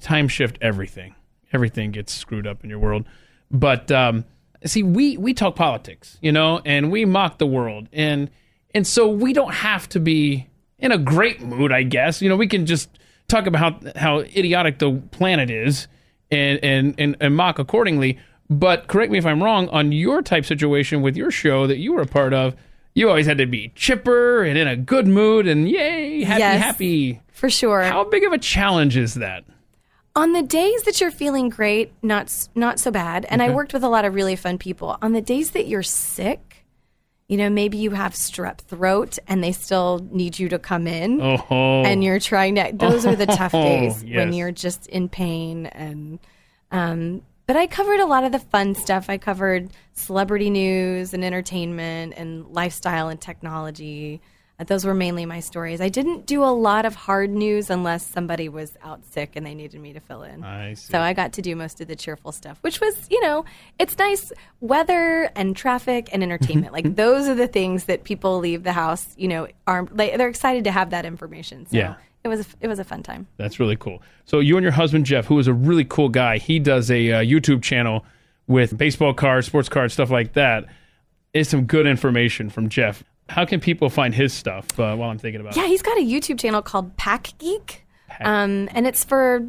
time 0.01 0.29
shift 0.29 0.57
everything. 0.63 1.15
Everything 1.53 1.91
gets 1.91 2.15
screwed 2.15 2.47
up 2.47 2.65
in 2.65 2.71
your 2.71 2.79
world. 2.79 3.05
But 3.51 3.91
um, 3.91 4.25
see, 4.65 4.83
we 4.83 5.17
we 5.17 5.35
talk 5.35 5.57
politics, 5.57 6.19
you 6.21 6.33
know, 6.33 6.61
and 6.65 6.91
we 6.91 7.05
mock 7.05 7.39
the 7.39 7.47
world, 7.47 7.89
and 7.93 8.31
and 8.75 8.87
so 8.87 9.09
we 9.09 9.33
don't 9.33 9.55
have 9.55 9.89
to 9.91 10.01
be 10.01 10.47
in 10.79 10.93
a 10.93 10.99
great 10.99 11.41
mood, 11.41 11.73
I 11.73 11.83
guess. 11.83 12.21
You 12.23 12.29
know, 12.29 12.37
we 12.37 12.47
can 12.47 12.67
just 12.67 12.91
talk 13.27 13.47
about 13.47 13.61
how 13.61 13.81
how 13.97 14.19
idiotic 14.21 14.79
the 14.79 15.01
planet 15.11 15.51
is, 15.51 15.89
and 16.31 16.59
and 16.63 16.95
and, 16.99 17.17
and 17.21 17.35
mock 17.37 17.59
accordingly. 17.59 18.19
But 18.51 18.87
correct 18.89 19.13
me 19.13 19.19
if 19.19 19.27
I'm 19.27 19.43
wrong. 19.43 19.69
On 19.71 19.93
your 19.93 20.23
type 20.23 20.45
situation 20.47 21.03
with 21.03 21.17
your 21.17 21.31
show 21.31 21.67
that 21.67 21.79
you 21.79 21.93
were 21.93 22.01
a 22.03 22.07
part 22.07 22.33
of, 22.33 22.55
you 22.95 23.09
always 23.09 23.27
had 23.27 23.39
to 23.39 23.47
be 23.47 23.73
chipper 23.75 24.43
and 24.43 24.57
in 24.59 24.67
a 24.67 24.75
good 24.77 25.07
mood 25.07 25.47
and 25.47 25.69
yay, 25.71 26.23
happy, 26.25 26.41
Yes. 26.41 26.63
happy. 26.63 27.21
For 27.33 27.51
sure. 27.51 27.83
How 27.83 28.05
big 28.05 28.25
of 28.25 28.33
a 28.33 28.39
challenge 28.39 28.97
is 28.97 29.15
that? 29.15 29.45
On 30.19 30.33
the 30.33 30.43
days 30.43 30.83
that 30.83 31.01
you're 31.01 31.13
feeling 31.13 31.49
great, 31.49 31.93
not 32.03 32.49
not 32.57 32.81
so 32.81 32.91
bad. 32.91 33.25
And 33.31 33.41
I 33.41 33.51
worked 33.51 33.73
with 33.73 33.85
a 33.85 33.89
lot 33.89 34.05
of 34.05 34.15
really 34.15 34.35
fun 34.35 34.59
people. 34.59 34.99
On 35.01 35.13
the 35.13 35.21
days 35.21 35.53
that 35.53 35.69
you're 35.69 35.85
sick, 35.85 36.67
you 37.29 37.37
know, 37.37 37.49
maybe 37.49 37.79
you 37.79 37.93
have 37.93 38.15
strep 38.15 38.59
throat 38.59 39.19
and 39.29 39.45
they 39.45 39.53
still 39.53 40.05
need 40.11 40.37
you 40.37 40.49
to 40.49 40.59
come 40.59 40.89
in. 40.89 41.21
Oh, 41.23 41.83
and 41.85 42.03
you're 42.03 42.19
trying 42.19 42.57
to 42.57 42.73
those 42.75 43.07
are 43.07 43.15
the 43.15 43.27
tough 43.27 43.55
Oh, 43.55 43.63
days 43.63 44.03
when 44.09 44.33
you're 44.33 44.51
just 44.51 44.89
in 44.89 45.09
pain 45.09 45.67
and 45.67 46.19
um 46.73 47.23
but 47.47 47.57
I 47.57 47.69
covered 47.69 48.01
a 48.01 48.07
lot 48.07 48.25
of 48.25 48.33
the 48.33 48.41
fun 48.41 48.75
stuff. 48.75 49.09
I 49.09 49.19
covered 49.19 49.71
celebrity 49.93 50.51
news 50.51 51.15
and 51.15 51.25
entertainment 51.25 52.15
and 52.17 52.47
lifestyle 52.49 53.09
and 53.09 53.21
technology. 53.21 54.21
Uh, 54.59 54.65
Those 54.65 54.85
were 54.85 54.95
mainly 54.95 55.25
my 55.27 55.41
stories. 55.41 55.81
I 55.81 55.89
didn't 55.89 56.27
do 56.27 56.43
a 56.43 56.47
lot 56.53 56.85
of 56.85 56.95
hard 56.95 57.31
news 57.31 57.71
unless 57.71 58.05
somebody 58.07 58.49
was 58.49 58.77
out 58.83 59.05
sick 59.05 59.33
and 59.37 59.47
they 59.47 59.55
needed 59.55 59.81
me 59.81 59.93
to 59.93 60.01
fill 60.01 60.23
in. 60.23 60.43
I. 60.43 60.75
So 60.75 61.01
I 61.01 61.13
got 61.13 61.33
to 61.35 61.43
do 61.43 61.55
most 61.55 61.81
of 61.81 61.89
the 61.89 61.97
cheerful 61.97 62.33
stuff, 62.33 62.59
which 62.63 62.81
was, 62.81 63.07
you 63.11 63.21
know, 63.23 63.45
it's 63.79 63.97
nice 63.99 64.33
weather 64.61 65.31
and 65.37 65.57
traffic 65.57 66.09
and 66.13 66.23
entertainment. 66.23 66.73
like 66.73 66.97
those 66.97 67.29
are 67.29 67.35
the 67.35 67.47
things 67.49 67.85
that 67.85 68.05
people 68.05 68.39
leave 68.39 68.63
the 68.65 68.73
house, 68.73 69.15
you 69.17 69.29
know, 69.29 69.47
are 69.67 69.87
like, 69.93 70.17
they're 70.17 70.29
excited 70.29 70.65
to 70.65 70.71
have 70.73 70.91
that 70.91 71.05
information. 71.05 71.67
So 71.67 71.77
Yeah. 71.77 71.95
it 72.25 72.29
was 72.29 72.41
a, 72.41 72.45
it 72.61 72.67
was 72.69 72.79
a 72.79 72.85
fun 72.85 73.03
time. 73.03 73.27
That's 73.37 73.61
really 73.61 73.77
cool. 73.77 74.03
So 74.25 74.41
you 74.41 74.57
and 74.57 74.65
your 74.65 74.73
husband 74.73 75.07
Jeff, 75.07 75.27
who 75.27 75.39
is 75.39 75.47
a 75.47 75.55
really 75.55 75.85
cool 75.85 76.09
guy, 76.09 76.39
he 76.39 76.59
does 76.59 76.91
a 76.91 77.13
uh, 77.13 77.21
YouTube 77.21 77.63
channel 77.63 78.05
with 78.49 78.77
baseball 78.77 79.15
cards, 79.15 79.47
sports 79.47 79.69
cards, 79.69 79.93
stuff 79.95 80.11
like 80.11 80.33
that. 80.33 80.65
Is 81.35 81.49
some 81.49 81.67
good 81.67 81.87
information 81.87 82.49
from 82.51 82.71
Jeff. 82.71 83.05
How 83.29 83.45
can 83.45 83.61
people 83.61 83.91
find 83.91 84.15
his 84.15 84.33
stuff 84.33 84.67
uh, 84.79 84.95
while 84.97 85.11
I'm 85.11 85.19
thinking 85.19 85.41
about 85.41 85.55
Yeah, 85.57 85.63
it? 85.63 85.67
Yeah, 85.67 85.71
he's 85.71 85.83
got 85.83 85.99
a 85.99 86.01
YouTube 86.01 86.39
channel 86.41 86.63
called 86.63 86.97
Pack 86.97 87.33
Geek, 87.39 87.85
um, 88.21 88.69
and 88.73 88.87
it's 88.87 89.05
for 89.05 89.47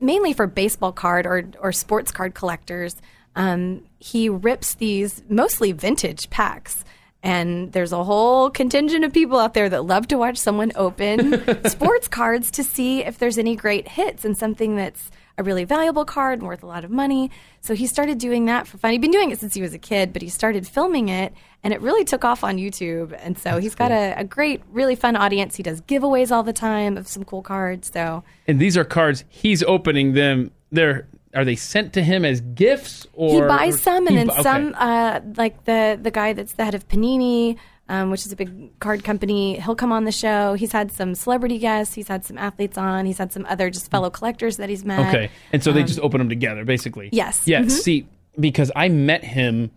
mainly 0.00 0.32
for 0.32 0.46
baseball 0.46 0.92
card 0.92 1.26
or 1.26 1.44
or 1.60 1.72
sports 1.72 2.10
card 2.10 2.34
collectors. 2.34 2.96
Um, 3.34 3.82
he 3.98 4.28
rips 4.28 4.74
these 4.74 5.22
mostly 5.28 5.72
vintage 5.72 6.30
packs. 6.30 6.84
And 7.22 7.72
there's 7.72 7.92
a 7.92 8.04
whole 8.04 8.50
contingent 8.50 9.04
of 9.04 9.12
people 9.12 9.38
out 9.40 9.52
there 9.52 9.68
that 9.68 9.84
love 9.84 10.06
to 10.08 10.16
watch 10.16 10.36
someone 10.36 10.70
open 10.76 11.42
sports 11.68 12.06
cards 12.06 12.52
to 12.52 12.62
see 12.62 13.02
if 13.04 13.18
there's 13.18 13.36
any 13.36 13.56
great 13.56 13.88
hits 13.88 14.24
and 14.24 14.38
something 14.38 14.76
that's 14.76 15.10
a 15.38 15.42
really 15.42 15.64
valuable 15.64 16.04
card 16.04 16.38
and 16.38 16.48
worth 16.48 16.62
a 16.62 16.66
lot 16.66 16.84
of 16.84 16.90
money. 16.90 17.30
So 17.60 17.74
he 17.74 17.86
started 17.86 18.18
doing 18.18 18.46
that 18.46 18.66
for 18.66 18.78
fun. 18.78 18.92
He'd 18.92 19.00
been 19.00 19.10
doing 19.10 19.30
it 19.30 19.38
since 19.38 19.54
he 19.54 19.62
was 19.62 19.74
a 19.74 19.78
kid, 19.78 20.12
but 20.12 20.22
he 20.22 20.28
started 20.28 20.66
filming 20.66 21.08
it 21.08 21.34
and 21.62 21.74
it 21.74 21.80
really 21.80 22.04
took 22.04 22.24
off 22.24 22.42
on 22.42 22.56
YouTube. 22.56 23.16
And 23.20 23.38
so 23.38 23.58
he's 23.58 23.74
got 23.74 23.90
a, 23.90 24.14
a 24.16 24.24
great, 24.24 24.62
really 24.70 24.94
fun 24.94 25.16
audience. 25.16 25.56
He 25.56 25.62
does 25.62 25.82
giveaways 25.82 26.30
all 26.30 26.42
the 26.42 26.52
time 26.52 26.96
of 26.96 27.06
some 27.06 27.24
cool 27.24 27.42
cards. 27.42 27.90
So 27.92 28.24
And 28.46 28.60
these 28.60 28.76
are 28.76 28.84
cards 28.84 29.24
he's 29.28 29.62
opening 29.62 30.14
them. 30.14 30.52
They're 30.72 31.06
are 31.34 31.44
they 31.44 31.56
sent 31.56 31.92
to 31.92 32.02
him 32.02 32.24
as 32.24 32.40
gifts 32.40 33.06
or 33.12 33.42
he 33.42 33.48
buys 33.48 33.80
some, 33.80 34.06
and 34.06 34.16
then 34.16 34.28
bu- 34.28 34.32
okay. 34.32 34.42
some, 34.42 34.74
uh, 34.78 35.20
like 35.36 35.64
the 35.64 35.98
the 36.00 36.10
guy 36.10 36.32
that's 36.32 36.54
the 36.54 36.64
head 36.64 36.74
of 36.74 36.88
Panini, 36.88 37.58
um, 37.88 38.10
which 38.10 38.26
is 38.26 38.32
a 38.32 38.36
big 38.36 38.78
card 38.80 39.04
company. 39.04 39.58
He'll 39.60 39.74
come 39.76 39.92
on 39.92 40.04
the 40.04 40.12
show. 40.12 40.54
He's 40.54 40.72
had 40.72 40.90
some 40.92 41.14
celebrity 41.14 41.58
guests. 41.58 41.94
He's 41.94 42.08
had 42.08 42.24
some 42.24 42.36
athletes 42.38 42.76
on. 42.76 43.06
He's 43.06 43.18
had 43.18 43.32
some 43.32 43.46
other 43.48 43.70
just 43.70 43.90
fellow 43.90 44.10
collectors 44.10 44.56
that 44.56 44.68
he's 44.68 44.84
met. 44.84 45.08
Okay. 45.14 45.30
And 45.52 45.62
so 45.62 45.72
they 45.72 45.82
just 45.84 46.00
open 46.00 46.18
them 46.18 46.28
together, 46.28 46.64
basically. 46.64 47.06
Um, 47.06 47.10
Yes. 47.12 47.42
Yeah. 47.46 47.62
Mhm. 47.62 47.70
See, 47.70 48.06
because 48.38 48.70
I 48.76 48.88
met 48.88 49.24
him. 49.24 49.70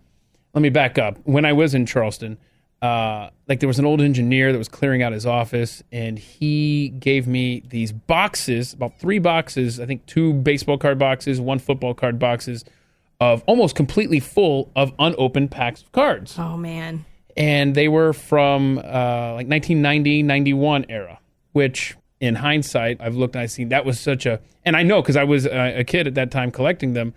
Let 0.54 0.62
me 0.62 0.68
back 0.70 0.98
up. 0.98 1.18
When 1.24 1.44
I 1.44 1.52
was 1.52 1.74
in 1.74 1.86
Charleston, 1.86 2.36
uh, 2.82 3.30
like 3.46 3.60
there 3.60 3.68
was 3.68 3.78
an 3.78 3.84
old 3.84 4.00
engineer 4.00 4.50
that 4.52 4.58
was 4.58 4.68
clearing 4.68 5.02
out 5.02 5.12
his 5.12 5.24
office, 5.26 5.82
and 5.92 6.18
he 6.18 6.88
gave 6.88 7.26
me 7.28 7.62
these 7.68 7.92
boxes, 7.92 8.72
about 8.72 8.98
three 8.98 9.18
boxes. 9.20 9.78
I 9.78 9.86
think 9.86 10.04
two 10.06 10.32
baseball 10.32 10.78
card 10.78 10.98
boxes, 10.98 11.40
one 11.40 11.58
football 11.58 11.94
card 11.94 12.18
boxes, 12.18 12.64
of 13.20 13.42
almost 13.46 13.76
completely 13.76 14.18
full 14.18 14.70
of 14.74 14.92
unopened 14.98 15.50
packs 15.50 15.82
of 15.82 15.92
cards 15.92 16.36
Oh 16.38 16.56
man. 16.56 17.04
And 17.36 17.74
they 17.74 17.88
were 17.88 18.12
from 18.12 18.78
uh, 18.78 19.32
like 19.34 19.48
1990 19.48 20.22
91 20.22 20.86
era 20.88 21.18
which 21.52 21.96
in 22.20 22.34
hindsight 22.36 23.00
i've 23.00 23.14
looked 23.14 23.34
and 23.34 23.42
i've 23.42 23.50
seen 23.50 23.68
that 23.68 23.84
was 23.84 23.98
such 23.98 24.26
a 24.26 24.40
and 24.64 24.76
i 24.76 24.82
know 24.82 25.00
because 25.00 25.16
i 25.16 25.24
was 25.24 25.46
uh, 25.46 25.72
a 25.76 25.84
kid 25.84 26.06
at 26.06 26.14
that 26.14 26.30
time 26.30 26.50
collecting 26.50 26.92
them 26.92 27.14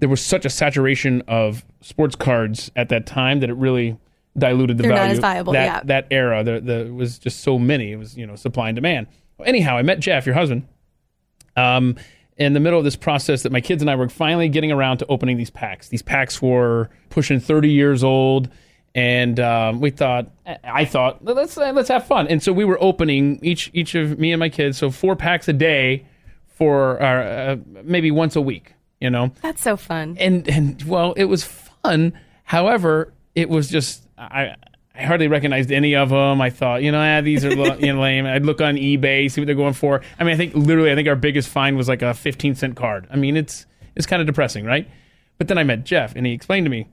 there 0.00 0.08
was 0.08 0.24
such 0.24 0.44
a 0.44 0.50
saturation 0.50 1.22
of 1.28 1.64
sports 1.80 2.16
cards 2.16 2.70
at 2.76 2.88
that 2.88 3.06
time 3.06 3.40
that 3.40 3.50
it 3.50 3.54
really 3.54 3.96
diluted 4.36 4.76
the 4.78 4.82
They're 4.82 4.90
not 4.90 4.98
value 4.98 5.12
as 5.12 5.18
viable, 5.20 5.52
that, 5.52 5.64
yeah. 5.64 5.80
that 5.84 6.06
era 6.10 6.42
there, 6.42 6.60
there 6.60 6.92
was 6.92 7.18
just 7.18 7.40
so 7.40 7.58
many 7.58 7.92
it 7.92 7.96
was 7.96 8.16
you 8.16 8.26
know 8.26 8.36
supply 8.36 8.68
and 8.68 8.76
demand 8.76 9.06
anyhow 9.44 9.76
i 9.76 9.82
met 9.82 10.00
jeff 10.00 10.26
your 10.26 10.34
husband 10.34 10.66
um, 11.56 11.96
in 12.36 12.52
the 12.52 12.60
middle 12.60 12.78
of 12.78 12.84
this 12.84 12.96
process 12.96 13.42
that 13.42 13.52
my 13.52 13.60
kids 13.60 13.82
and 13.82 13.90
I 13.90 13.96
were 13.96 14.08
finally 14.08 14.48
getting 14.48 14.72
around 14.72 14.98
to 14.98 15.06
opening 15.06 15.36
these 15.36 15.50
packs. 15.50 15.88
These 15.88 16.02
packs 16.02 16.42
were 16.42 16.90
pushing 17.10 17.38
30 17.38 17.70
years 17.70 18.02
old, 18.02 18.48
and 18.94 19.40
um, 19.40 19.80
we 19.80 19.90
thought, 19.90 20.30
I 20.62 20.84
thought, 20.84 21.24
let's 21.24 21.58
uh, 21.58 21.72
let's 21.72 21.88
have 21.88 22.06
fun. 22.06 22.28
And 22.28 22.42
so 22.42 22.52
we 22.52 22.64
were 22.64 22.78
opening 22.82 23.40
each 23.42 23.70
each 23.74 23.94
of 23.94 24.18
me 24.18 24.32
and 24.32 24.38
my 24.40 24.48
kids, 24.48 24.78
so 24.78 24.90
four 24.90 25.16
packs 25.16 25.48
a 25.48 25.52
day 25.52 26.06
for 26.46 27.02
uh, 27.02 27.06
uh, 27.06 27.56
maybe 27.82 28.10
once 28.10 28.36
a 28.36 28.40
week, 28.40 28.74
you 29.00 29.10
know 29.10 29.32
That's 29.42 29.62
so 29.62 29.76
fun. 29.76 30.16
and 30.20 30.48
and 30.48 30.82
well, 30.84 31.12
it 31.14 31.24
was 31.24 31.44
fun. 31.44 32.12
However, 32.44 33.12
it 33.34 33.48
was 33.48 33.68
just 33.68 34.06
I 34.16 34.54
I 34.94 35.02
hardly 35.02 35.26
recognized 35.26 35.72
any 35.72 35.96
of 35.96 36.10
them. 36.10 36.40
I 36.40 36.50
thought, 36.50 36.84
you 36.84 36.92
know, 36.92 37.00
ah, 37.00 37.20
these 37.20 37.44
are 37.44 37.50
you 37.50 37.92
know, 37.92 38.00
lame. 38.00 38.26
I'd 38.26 38.46
look 38.46 38.60
on 38.60 38.76
eBay, 38.76 39.28
see 39.28 39.40
what 39.40 39.46
they're 39.46 39.56
going 39.56 39.72
for. 39.72 40.02
I 40.20 40.24
mean, 40.24 40.34
I 40.34 40.36
think 40.36 40.54
literally, 40.54 40.92
I 40.92 40.94
think 40.94 41.08
our 41.08 41.16
biggest 41.16 41.48
find 41.48 41.76
was 41.76 41.88
like 41.88 42.02
a 42.02 42.14
fifteen 42.14 42.54
cent 42.54 42.76
card. 42.76 43.08
I 43.10 43.16
mean, 43.16 43.36
it's 43.36 43.66
it's 43.96 44.06
kind 44.06 44.20
of 44.20 44.26
depressing, 44.26 44.64
right? 44.64 44.88
But 45.36 45.48
then 45.48 45.58
I 45.58 45.64
met 45.64 45.82
Jeff, 45.84 46.14
and 46.14 46.24
he 46.24 46.32
explained 46.32 46.66
to 46.66 46.70
me, 46.70 46.86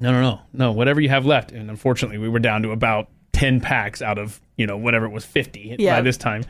no, 0.00 0.12
no, 0.12 0.20
no, 0.20 0.40
no, 0.52 0.72
whatever 0.72 1.00
you 1.00 1.08
have 1.08 1.24
left. 1.26 1.52
And 1.52 1.70
unfortunately, 1.70 2.18
we 2.18 2.28
were 2.28 2.38
down 2.40 2.62
to 2.62 2.70
about 2.72 3.08
ten 3.32 3.60
packs 3.60 4.00
out 4.02 4.18
of 4.18 4.40
you 4.56 4.66
know 4.66 4.76
whatever 4.76 5.06
it 5.06 5.10
was 5.12 5.24
fifty 5.24 5.76
Yeah. 5.78 5.96
by 5.96 6.02
this 6.02 6.16
time. 6.16 6.44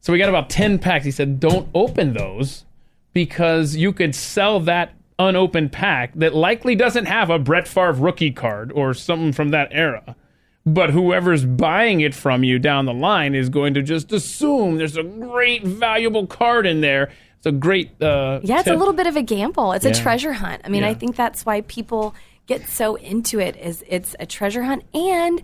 So 0.00 0.12
we 0.12 0.18
got 0.18 0.28
about 0.28 0.50
10 0.50 0.80
packs. 0.80 1.06
He 1.06 1.10
said, 1.10 1.40
don't 1.40 1.66
open 1.74 2.12
those 2.12 2.66
because 3.14 3.74
you 3.74 3.90
could 3.90 4.14
sell 4.14 4.60
that 4.60 4.92
unopened 5.18 5.72
pack 5.72 6.12
that 6.16 6.34
likely 6.34 6.74
doesn't 6.74 7.06
have 7.06 7.30
a 7.30 7.38
Brett 7.38 7.66
Favre 7.66 7.92
rookie 7.92 8.30
card 8.30 8.70
or 8.72 8.92
something 8.92 9.32
from 9.32 9.48
that 9.52 9.68
era. 9.70 10.14
But 10.66 10.90
whoever's 10.90 11.46
buying 11.46 12.02
it 12.02 12.14
from 12.14 12.44
you 12.44 12.58
down 12.58 12.84
the 12.84 12.92
line 12.92 13.34
is 13.34 13.48
going 13.48 13.72
to 13.74 13.82
just 13.82 14.12
assume 14.12 14.76
there's 14.76 14.98
a 14.98 15.02
great 15.02 15.62
valuable 15.64 16.26
card 16.26 16.66
in 16.66 16.82
there. 16.82 17.10
It's 17.38 17.46
a 17.46 17.52
great 17.52 18.02
uh, 18.02 18.40
Yeah, 18.42 18.58
it's 18.60 18.68
a 18.68 18.74
little 18.76 18.92
bit 18.92 19.06
of 19.06 19.16
a 19.16 19.22
gamble. 19.22 19.72
It's 19.72 19.86
Yeah. 19.86 19.92
a 19.92 19.94
treasure 19.94 20.34
hunt. 20.34 20.60
I 20.66 20.68
mean, 20.68 20.82
Yeah. 20.82 20.90
I 20.90 20.94
think 20.94 21.16
that's 21.16 21.46
why 21.46 21.62
people 21.62 22.14
get 22.46 22.68
so 22.68 22.94
into 22.96 23.38
it 23.40 23.56
is 23.56 23.82
it's 23.88 24.14
a 24.20 24.26
treasure 24.26 24.62
hunt 24.64 24.84
and 24.94 25.40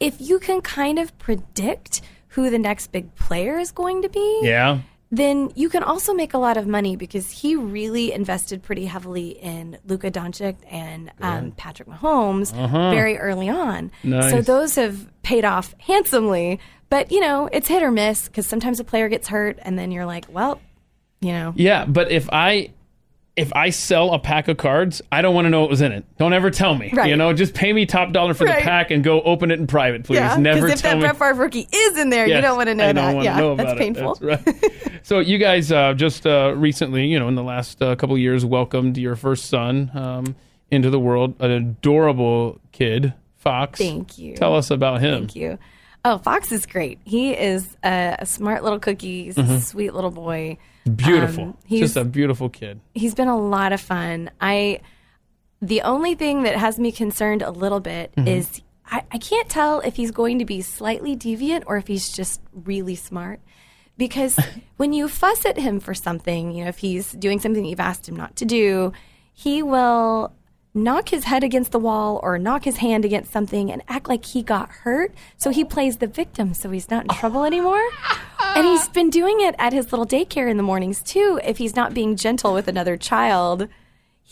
if 0.00 0.20
you 0.20 0.38
can 0.38 0.60
kind 0.60 0.98
of 0.98 1.16
predict 1.18 2.00
who 2.28 2.50
the 2.50 2.58
next 2.58 2.92
big 2.92 3.14
player 3.14 3.58
is 3.58 3.70
going 3.72 4.02
to 4.02 4.08
be, 4.08 4.40
Yeah. 4.42 4.78
then 5.10 5.52
you 5.54 5.68
can 5.68 5.82
also 5.82 6.12
make 6.14 6.34
a 6.34 6.38
lot 6.38 6.56
of 6.56 6.66
money 6.66 6.96
because 6.96 7.30
he 7.30 7.54
really 7.56 8.10
invested 8.12 8.62
pretty 8.62 8.86
heavily 8.86 9.28
in 9.30 9.78
Luka 9.86 10.10
Doncic 10.10 10.56
and 10.70 11.12
um, 11.20 11.52
Patrick 11.52 11.88
Mahomes 11.88 12.52
very 12.90 13.16
early 13.18 13.48
on. 13.48 13.92
So 14.02 14.10
Uh-huh. 14.18 14.40
Those 14.40 14.74
have 14.76 15.06
paid 15.22 15.44
off 15.44 15.74
handsomely. 15.78 16.58
But 16.88 17.12
you 17.12 17.20
know, 17.20 17.48
it's 17.52 17.68
hit 17.68 17.82
or 17.82 17.90
miss 17.90 18.26
because 18.28 18.46
sometimes 18.46 18.80
a 18.80 18.84
player 18.84 19.08
gets 19.08 19.28
hurt, 19.28 19.58
and 19.62 19.78
then 19.78 19.92
you're 19.92 20.04
like, 20.06 20.26
well, 20.30 20.60
you 21.20 21.32
know, 21.32 21.52
Yeah, 21.56 21.84
but 21.86 22.10
if 22.10 22.28
I 22.32 22.70
if 23.34 23.50
I 23.54 23.70
sell 23.70 24.12
a 24.12 24.18
pack 24.18 24.48
of 24.48 24.58
cards, 24.58 25.00
I 25.10 25.22
don't 25.22 25.34
want 25.34 25.46
to 25.46 25.50
know 25.50 25.62
what 25.62 25.70
was 25.70 25.80
in 25.80 25.90
it. 25.92 26.04
Don't 26.18 26.34
ever 26.34 26.50
tell 26.50 26.74
me. 26.74 26.90
Right. 26.92 27.08
You 27.08 27.16
know, 27.16 27.32
just 27.32 27.54
pay 27.54 27.72
me 27.72 27.86
top 27.86 28.12
dollar 28.12 28.34
for 28.34 28.44
Right. 28.44 28.58
the 28.58 28.62
pack 28.62 28.90
and 28.90 29.02
go 29.02 29.22
open 29.22 29.50
it 29.50 29.58
in 29.58 29.66
private, 29.66 30.04
please. 30.04 30.16
yeah. 30.16 30.36
Never 30.36 30.60
Because 30.66 30.72
if 30.74 30.82
tell 30.82 30.90
that 30.92 30.96
me. 30.96 31.00
Brett 31.02 31.16
Favre 31.16 31.34
rookie 31.42 31.66
is 31.72 31.96
in 31.96 32.10
there, 32.10 32.26
you 32.26 32.40
don't 32.42 32.56
want 32.58 32.68
to 32.68 32.74
know 32.74 32.88
I 32.88 32.92
don't 32.92 33.14
that. 33.16 33.24
yeah, 33.24 33.38
know 33.38 33.54
that's 33.56 33.72
it. 33.72 33.78
painful. 33.78 34.16
That's 34.16 34.46
right. 34.46 35.00
so 35.02 35.20
you 35.20 35.38
guys 35.38 35.72
uh, 35.72 35.94
just 35.94 36.26
uh, 36.26 36.52
recently, 36.56 37.06
you 37.06 37.18
know, 37.18 37.28
in 37.28 37.34
the 37.34 37.42
last 37.42 37.80
uh, 37.80 37.96
couple 37.96 38.14
of 38.16 38.20
years, 38.20 38.44
welcomed 38.44 38.98
your 38.98 39.16
first 39.16 39.46
son 39.46 39.90
um, 39.94 40.36
into 40.70 40.90
the 40.90 41.00
world, 41.00 41.34
an 41.40 41.50
adorable 41.50 42.60
kid, 42.72 43.14
Fox. 43.38 43.78
Thank 43.78 44.18
you. 44.18 44.36
Tell 44.36 44.54
us 44.54 44.70
about 44.70 45.00
him. 45.00 45.20
Thank 45.20 45.36
you. 45.36 45.58
Oh, 46.04 46.18
Fox 46.18 46.50
is 46.50 46.66
great. 46.66 46.98
He 47.04 47.32
is 47.32 47.76
a, 47.84 48.16
a 48.20 48.26
smart 48.26 48.64
little 48.64 48.80
cookie. 48.80 49.24
He's 49.24 49.38
a 49.38 49.60
sweet 49.60 49.94
little 49.94 50.10
boy. 50.10 50.58
Beautiful. 50.96 51.44
Um, 51.44 51.56
he's- 51.64 51.80
just 51.82 51.96
a 51.96 52.04
beautiful 52.04 52.48
kid. 52.48 52.80
he's 52.94 53.14
been 53.14 53.28
a 53.28 53.38
lot 53.38 53.72
of 53.72 53.80
fun. 53.80 54.30
I 54.40 54.80
the 55.60 55.82
only 55.82 56.16
thing 56.16 56.42
that 56.42 56.56
has 56.56 56.76
me 56.78 56.90
concerned 56.90 57.40
a 57.40 57.50
little 57.52 57.78
bit 57.78 58.12
is 58.16 58.60
I, 58.84 59.04
I 59.12 59.18
can't 59.18 59.48
tell 59.48 59.78
if 59.80 59.94
he's 59.94 60.10
going 60.10 60.40
to 60.40 60.44
be 60.44 60.60
slightly 60.60 61.16
deviant 61.16 61.62
or 61.66 61.76
if 61.76 61.86
he's 61.86 62.10
just 62.10 62.40
really 62.52 62.96
smart. 62.96 63.38
Because 63.96 64.36
when 64.78 64.92
you 64.92 65.06
fuss 65.06 65.46
at 65.46 65.56
him 65.56 65.78
for 65.78 65.94
something, 65.94 66.50
you 66.50 66.64
know, 66.64 66.68
if 66.68 66.78
he's 66.78 67.12
doing 67.12 67.38
something 67.38 67.62
that 67.62 67.68
you've 67.68 67.78
asked 67.78 68.08
him 68.08 68.16
not 68.16 68.34
to 68.36 68.44
do, 68.44 68.92
he 69.32 69.62
will 69.62 70.32
knock 70.74 71.10
his 71.10 71.24
head 71.24 71.44
against 71.44 71.72
the 71.72 71.78
wall 71.78 72.18
or 72.22 72.38
knock 72.38 72.64
his 72.64 72.78
hand 72.78 73.04
against 73.04 73.30
something 73.30 73.70
and 73.70 73.82
act 73.88 74.08
like 74.08 74.24
he 74.24 74.42
got 74.42 74.70
hurt. 74.70 75.12
So 75.36 75.50
he 75.50 75.64
plays 75.64 75.98
the 75.98 76.06
victim 76.06 76.54
so 76.54 76.70
he's 76.70 76.90
not 76.90 77.04
in 77.04 77.08
trouble 77.08 77.44
anymore. 77.44 77.86
And 78.54 78.66
he's 78.66 78.88
been 78.88 79.10
doing 79.10 79.40
it 79.40 79.54
at 79.58 79.72
his 79.72 79.92
little 79.92 80.06
daycare 80.06 80.50
in 80.50 80.56
the 80.56 80.62
mornings 80.62 81.02
too. 81.02 81.40
If 81.44 81.58
he's 81.58 81.76
not 81.76 81.94
being 81.94 82.16
gentle 82.16 82.52
with 82.52 82.68
another 82.68 82.96
child, 82.96 83.68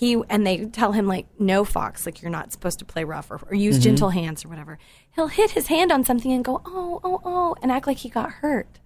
he 0.00 0.22
and 0.30 0.46
they 0.46 0.64
tell 0.64 0.92
him 0.92 1.06
like, 1.06 1.26
"No, 1.38 1.62
Fox, 1.64 2.06
like 2.06 2.22
you're 2.22 2.30
not 2.30 2.52
supposed 2.52 2.78
to 2.78 2.86
play 2.86 3.04
rough 3.04 3.30
or, 3.30 3.40
or 3.50 3.54
use 3.54 3.76
mm-hmm. 3.76 3.82
gentle 3.82 4.10
hands 4.10 4.44
or 4.44 4.48
whatever." 4.48 4.78
He'll 5.14 5.26
hit 5.26 5.50
his 5.50 5.66
hand 5.66 5.92
on 5.92 6.04
something 6.04 6.32
and 6.32 6.42
go, 6.42 6.62
"Oh, 6.64 7.00
oh, 7.04 7.20
oh," 7.22 7.56
and 7.62 7.70
act 7.70 7.86
like 7.86 7.98
he 7.98 8.08
got 8.08 8.30
hurt, 8.30 8.78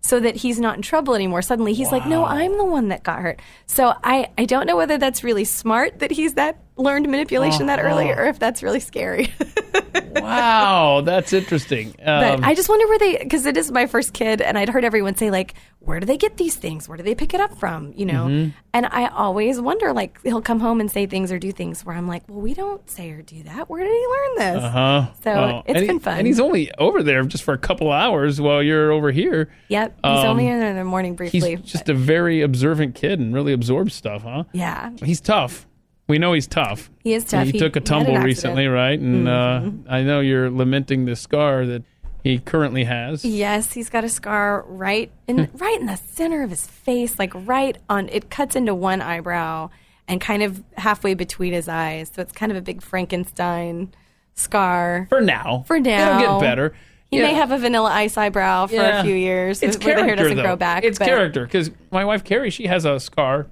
so 0.00 0.20
that 0.20 0.36
he's 0.36 0.60
not 0.60 0.76
in 0.76 0.82
trouble 0.82 1.14
anymore. 1.14 1.42
Suddenly, 1.42 1.74
he's 1.74 1.90
like, 1.90 2.06
"No, 2.06 2.24
I'm 2.24 2.56
the 2.56 2.64
one 2.64 2.86
that 2.88 3.02
got 3.02 3.18
hurt." 3.18 3.40
So 3.66 3.94
I 4.04 4.28
I 4.38 4.44
don't 4.44 4.66
know 4.66 4.76
whether 4.76 4.96
that's 4.96 5.24
really 5.24 5.44
smart 5.44 5.98
that 5.98 6.12
he's 6.12 6.34
that 6.34 6.58
learned 6.80 7.08
manipulation 7.08 7.66
that 7.66 7.78
early, 7.80 8.10
Uh-huh. 8.10 8.22
or 8.22 8.26
if 8.26 8.38
that's 8.38 8.62
really 8.62 8.80
scary. 8.80 9.32
wow, 10.14 11.02
that's 11.04 11.32
interesting. 11.32 11.94
But 12.04 12.34
Um, 12.38 12.44
I 12.44 12.54
just 12.54 12.68
wonder 12.68 12.86
where 12.88 12.98
they, 12.98 13.16
because 13.18 13.46
it 13.46 13.56
is 13.56 13.70
my 13.70 13.86
first 13.86 14.12
kid, 14.12 14.40
and 14.40 14.58
I'd 14.58 14.68
heard 14.68 14.84
everyone 14.84 15.14
say 15.14 15.30
like, 15.30 15.54
"Where 15.80 16.00
do 16.00 16.06
they 16.06 16.16
get 16.16 16.36
these 16.36 16.56
things? 16.56 16.88
Where 16.88 16.96
do 16.96 17.02
they 17.04 17.14
pick 17.14 17.34
it 17.34 17.40
up 17.40 17.58
from?" 17.58 17.92
You 17.96 18.06
know, 18.06 18.24
Mm-hmm. 18.26 18.50
and 18.74 18.86
I 18.86 19.06
always 19.08 19.60
wonder 19.60 19.92
like 19.92 20.18
he'll 20.22 20.42
come 20.42 20.60
home 20.60 20.80
and 20.80 20.90
say 20.90 21.06
things 21.06 21.30
or 21.32 21.38
do 21.38 21.52
things 21.52 21.84
where 21.84 21.94
I'm 21.96 22.08
like, 22.08 22.22
"Well, 22.28 22.40
we 22.40 22.54
don't 22.54 22.88
say 22.88 23.10
or 23.10 23.22
do 23.22 23.42
that. 23.44 23.68
Where 23.70 23.84
did 23.84 23.92
he 23.92 24.06
learn 24.06 24.54
this?" 24.54 24.62
huh? 24.72 25.06
So 25.24 25.30
Oh, 25.32 25.62
it's 25.66 25.78
and 25.78 25.86
been 25.86 25.96
he- 25.96 26.02
fun. 26.02 26.18
And 26.18 26.26
he's 26.26 26.40
only 26.40 26.70
over 26.78 27.02
there 27.02 27.22
just 27.24 27.44
for 27.44 27.54
a 27.54 27.58
couple 27.58 27.92
hours 27.92 28.40
while 28.40 28.62
you're 28.62 28.90
over 28.92 29.10
here. 29.12 29.50
Yep, 29.68 29.96
he's 30.04 30.18
Um, 30.24 30.26
only 30.26 30.46
in 30.48 30.58
there 30.58 30.70
in 30.70 30.76
the 30.76 30.84
morning 30.84 31.14
briefly. 31.14 31.56
He's 31.56 31.60
just 31.72 31.88
a 31.88 31.94
very 31.94 32.42
observant 32.42 32.94
kid 32.94 33.18
and 33.20 33.34
really 33.34 33.52
absorbs 33.52 33.94
stuff, 33.94 34.22
huh? 34.22 34.44
yeah, 34.52 34.90
He's 35.04 35.20
tough. 35.20 35.66
We 36.10 36.18
know 36.18 36.32
he's 36.34 36.46
tough. 36.46 36.90
he 37.02 37.14
is 37.14 37.24
tough. 37.24 37.46
He, 37.46 37.58
took 37.58 37.76
a 37.76 37.80
tumble 37.80 38.18
recently, 38.18 38.66
right? 38.66 38.98
And 38.98 39.26
Mm-hmm. 39.26 39.88
uh, 39.88 39.92
I 39.92 40.02
know 40.02 40.20
you're 40.20 40.50
lamenting 40.50 41.04
the 41.06 41.16
scar 41.16 41.64
that 41.66 41.82
he 42.22 42.38
currently 42.38 42.84
has. 42.84 43.24
Yes, 43.24 43.72
he's 43.72 43.88
got 43.88 44.04
a 44.04 44.08
scar 44.10 44.64
right 44.68 45.10
Hmm. 45.28 45.38
in 45.40 45.50
right 45.54 45.80
in 45.80 45.86
the 45.86 45.96
center 45.96 46.42
of 46.42 46.50
his 46.50 46.66
face, 46.66 47.18
like 47.18 47.32
right 47.34 47.78
on. 47.88 48.08
It 48.10 48.28
cuts 48.28 48.54
into 48.56 48.74
one 48.74 49.00
eyebrow 49.00 49.70
and 50.06 50.20
kind 50.20 50.42
of 50.42 50.62
halfway 50.76 51.14
between 51.14 51.52
his 51.54 51.68
eyes. 51.68 52.10
So 52.14 52.20
it's 52.20 52.32
kind 52.32 52.50
of 52.52 52.58
a 52.58 52.60
big 52.62 52.82
Frankenstein 52.82 53.92
scar. 54.34 55.06
For 55.08 55.20
now. 55.20 55.64
For 55.66 55.78
now. 55.80 56.20
It'll 56.20 56.40
get 56.40 56.46
better. 56.46 56.74
He 57.10 57.18
Yeah. 57.18 57.28
may 57.28 57.34
have 57.34 57.50
a 57.52 57.58
vanilla 57.58 57.90
ice 57.90 58.16
eyebrow 58.16 58.66
for 58.66 58.74
Yeah. 58.74 59.00
a 59.00 59.04
few 59.04 59.14
years 59.14 59.62
It's 59.62 59.82
where 59.84 59.96
the 59.96 60.04
hair 60.04 60.16
doesn't 60.16 60.36
though. 60.36 60.42
grow 60.42 60.56
back. 60.56 60.84
It's 60.84 60.98
but 60.98 61.06
character 61.06 61.44
because 61.44 61.70
my 61.90 62.04
wife 62.04 62.22
Carrie, 62.24 62.50
she 62.50 62.66
has 62.66 62.84
a 62.84 63.00
scar 63.00 63.46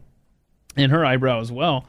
in 0.77 0.91
her 0.91 1.05
eyebrow 1.05 1.41
as 1.41 1.51
well. 1.51 1.87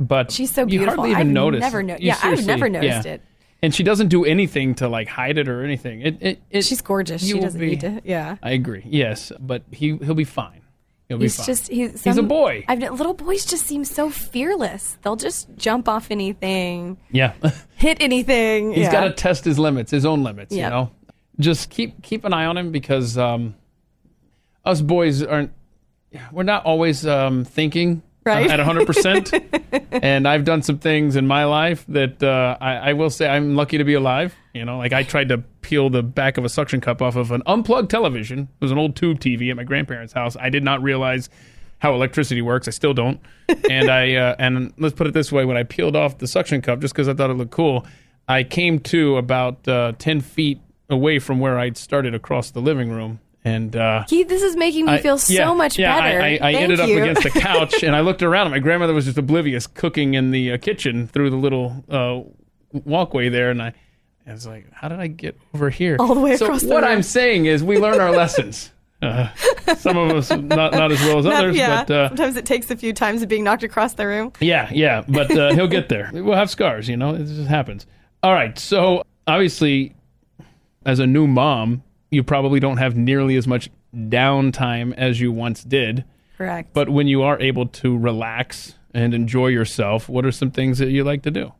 But 0.00 0.30
She's 0.30 0.50
so 0.50 0.62
You 0.62 0.66
beautiful. 0.66 0.94
hardly 0.94 1.10
even 1.10 1.20
I've 1.28 1.32
notice. 1.32 1.60
never 1.60 1.82
no- 1.82 1.94
You 1.94 2.06
yeah, 2.08 2.18
I've 2.22 2.46
never 2.46 2.68
noticed 2.68 3.06
yeah. 3.06 3.12
it. 3.14 3.22
And 3.60 3.74
she 3.74 3.82
doesn't 3.82 4.08
do 4.08 4.24
anything 4.24 4.76
to 4.76 4.88
like 4.88 5.08
hide 5.08 5.36
it 5.38 5.48
or 5.48 5.64
anything. 5.64 6.02
It, 6.02 6.16
it, 6.20 6.42
it 6.50 6.64
She's 6.64 6.80
gorgeous. 6.80 7.26
She 7.26 7.40
doesn't 7.40 7.60
be- 7.60 7.70
need 7.70 7.80
to. 7.80 8.00
Yeah. 8.04 8.36
I 8.40 8.52
agree. 8.52 8.84
Yes, 8.86 9.32
but 9.40 9.64
he 9.72 9.96
he'll 9.96 10.14
be 10.14 10.22
fine. 10.24 10.60
He'll 11.08 11.18
be 11.18 11.24
He's 11.24 11.36
fine. 11.36 11.46
just 11.46 11.68
he's, 11.68 12.04
He's 12.04 12.18
a 12.18 12.22
boy. 12.22 12.64
I've 12.68 12.78
little 12.78 13.14
boys 13.14 13.44
just 13.46 13.66
seem 13.66 13.84
so 13.84 14.10
fearless. 14.10 14.98
They'll 15.02 15.16
just 15.16 15.48
jump 15.56 15.88
off 15.88 16.10
anything, 16.10 16.98
yeah. 17.10 17.32
hit 17.76 17.96
anything. 18.00 18.72
He's 18.74 18.84
yeah. 18.84 18.92
got 18.92 19.04
to 19.04 19.10
test 19.12 19.44
his 19.44 19.58
limits, 19.58 19.90
his 19.90 20.04
own 20.06 20.22
limits. 20.22 20.54
You 20.54 20.62
know, 20.62 20.90
just 21.40 21.70
keep 21.70 22.02
keep 22.02 22.24
an 22.24 22.32
eye 22.34 22.44
on 22.44 22.56
him 22.58 22.70
because 22.70 23.16
um, 23.18 23.54
us 24.64 24.80
boys 24.82 25.22
aren't. 25.22 25.50
We're 26.30 26.42
not 26.44 26.64
always 26.64 27.06
um, 27.06 27.44
thinking 27.44 28.02
Right. 28.28 28.50
at 28.50 28.58
100. 28.58 28.86
percent 28.86 29.32
And 29.92 30.28
I've 30.28 30.44
done 30.44 30.62
some 30.62 30.78
things 30.78 31.16
in 31.16 31.26
my 31.26 31.44
life 31.44 31.84
that 31.88 32.22
uh, 32.22 32.56
I, 32.60 32.90
I 32.90 32.92
will 32.92 33.10
say 33.10 33.28
I'm 33.28 33.56
lucky 33.56 33.78
to 33.78 33.84
be 33.84 33.94
alive. 33.94 34.34
You 34.54 34.64
know, 34.64 34.78
like 34.78 34.92
I 34.92 35.02
tried 35.02 35.28
to 35.30 35.38
peel 35.62 35.90
the 35.90 36.02
back 36.02 36.38
of 36.38 36.44
a 36.44 36.48
suction 36.48 36.80
cup 36.80 37.02
off 37.02 37.16
of 37.16 37.30
an 37.32 37.42
unplugged 37.46 37.90
television. 37.90 38.40
It 38.40 38.64
was 38.64 38.70
an 38.70 38.78
old 38.78 38.96
tube 38.96 39.18
TV 39.20 39.50
at 39.50 39.56
my 39.56 39.64
grandparents' 39.64 40.12
house. 40.12 40.36
I 40.38 40.50
did 40.50 40.62
not 40.62 40.82
realize 40.82 41.28
how 41.78 41.94
electricity 41.94 42.42
works. 42.42 42.68
I 42.68 42.72
still 42.72 42.94
don't. 42.94 43.20
And 43.70 43.90
I 43.90 44.14
uh, 44.14 44.36
and 44.38 44.72
let's 44.78 44.94
put 44.94 45.06
it 45.06 45.14
this 45.14 45.32
way: 45.32 45.44
when 45.46 45.56
I 45.56 45.62
peeled 45.62 45.96
off 45.96 46.18
the 46.18 46.26
suction 46.26 46.60
cup, 46.60 46.80
just 46.80 46.92
because 46.94 47.08
I 47.08 47.14
thought 47.14 47.30
it 47.30 47.34
looked 47.34 47.50
cool, 47.50 47.86
I 48.28 48.44
came 48.44 48.78
to 48.80 49.16
about 49.16 49.66
uh, 49.66 49.92
ten 49.98 50.20
feet 50.20 50.60
away 50.90 51.18
from 51.18 51.38
where 51.40 51.58
I'd 51.58 51.76
started 51.76 52.14
across 52.14 52.50
the 52.50 52.60
living 52.60 52.90
room, 52.90 53.20
and 53.48 53.76
uh, 53.76 54.04
Keith, 54.06 54.28
this 54.28 54.42
is 54.42 54.56
making 54.56 54.86
me 54.86 54.92
I- 54.92 55.00
feel 55.00 55.18
so 55.18 55.32
yeah, 55.32 55.52
much 55.54 55.78
yeah, 55.78 56.00
better. 56.00 56.20
I, 56.20 56.26
I, 56.36 56.50
I 56.50 56.52
ended 56.54 56.80
up 56.80 56.88
against 56.88 57.22
the 57.22 57.30
couch, 57.30 57.82
and 57.82 57.94
I 57.96 58.00
looked 58.00 58.22
around, 58.22 58.46
and 58.46 58.52
my 58.54 58.58
grandmother 58.58 58.94
was 58.94 59.04
just 59.06 59.18
oblivious, 59.18 59.66
cooking 59.66 60.14
in 60.14 60.30
the 60.30 60.52
uh, 60.52 60.58
kitchen 60.58 61.06
through 61.06 61.30
the 61.30 61.36
little 61.36 61.84
uh, 61.88 62.20
walkway 62.84 63.28
there, 63.28 63.50
and 63.50 63.62
I, 63.62 63.72
I 64.26 64.32
was 64.32 64.46
like, 64.46 64.70
"How 64.72 64.88
did 64.88 65.00
I 65.00 65.06
get 65.06 65.36
over 65.54 65.70
here?" 65.70 65.96
All 65.98 66.14
the 66.14 66.20
way 66.20 66.36
so 66.36 66.46
across 66.46 66.62
the 66.62 66.68
what 66.68 66.82
room. 66.82 66.92
I'm 66.92 67.02
saying 67.02 67.46
is, 67.46 67.62
we 67.64 67.78
learn 67.78 68.00
our 68.00 68.10
lessons. 68.22 68.70
Uh, 69.00 69.28
some 69.76 69.96
of 69.96 70.10
us 70.10 70.28
not 70.30 70.72
not 70.72 70.90
as 70.90 71.00
well 71.02 71.20
as 71.20 71.24
No, 71.24 71.30
others, 71.30 71.56
yeah. 71.56 71.84
but 71.84 71.90
uh, 71.94 72.08
Sometimes 72.08 72.36
it 72.36 72.44
takes 72.46 72.68
a 72.70 72.76
few 72.76 72.92
times 72.92 73.22
of 73.22 73.28
being 73.28 73.44
knocked 73.44 73.62
across 73.62 73.94
the 73.94 74.06
room. 74.06 74.32
yeah, 74.40 74.68
yeah, 74.72 75.04
but 75.08 75.30
uh, 75.30 75.54
he'll 75.54 75.68
get 75.68 75.88
there. 75.88 76.10
We'll 76.12 76.34
have 76.34 76.50
scars, 76.50 76.88
you 76.88 76.96
know. 76.96 77.14
It 77.14 77.24
just 77.26 77.48
happens. 77.48 77.86
All 78.24 78.32
right. 78.32 78.58
So 78.58 79.04
obviously, 79.28 79.94
as 80.84 80.98
a 80.98 81.06
new 81.06 81.28
mom, 81.28 81.84
you 82.10 82.22
probably 82.22 82.60
don't 82.60 82.78
have 82.78 82.96
nearly 82.96 83.36
as 83.36 83.46
much 83.46 83.70
downtime 83.94 84.94
as 84.96 85.20
you 85.20 85.32
once 85.32 85.62
did. 85.62 86.04
Correct. 86.36 86.72
But 86.72 86.88
when 86.88 87.08
you 87.08 87.22
are 87.22 87.40
able 87.40 87.66
to 87.66 87.96
relax 87.96 88.74
and 88.94 89.12
enjoy 89.12 89.48
yourself, 89.48 90.08
what 90.08 90.24
are 90.24 90.32
some 90.32 90.50
things 90.50 90.78
that 90.78 90.90
you 90.90 91.04
like 91.04 91.22
to 91.22 91.30
do? 91.30 91.52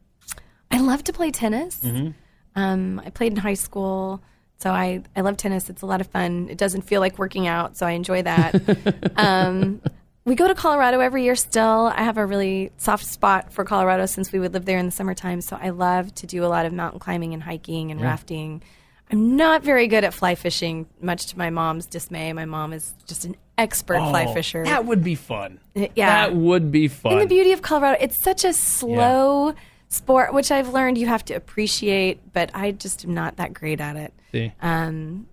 I 0.71 0.81
love 0.81 1.05
to 1.05 1.13
play 1.13 1.31
tennis. 1.31 1.81
Mm-hmm. 1.81 2.11
Um, 2.55 3.01
I 3.05 3.11
played 3.11 3.33
in 3.33 3.39
high 3.39 3.55
school, 3.55 4.23
so 4.59 4.71
I, 4.71 5.03
I 5.17 5.21
love 5.21 5.37
tennis. 5.37 5.71
It's 5.71 5.83
a 5.83 5.87
lot 5.87 6.01
of 6.01 6.07
fun. 6.09 6.49
It 6.51 6.59
doesn't 6.59 6.83
feel 6.83 7.01
like 7.01 7.19
working 7.19 7.47
out, 7.47 7.77
so 7.77 7.87
I 7.87 7.93
enjoy 7.93 8.23
that. 8.23 9.13
um, 9.17 9.81
we 10.25 10.35
go 10.35 10.47
to 10.47 10.55
Colorado 10.55 11.01
every 11.01 11.25
year 11.25 11.37
still. 11.37 11.93
I 11.95 12.03
have 12.03 12.19
a 12.19 12.27
really 12.27 12.71
soft 12.77 13.07
spot 13.07 13.53
for 13.53 13.65
Colorado 13.65 14.07
since 14.07 14.31
we 14.31 14.39
would 14.39 14.53
live 14.53 14.65
there 14.65 14.79
in 14.79 14.87
the 14.87 14.93
summertime, 14.93 15.41
so 15.41 15.59
I 15.61 15.71
love 15.71 16.15
to 16.17 16.27
do 16.27 16.45
a 16.45 16.47
lot 16.47 16.67
of 16.67 16.73
mountain 16.73 17.01
climbing 17.01 17.35
and 17.35 17.43
hiking 17.43 17.91
and 17.91 18.01
rafting. 18.01 18.63
I'm 19.11 19.37
not 19.37 19.63
very 19.63 19.87
good 19.87 20.05
at 20.05 20.13
fly 20.15 20.35
fishing, 20.35 20.87
much 21.01 21.27
to 21.27 21.39
my 21.39 21.51
mom's 21.51 21.87
dismay. 21.87 22.33
My 22.33 22.45
mom 22.45 22.73
is 22.73 22.95
just 23.07 23.25
an 23.25 23.37
expert 23.57 23.99
fly 23.99 24.27
Oh, 24.29 24.35
fisher. 24.35 24.65
That 24.65 24.85
would 24.85 25.03
be 25.03 25.15
fun. 25.15 25.61
Yeah. 25.75 25.89
That 25.97 26.35
would 26.37 26.71
be 26.71 26.89
fun. 26.89 27.13
And 27.13 27.23
the 27.23 27.27
beauty 27.27 27.53
of 27.53 27.63
Colorado, 27.63 27.99
it's 28.01 28.23
such 28.23 28.45
a 28.45 28.53
slow 28.53 29.55
sport, 29.89 30.35
which 30.35 30.51
I've 30.51 30.69
learned 30.69 30.99
you 30.99 31.07
have 31.07 31.25
to 31.27 31.35
appreciate, 31.35 32.33
but 32.33 32.51
I 32.55 32.73
just 32.73 33.05
am 33.05 33.15
not 33.15 33.37
that 33.37 33.55
great 33.55 33.81
at 33.81 33.97
it. 33.97 34.13
See? 34.33 34.53
Um, 34.61 35.27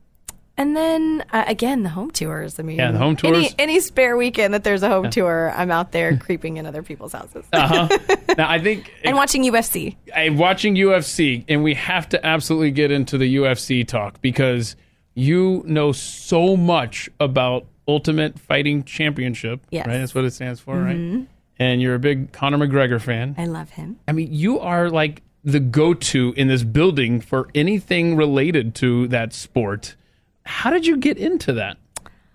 and 0.57 0.75
then 0.75 1.23
uh, 1.33 1.43
again, 1.47 1.83
the 1.83 1.89
home 1.89 2.11
tours. 2.11 2.59
I 2.59 2.63
mean, 2.63 2.77
Yeah, 2.77 2.91
the 2.91 2.97
home 2.97 3.17
Any, 3.23 3.41
tours. 3.43 3.55
any 3.59 3.79
spare 3.79 4.15
weekend 4.17 4.53
that 4.53 4.63
there's 4.63 4.83
a 4.83 4.89
home 4.89 5.09
tour, 5.09 5.51
I'm 5.55 5.71
out 5.71 5.91
there 5.91 6.15
creeping 6.25 6.57
in 6.57 6.65
other 6.65 6.83
people's 6.83 7.13
houses 7.13 7.45
Uh-huh. 7.53 7.87
now 8.37 8.49
I 8.49 8.59
think 8.59 8.91
and 9.03 9.15
watching 9.15 9.43
UFC. 9.43 9.95
I'm 10.15 10.37
watching 10.37 10.75
UFC, 10.75 11.43
and 11.47 11.63
we 11.63 11.73
have 11.75 12.07
to 12.09 12.25
absolutely 12.25 12.71
get 12.71 12.91
into 12.91 13.17
the 13.17 13.35
UFC 13.37 13.85
talk 13.87 14.21
because 14.21 14.75
you 15.13 15.63
know 15.65 15.91
so 15.91 16.55
much 16.57 17.09
about 17.19 17.65
Ultimate 17.87 18.39
Fighting 18.39 18.83
Championship. 18.83 19.61
Yes. 19.69 19.85
Right? 19.87 19.97
That's 19.97 20.15
what 20.15 20.25
it 20.25 20.31
stands 20.33 20.59
for, 20.59 20.75
right? 20.81 21.27
And 21.57 21.81
you're 21.81 21.95
a 21.95 21.99
big 21.99 22.31
Conor 22.33 22.57
McGregor 22.57 22.99
fan. 22.99 23.35
I 23.37 23.45
love 23.45 23.69
him. 23.69 23.97
I 24.07 24.11
mean, 24.11 24.27
you 24.33 24.59
are 24.59 24.89
like 24.89 25.21
the 25.43 25.59
go 25.59 25.93
to 25.93 26.33
in 26.35 26.47
this 26.47 26.63
building 26.63 27.21
for 27.21 27.47
anything 27.55 28.15
related 28.17 28.73
to 28.75 29.07
that 29.09 29.31
sport. 29.33 29.95
How 30.45 30.69
did 30.69 30.85
you 30.85 30.97
get 30.97 31.17
into 31.17 31.53
that? 31.53 31.77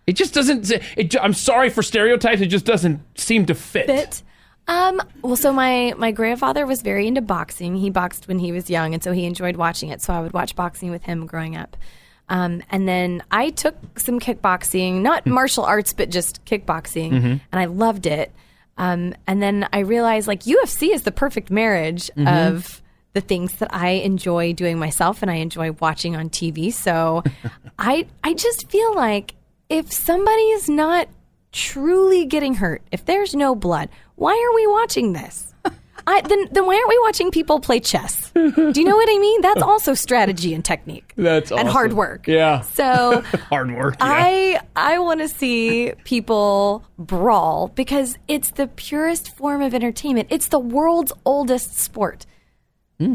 It 0.06 0.14
just 0.14 0.34
doesn't. 0.34 0.70
It, 0.96 1.14
I'm 1.20 1.34
sorry 1.34 1.70
for 1.70 1.82
stereotypes. 1.82 2.40
It 2.40 2.46
just 2.46 2.64
doesn't 2.64 3.00
seem 3.18 3.46
to 3.46 3.54
fit. 3.54 3.86
Fit. 3.86 4.22
Um, 4.68 5.00
well, 5.22 5.36
so 5.36 5.52
my, 5.52 5.94
my 5.96 6.12
grandfather 6.12 6.64
was 6.66 6.82
very 6.82 7.06
into 7.06 7.20
boxing. 7.20 7.76
He 7.76 7.90
boxed 7.90 8.28
when 8.28 8.38
he 8.38 8.52
was 8.52 8.70
young, 8.70 8.94
and 8.94 9.02
so 9.02 9.12
he 9.12 9.24
enjoyed 9.24 9.56
watching 9.56 9.88
it. 9.88 10.00
So 10.02 10.12
I 10.12 10.20
would 10.20 10.32
watch 10.32 10.54
boxing 10.54 10.90
with 10.90 11.02
him 11.02 11.26
growing 11.26 11.56
up. 11.56 11.76
Um, 12.28 12.62
and 12.70 12.86
then 12.86 13.22
I 13.32 13.50
took 13.50 13.76
some 13.98 14.20
kickboxing, 14.20 15.00
not 15.02 15.26
martial 15.26 15.64
arts, 15.64 15.92
but 15.92 16.10
just 16.10 16.44
kickboxing, 16.44 17.12
and 17.50 17.60
I 17.60 17.64
loved 17.64 18.06
it. 18.06 18.32
Um, 18.78 19.14
and 19.26 19.42
then 19.42 19.68
I 19.72 19.80
realized 19.80 20.28
like 20.28 20.42
UFC 20.44 20.94
is 20.94 21.02
the 21.02 21.10
perfect 21.12 21.50
marriage 21.50 22.08
of 22.26 22.80
the 23.12 23.20
things 23.20 23.54
that 23.56 23.72
I 23.74 23.90
enjoy 23.90 24.52
doing 24.52 24.78
myself 24.78 25.22
and 25.22 25.30
I 25.30 25.36
enjoy 25.36 25.72
watching 25.72 26.16
on 26.16 26.30
TV. 26.30 26.72
So 26.72 27.22
I 27.78 28.06
I 28.22 28.34
just 28.34 28.70
feel 28.70 28.94
like 28.94 29.34
if 29.68 29.92
somebody 29.92 30.42
is 30.50 30.68
not 30.68 31.08
truly 31.52 32.26
getting 32.26 32.54
hurt, 32.54 32.82
if 32.92 33.04
there's 33.04 33.34
no 33.34 33.54
blood, 33.54 33.88
why 34.16 34.32
are 34.32 34.54
we 34.54 34.66
watching 34.66 35.12
this? 35.12 35.46
I, 36.06 36.22
then, 36.22 36.48
then 36.50 36.66
why 36.66 36.74
aren't 36.74 36.88
we 36.88 36.98
watching 37.02 37.30
people 37.30 37.60
play 37.60 37.78
chess? 37.78 38.30
Do 38.32 38.72
you 38.74 38.84
know 38.84 38.96
what 38.96 39.08
I 39.08 39.18
mean? 39.18 39.42
That's 39.42 39.62
also 39.62 39.94
strategy 39.94 40.54
and 40.54 40.64
technique. 40.64 41.12
That's 41.16 41.52
and 41.52 41.68
hard 41.68 41.92
work. 41.92 42.26
Yeah. 42.26 42.62
So 42.62 43.20
Hard 43.50 43.74
work. 43.74 43.96
Yeah. 44.00 44.06
I 44.06 44.60
I 44.74 44.98
want 44.98 45.20
to 45.20 45.28
see 45.28 45.92
people 46.04 46.84
brawl 46.98 47.68
because 47.68 48.16
it's 48.28 48.52
the 48.52 48.66
purest 48.66 49.36
form 49.36 49.62
of 49.62 49.74
entertainment. 49.74 50.28
It's 50.30 50.48
the 50.48 50.58
world's 50.58 51.12
oldest 51.24 51.78
sport. 51.78 52.26
Hmm. 53.00 53.14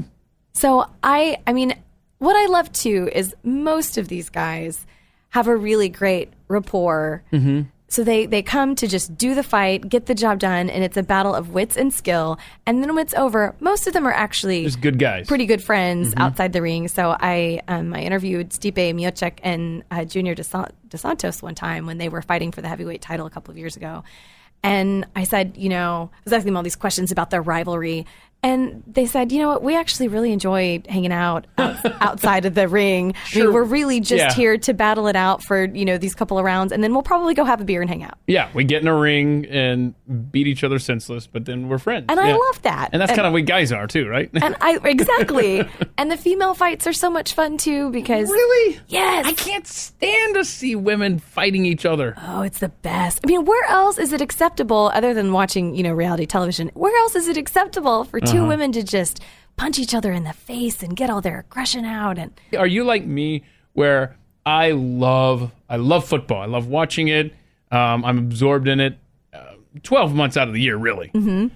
So 0.53 0.85
I 1.03 1.37
I 1.47 1.53
mean, 1.53 1.75
what 2.19 2.35
I 2.35 2.45
love 2.47 2.71
too 2.71 3.09
is 3.13 3.35
most 3.43 3.97
of 3.97 4.07
these 4.07 4.29
guys 4.29 4.85
have 5.29 5.47
a 5.47 5.55
really 5.55 5.89
great 5.89 6.31
rapport. 6.47 7.23
Mm-hmm. 7.31 7.63
So 7.87 8.03
they 8.03 8.25
they 8.25 8.41
come 8.41 8.73
to 8.75 8.87
just 8.87 9.15
do 9.15 9.35
the 9.35 9.43
fight, 9.43 9.87
get 9.87 10.07
the 10.07 10.15
job 10.15 10.39
done, 10.39 10.69
and 10.69 10.83
it's 10.83 10.97
a 10.97 11.03
battle 11.03 11.35
of 11.35 11.49
wits 11.51 11.77
and 11.77 11.93
skill. 11.93 12.39
And 12.65 12.81
then 12.81 12.95
when 12.95 13.03
it's 13.05 13.13
over, 13.13 13.53
most 13.59 13.85
of 13.85 13.93
them 13.93 14.07
are 14.07 14.11
actually 14.11 14.63
Just 14.63 14.81
good 14.81 14.97
guys. 14.97 15.27
pretty 15.27 15.45
good 15.45 15.61
friends 15.61 16.09
Mm-hmm. 16.09 16.21
outside 16.21 16.51
the 16.51 16.61
ring. 16.63 16.87
So 16.87 17.15
I 17.19 17.61
um, 17.67 17.93
I 17.93 18.01
interviewed 18.01 18.49
Stipe 18.49 18.73
Miocic 18.95 19.37
and 19.43 19.83
uh, 19.91 20.03
Junior 20.03 20.33
Dos 20.35 21.41
one 21.43 21.55
time 21.55 21.85
when 21.85 21.97
they 21.99 22.09
were 22.09 22.21
fighting 22.23 22.51
for 22.51 22.61
the 22.61 22.67
heavyweight 22.67 23.01
title 23.01 23.27
a 23.27 23.29
couple 23.29 23.51
of 23.51 23.57
years 23.57 23.75
ago. 23.77 24.03
And 24.63 25.05
I 25.15 25.25
said, 25.25 25.57
you 25.57 25.69
know, 25.69 26.09
I 26.11 26.19
was 26.23 26.33
asking 26.33 26.47
them 26.47 26.57
all 26.57 26.63
these 26.63 26.75
questions 26.75 27.11
about 27.11 27.29
their 27.29 27.41
rivalry. 27.41 28.07
And 28.45 28.83
they 28.85 29.07
said, 29.07 29.31
you 29.31 29.39
know 29.39 29.47
what, 29.47 29.63
we 29.63 29.75
actually 29.75 30.07
really 30.07 30.31
enjoy 30.31 30.79
hanging 30.87 31.11
out 31.11 31.47
out- 31.57 31.83
outside 32.01 32.45
of 32.45 32.53
the 32.53 32.67
ring. 32.67 33.15
I 33.33 33.39
mean, 33.39 33.51
we're 33.51 33.63
really 33.63 33.99
just 33.99 34.23
Yeah. 34.23 34.33
here 34.33 34.57
to 34.59 34.73
battle 34.75 35.07
it 35.07 35.15
out 35.15 35.41
for 35.41 35.65
you 35.65 35.83
know 35.83 35.97
these 35.97 36.13
couple 36.13 36.37
of 36.37 36.45
rounds, 36.45 36.71
and 36.71 36.83
then 36.83 36.93
we'll 36.93 37.01
probably 37.01 37.33
go 37.33 37.43
have 37.43 37.59
a 37.59 37.65
beer 37.65 37.81
and 37.81 37.89
hang 37.89 38.03
out. 38.03 38.19
Yeah, 38.27 38.49
we 38.53 38.63
get 38.63 38.83
in 38.83 38.87
a 38.87 38.95
ring 38.95 39.47
and 39.47 39.95
beat 40.31 40.45
each 40.45 40.63
other 40.63 40.77
senseless, 40.77 41.25
but 41.25 41.45
then 41.45 41.69
we're 41.69 41.79
friends. 41.79 42.05
And 42.07 42.19
I 42.19 42.33
love 42.33 42.61
that. 42.61 42.89
And 42.93 43.01
that's 43.01 43.13
kind 43.13 43.25
of 43.25 43.33
what 43.33 43.45
guys 43.47 43.71
are 43.71 43.87
too, 43.87 44.07
right? 44.07 44.29
and 44.33 44.55
I 44.61 44.79
exactly. 44.83 45.67
and 45.97 46.11
the 46.11 46.17
female 46.17 46.53
fights 46.53 46.85
are 46.85 46.93
so 46.93 47.09
much 47.09 47.33
fun 47.33 47.57
too 47.57 47.89
because 47.89 48.29
really? 48.29 48.79
yes, 48.89 49.25
I 49.25 49.33
can't 49.33 49.65
stand 49.65 50.35
to 50.35 50.45
see 50.45 50.75
women 50.75 51.17
fighting 51.17 51.65
each 51.65 51.83
other. 51.83 52.13
Oh, 52.21 52.43
it's 52.43 52.59
the 52.59 52.69
best. 52.69 53.21
I 53.23 53.27
mean, 53.27 53.45
where 53.45 53.67
else 53.67 53.97
is 53.97 54.13
it 54.13 54.21
acceptable 54.21 54.91
other 54.93 55.15
than 55.15 55.33
watching, 55.33 55.73
you 55.73 55.81
know, 55.81 55.93
reality 55.93 56.27
television? 56.27 56.69
Where 56.75 56.95
else 56.99 57.15
is 57.15 57.27
it 57.27 57.37
acceptable 57.37 58.03
for 58.03 58.17
uh-huh. 58.17 58.34
2 58.35 58.39
Uh-huh. 58.41 58.47
women 58.49 58.71
to 58.73 58.83
just 58.83 59.21
punch 59.55 59.79
each 59.79 59.93
other 59.95 60.11
in 60.11 60.23
the 60.25 60.33
face 60.33 60.83
and 60.83 60.95
get 60.95 61.09
all 61.09 61.21
their 61.21 61.39
aggression 61.39 61.85
out 61.85 62.17
and 62.17 62.31
Are 62.57 62.67
you 62.67 62.83
like 62.83 63.05
me 63.05 63.43
where 63.73 64.17
I 64.45 64.71
love 64.71 65.51
I 65.69 65.77
love 65.77 66.05
football. 66.05 66.41
I 66.41 66.45
love 66.45 66.67
watching 66.67 67.07
it. 67.07 67.33
Um, 67.71 68.05
I'm 68.05 68.17
absorbed 68.19 68.67
in 68.67 68.79
it. 68.79 68.97
Uh, 69.33 69.53
Twelve 69.83 70.13
months 70.13 70.37
out 70.37 70.47
of 70.47 70.53
the 70.53 70.61
year, 70.61 70.77
really. 70.77 71.09
Mm-hmm. 71.15 71.47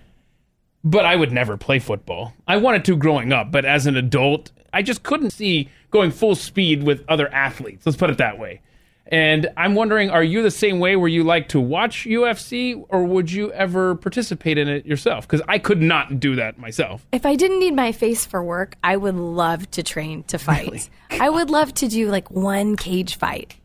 But 0.83 1.05
I 1.05 1.15
would 1.15 1.31
never 1.31 1.55
play 1.57 1.79
football. 1.79 2.33
I 2.47 2.57
wanted 2.57 2.85
to 2.85 2.95
growing 2.95 3.31
up, 3.33 3.51
but 3.51 3.65
as 3.65 3.85
an 3.85 3.95
adult, 3.97 4.51
I 4.73 4.81
just 4.81 5.03
couldn't 5.03 5.31
see 5.31 5.69
going 5.91 6.09
full 6.11 6.35
speed 6.35 6.83
with 6.83 7.03
other 7.07 7.27
athletes. 7.33 7.85
Let's 7.85 7.97
put 7.97 8.09
it 8.09 8.17
that 8.17 8.39
way. 8.39 8.61
And 9.11 9.47
I'm 9.57 9.73
wondering, 9.73 10.11
are 10.11 10.23
you 10.23 10.43
the 10.43 10.51
same 10.51 10.79
way 10.79 10.95
where 10.95 11.07
you 11.09 11.23
like 11.23 11.49
to 11.49 11.59
watch 11.59 12.05
UFC, 12.05 12.81
or 12.89 13.03
would 13.03 13.31
you 13.31 13.51
ever 13.53 13.95
participate 13.95 14.57
in 14.59 14.67
it 14.67 14.85
yourself? 14.85 15.27
Because 15.27 15.41
I 15.47 15.57
could 15.57 15.81
not 15.81 16.19
do 16.19 16.35
that 16.35 16.59
myself. 16.59 17.05
if 17.11 17.25
I 17.25 17.35
didn't 17.35 17.59
need 17.59 17.73
my 17.75 17.91
face 17.91 18.25
for 18.27 18.43
work, 18.43 18.75
I 18.83 18.95
would 18.97 19.15
love 19.15 19.69
to 19.71 19.81
train 19.83 20.23
to 20.25 20.37
fight. 20.37 20.89
I 21.09 21.27
would 21.29 21.49
love 21.49 21.73
to 21.75 21.87
do 21.87 22.09
like 22.09 22.29
one 22.29 22.75
cage 22.75 23.17
fight. 23.17 23.55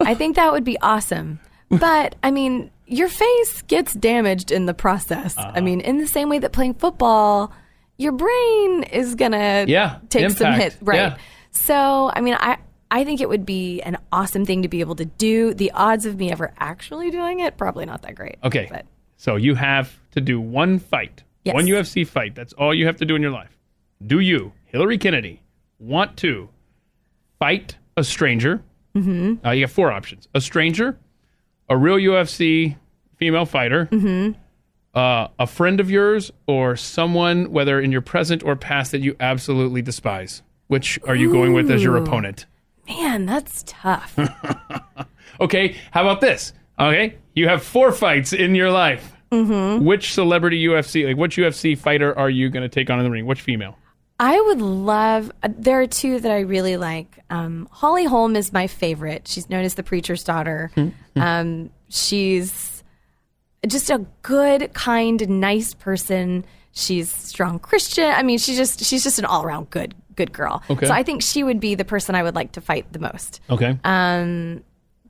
I 0.00 0.14
think 0.14 0.36
that 0.36 0.50
would 0.52 0.64
be 0.64 0.78
awesome. 0.80 1.40
But 1.68 2.14
I 2.22 2.30
mean, 2.30 2.70
your 2.86 3.08
face 3.08 3.62
gets 3.62 3.92
damaged 3.92 4.50
in 4.50 4.64
the 4.66 4.74
process. 4.74 5.36
Uh-huh. 5.36 5.52
I 5.54 5.60
mean, 5.60 5.80
in 5.82 5.98
the 5.98 6.06
same 6.06 6.28
way 6.30 6.38
that 6.38 6.52
playing 6.52 6.74
football, 6.74 7.52
your 7.98 8.12
brain 8.12 8.82
is 8.84 9.14
gonna 9.14 9.64
Yeah, 9.68 9.98
take 10.08 10.30
some 10.30 10.52
impact. 10.54 10.62
hit, 10.62 10.76
right? 10.80 10.96
Yeah. 10.96 11.16
So, 11.50 12.10
I 12.14 12.20
mean, 12.20 12.36
I 12.38 12.58
I 12.90 13.04
think 13.04 13.20
it 13.20 13.28
would 13.28 13.44
be 13.44 13.82
an 13.82 13.98
awesome 14.12 14.46
thing 14.46 14.62
to 14.62 14.68
be 14.68 14.80
able 14.80 14.96
to 14.96 15.04
do. 15.04 15.54
The 15.54 15.70
odds 15.72 16.06
of 16.06 16.16
me 16.16 16.30
ever 16.30 16.52
actually 16.58 17.10
doing 17.10 17.40
it 17.40 17.56
probably 17.56 17.84
not 17.84 18.02
that 18.02 18.14
great. 18.14 18.36
Okay. 18.44 18.68
but 18.70 18.86
So 19.16 19.36
you 19.36 19.54
have 19.54 19.98
to 20.12 20.20
do 20.20 20.40
one 20.40 20.78
fight, 20.78 21.22
Yes. 21.44 21.54
one 21.54 21.66
UFC 21.66 22.06
fight. 22.06 22.34
That's 22.34 22.52
all 22.54 22.74
you 22.74 22.86
have 22.86 22.96
to 22.98 23.04
do 23.04 23.16
in 23.16 23.22
your 23.22 23.30
life. 23.30 23.56
Do 24.04 24.20
you, 24.20 24.52
Hillary 24.64 24.98
Kennedy, 24.98 25.42
want 25.78 26.16
to 26.18 26.48
fight 27.38 27.76
a 27.96 28.04
stranger? 28.04 28.62
Mm-hmm. 28.94 29.46
Uh, 29.46 29.50
you 29.50 29.62
have 29.62 29.72
four 29.72 29.90
options: 29.92 30.28
a 30.34 30.40
stranger, 30.40 30.98
a 31.68 31.76
real 31.76 31.96
UFC 31.96 32.76
female 33.16 33.46
fighter, 33.46 33.86
mm-hmm. 33.86 34.38
uh, 34.94 35.28
a 35.38 35.46
friend 35.46 35.80
of 35.80 35.90
yours, 35.90 36.30
or 36.46 36.76
someone, 36.76 37.50
whether 37.50 37.80
in 37.80 37.92
your 37.92 38.00
present 38.00 38.42
or 38.42 38.56
past, 38.56 38.92
that 38.92 39.00
you 39.00 39.16
absolutely 39.20 39.82
despise. 39.82 40.42
Which 40.68 40.98
are 41.06 41.14
you 41.14 41.30
going 41.30 41.52
with 41.52 41.70
as 41.70 41.82
your 41.82 41.96
opponent? 41.96 42.46
Man, 42.88 43.26
that's 43.26 43.64
tough. 43.66 44.18
Okay, 45.40 45.76
how 45.90 46.02
about 46.02 46.20
this? 46.20 46.52
Okay, 46.78 47.16
you 47.34 47.48
have 47.48 47.62
four 47.62 47.92
fights 47.92 48.32
in 48.32 48.54
your 48.54 48.70
life. 48.70 49.12
Mm-hmm. 49.32 49.84
Which 49.84 50.12
celebrity 50.12 50.64
UFC, 50.64 51.06
like 51.06 51.16
which 51.16 51.36
UFC 51.36 51.76
fighter 51.76 52.16
are 52.16 52.30
you 52.30 52.48
going 52.48 52.62
to 52.62 52.68
take 52.68 52.90
on 52.90 52.98
in 52.98 53.04
the 53.04 53.10
ring? 53.10 53.26
Which 53.26 53.40
female? 53.40 53.76
I 54.18 54.40
would 54.40 54.60
love. 54.60 55.30
Uh, 55.42 55.48
there 55.58 55.80
are 55.80 55.86
two 55.86 56.20
that 56.20 56.30
I 56.30 56.40
really 56.40 56.76
like. 56.76 57.18
Um, 57.28 57.68
Holly 57.70 58.04
Holm 58.04 58.36
is 58.36 58.52
my 58.52 58.66
favorite. 58.66 59.28
She's 59.28 59.50
known 59.50 59.64
as 59.64 59.74
the 59.74 59.82
preacher's 59.82 60.24
daughter. 60.24 60.70
um, 61.16 61.70
she's 61.88 62.82
just 63.66 63.90
a 63.90 64.06
good, 64.22 64.72
kind, 64.72 65.28
nice 65.28 65.74
person. 65.74 66.44
She's 66.72 67.12
strong 67.12 67.58
Christian. 67.58 68.10
I 68.10 68.22
mean, 68.22 68.38
she's 68.38 68.56
just 68.56 68.84
she's 68.84 69.02
just 69.02 69.18
an 69.18 69.24
all 69.24 69.42
around 69.42 69.70
good 69.70 69.94
good 70.16 70.32
girl. 70.32 70.62
Okay. 70.68 70.86
So 70.86 70.92
I 70.92 71.02
think 71.02 71.22
she 71.22 71.42
would 71.44 71.60
be 71.60 71.74
the 71.74 71.84
person 71.84 72.14
I 72.14 72.22
would 72.22 72.34
like 72.34 72.52
to 72.52 72.60
fight 72.60 72.92
the 72.92 72.98
most. 72.98 73.40
Okay. 73.48 73.78
Um, 73.84 74.64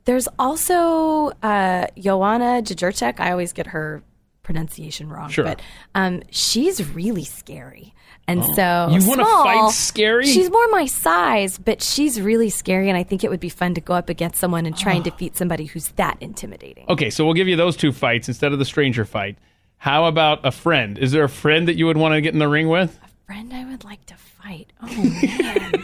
there's 0.05 0.27
also 0.39 1.31
uh, 1.43 1.87
Joanna 1.97 2.61
Jajurczek. 2.61 3.19
I 3.19 3.31
always 3.31 3.51
get 3.53 3.67
her 3.67 4.03
pronunciation 4.43 5.09
wrong, 5.09 5.29
Sure. 5.29 5.43
but 5.43 5.61
um, 5.95 6.23
she's 6.31 6.87
really 6.93 7.25
scary. 7.25 7.93
And 8.29 8.43
so 8.55 8.87
Oh. 8.89 8.95
You 8.97 9.07
wanna 9.07 9.25
fight 9.25 9.71
scary? 9.71 10.25
She's 10.25 10.49
more 10.49 10.67
my 10.69 10.85
size, 10.85 11.57
but 11.57 11.81
she's 11.81 12.19
really 12.21 12.49
scary, 12.49 12.87
and 12.89 12.97
I 12.97 13.03
think 13.03 13.23
it 13.23 13.29
would 13.29 13.39
be 13.39 13.49
fun 13.49 13.73
to 13.75 13.81
go 13.81 13.93
up 13.93 14.09
against 14.09 14.39
someone 14.39 14.65
and 14.65 14.77
try 14.77 14.93
and 14.93 15.03
defeat 15.03 15.35
somebody 15.37 15.65
who's 15.65 15.89
that 15.95 16.17
intimidating. 16.21 16.85
okay, 16.89 17.09
so 17.09 17.23
we'll 17.25 17.33
give 17.33 17.47
you 17.47 17.55
those 17.55 17.75
two 17.77 17.91
fights 17.91 18.27
instead 18.29 18.51
of 18.53 18.59
the 18.59 18.65
stranger 18.65 19.03
fight. 19.05 19.37
How 19.77 20.05
about 20.05 20.45
a 20.45 20.51
friend? 20.51 20.97
Is 20.97 21.11
there 21.11 21.23
a 21.23 21.29
friend 21.29 21.67
that 21.67 21.75
you 21.77 21.85
would 21.85 21.97
want 21.97 22.13
to 22.15 22.21
get 22.21 22.33
in 22.33 22.39
the 22.39 22.47
ring 22.47 22.67
with? 22.69 22.97
A 23.03 23.09
friend, 23.25 23.53
I 23.53 23.63
would 23.65 23.83
like 23.83 24.05
to 24.07 24.15
fight. 24.47 24.71
Oh 24.81 25.03
man. 25.03 25.73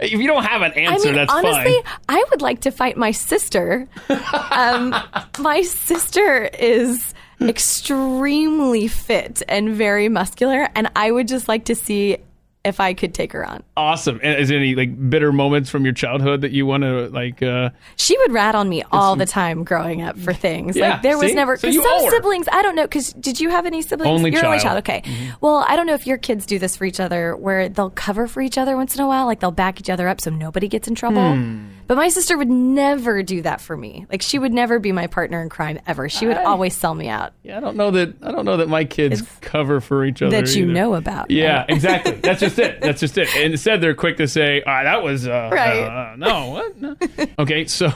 If 0.00 0.12
you 0.12 0.26
don't 0.26 0.44
have 0.44 0.62
an 0.62 0.72
I 0.76 0.80
answer, 0.92 1.06
mean, 1.08 1.16
that's 1.16 1.32
honestly, 1.32 1.72
fine. 1.82 1.98
I 2.08 2.24
would 2.30 2.40
like 2.40 2.60
to 2.62 2.70
fight 2.70 2.96
my 2.96 3.10
sister. 3.10 3.88
um, 4.50 4.94
my 5.40 5.62
sister 5.62 6.44
is 6.58 7.14
extremely 7.40 8.86
fit 8.88 9.42
and 9.48 9.70
very 9.70 10.08
muscular, 10.08 10.68
and 10.74 10.90
I 10.96 11.10
would 11.10 11.26
just 11.28 11.48
like 11.48 11.64
to 11.66 11.74
see 11.74 12.18
if 12.64 12.78
I 12.78 12.94
could 12.94 13.12
take 13.12 13.32
her 13.32 13.44
on. 13.44 13.62
Awesome. 13.76 14.20
And 14.22 14.38
is 14.38 14.48
there 14.48 14.58
any 14.58 14.74
like 14.74 15.10
bitter 15.10 15.32
moments 15.32 15.68
from 15.68 15.84
your 15.84 15.94
childhood 15.94 16.42
that 16.42 16.52
you 16.52 16.64
want 16.64 16.84
to 16.84 17.08
like? 17.08 17.42
uh 17.42 17.70
She 17.96 18.16
would 18.18 18.32
rat 18.32 18.54
on 18.54 18.68
me 18.68 18.84
all 18.92 19.16
the 19.16 19.26
time 19.26 19.64
growing 19.64 20.02
up 20.02 20.18
for 20.18 20.32
things. 20.32 20.76
Yeah, 20.76 20.90
like 20.90 21.02
there 21.02 21.18
was 21.18 21.28
see? 21.30 21.34
never 21.34 21.56
So 21.56 21.70
some 21.70 22.10
siblings. 22.10 22.46
I 22.52 22.62
don't 22.62 22.76
know. 22.76 22.84
Because 22.84 23.12
did 23.14 23.40
you 23.40 23.50
have 23.50 23.66
any 23.66 23.82
siblings? 23.82 24.08
Only 24.08 24.30
You're 24.30 24.44
only 24.44 24.58
child. 24.58 24.84
child. 24.84 25.02
Okay. 25.04 25.32
Well, 25.40 25.64
I 25.66 25.76
don't 25.76 25.86
know 25.86 25.94
if 25.94 26.06
your 26.06 26.18
kids 26.18 26.46
do 26.46 26.58
this 26.58 26.76
for 26.76 26.84
each 26.84 27.00
other, 27.00 27.36
where 27.36 27.68
they'll 27.68 27.90
cover 27.90 28.26
for 28.28 28.40
each 28.40 28.58
other 28.58 28.76
once 28.76 28.94
in 28.94 29.00
a 29.02 29.06
while. 29.08 29.26
Like 29.26 29.40
they'll 29.40 29.50
back 29.50 29.80
each 29.80 29.90
other 29.90 30.08
up 30.08 30.20
so 30.20 30.30
nobody 30.30 30.68
gets 30.68 30.86
in 30.86 30.94
trouble. 30.94 31.34
Hmm. 31.34 31.64
But 31.86 31.96
my 31.96 32.08
sister 32.08 32.38
would 32.38 32.50
never 32.50 33.22
do 33.22 33.42
that 33.42 33.60
for 33.60 33.76
me. 33.76 34.06
Like 34.10 34.22
she 34.22 34.38
would 34.38 34.52
never 34.52 34.78
be 34.78 34.92
my 34.92 35.06
partner 35.06 35.42
in 35.42 35.48
crime 35.48 35.78
ever. 35.86 36.08
She 36.08 36.26
would 36.26 36.36
always 36.38 36.74
sell 36.74 36.94
me 36.94 37.08
out. 37.08 37.32
Yeah, 37.42 37.56
I 37.56 37.60
don't 37.60 37.76
know 37.76 37.90
that. 37.90 38.14
I 38.22 38.30
don't 38.32 38.44
know 38.44 38.56
that 38.58 38.68
my 38.68 38.84
kids 38.84 39.22
cover 39.40 39.80
for 39.80 40.04
each 40.04 40.22
other. 40.22 40.40
That 40.40 40.54
you 40.54 40.64
either. 40.64 40.72
know 40.72 40.94
about. 40.94 41.30
Yeah, 41.30 41.60
right? 41.60 41.70
exactly. 41.70 42.12
That's 42.12 42.40
just 42.40 42.58
it. 42.58 42.80
That's 42.80 43.00
just 43.00 43.18
it. 43.18 43.28
And 43.36 43.52
instead, 43.52 43.80
they're 43.80 43.94
quick 43.94 44.16
to 44.18 44.28
say, 44.28 44.62
ah, 44.66 44.82
"That 44.84 45.02
was 45.02 45.26
uh, 45.26 45.50
Right. 45.52 45.80
uh, 45.82 46.16
no, 46.16 46.50
what? 46.50 46.80
No. 46.80 46.96
okay, 47.38 47.66
so, 47.66 47.92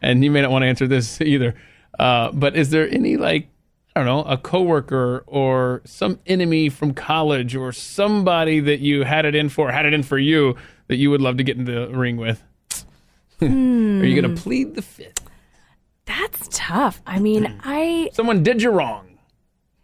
and 0.00 0.24
you 0.24 0.30
may 0.30 0.42
not 0.42 0.50
want 0.50 0.62
to 0.62 0.66
answer 0.68 0.86
this 0.86 1.20
either. 1.20 1.54
Uh, 1.98 2.30
but 2.32 2.56
is 2.56 2.70
there 2.70 2.88
any 2.88 3.16
like 3.16 3.48
I 3.96 4.02
don't 4.02 4.06
know, 4.06 4.32
a 4.32 4.36
coworker 4.36 5.22
or 5.28 5.82
some 5.84 6.18
enemy 6.26 6.68
from 6.68 6.94
college 6.94 7.54
or 7.54 7.70
somebody 7.72 8.58
that 8.60 8.80
you 8.80 9.04
had 9.04 9.24
it 9.24 9.36
in 9.36 9.48
for, 9.48 9.70
had 9.70 9.86
it 9.86 9.92
in 9.94 10.02
for 10.02 10.18
you 10.18 10.56
that 10.88 10.96
you 10.96 11.10
would 11.10 11.20
love 11.22 11.36
to 11.36 11.44
get 11.44 11.56
in 11.56 11.64
the 11.64 11.88
ring 11.88 12.16
with? 12.16 12.42
Are 13.40 13.46
you 13.46 14.20
going 14.20 14.34
to 14.34 14.40
plead 14.40 14.74
the 14.74 14.82
fifth? 14.82 15.20
That's 16.06 16.48
tough. 16.50 17.00
I 17.06 17.18
mean, 17.18 17.60
I 17.64 18.10
Someone 18.12 18.42
did 18.42 18.62
you 18.62 18.70
wrong. 18.70 19.18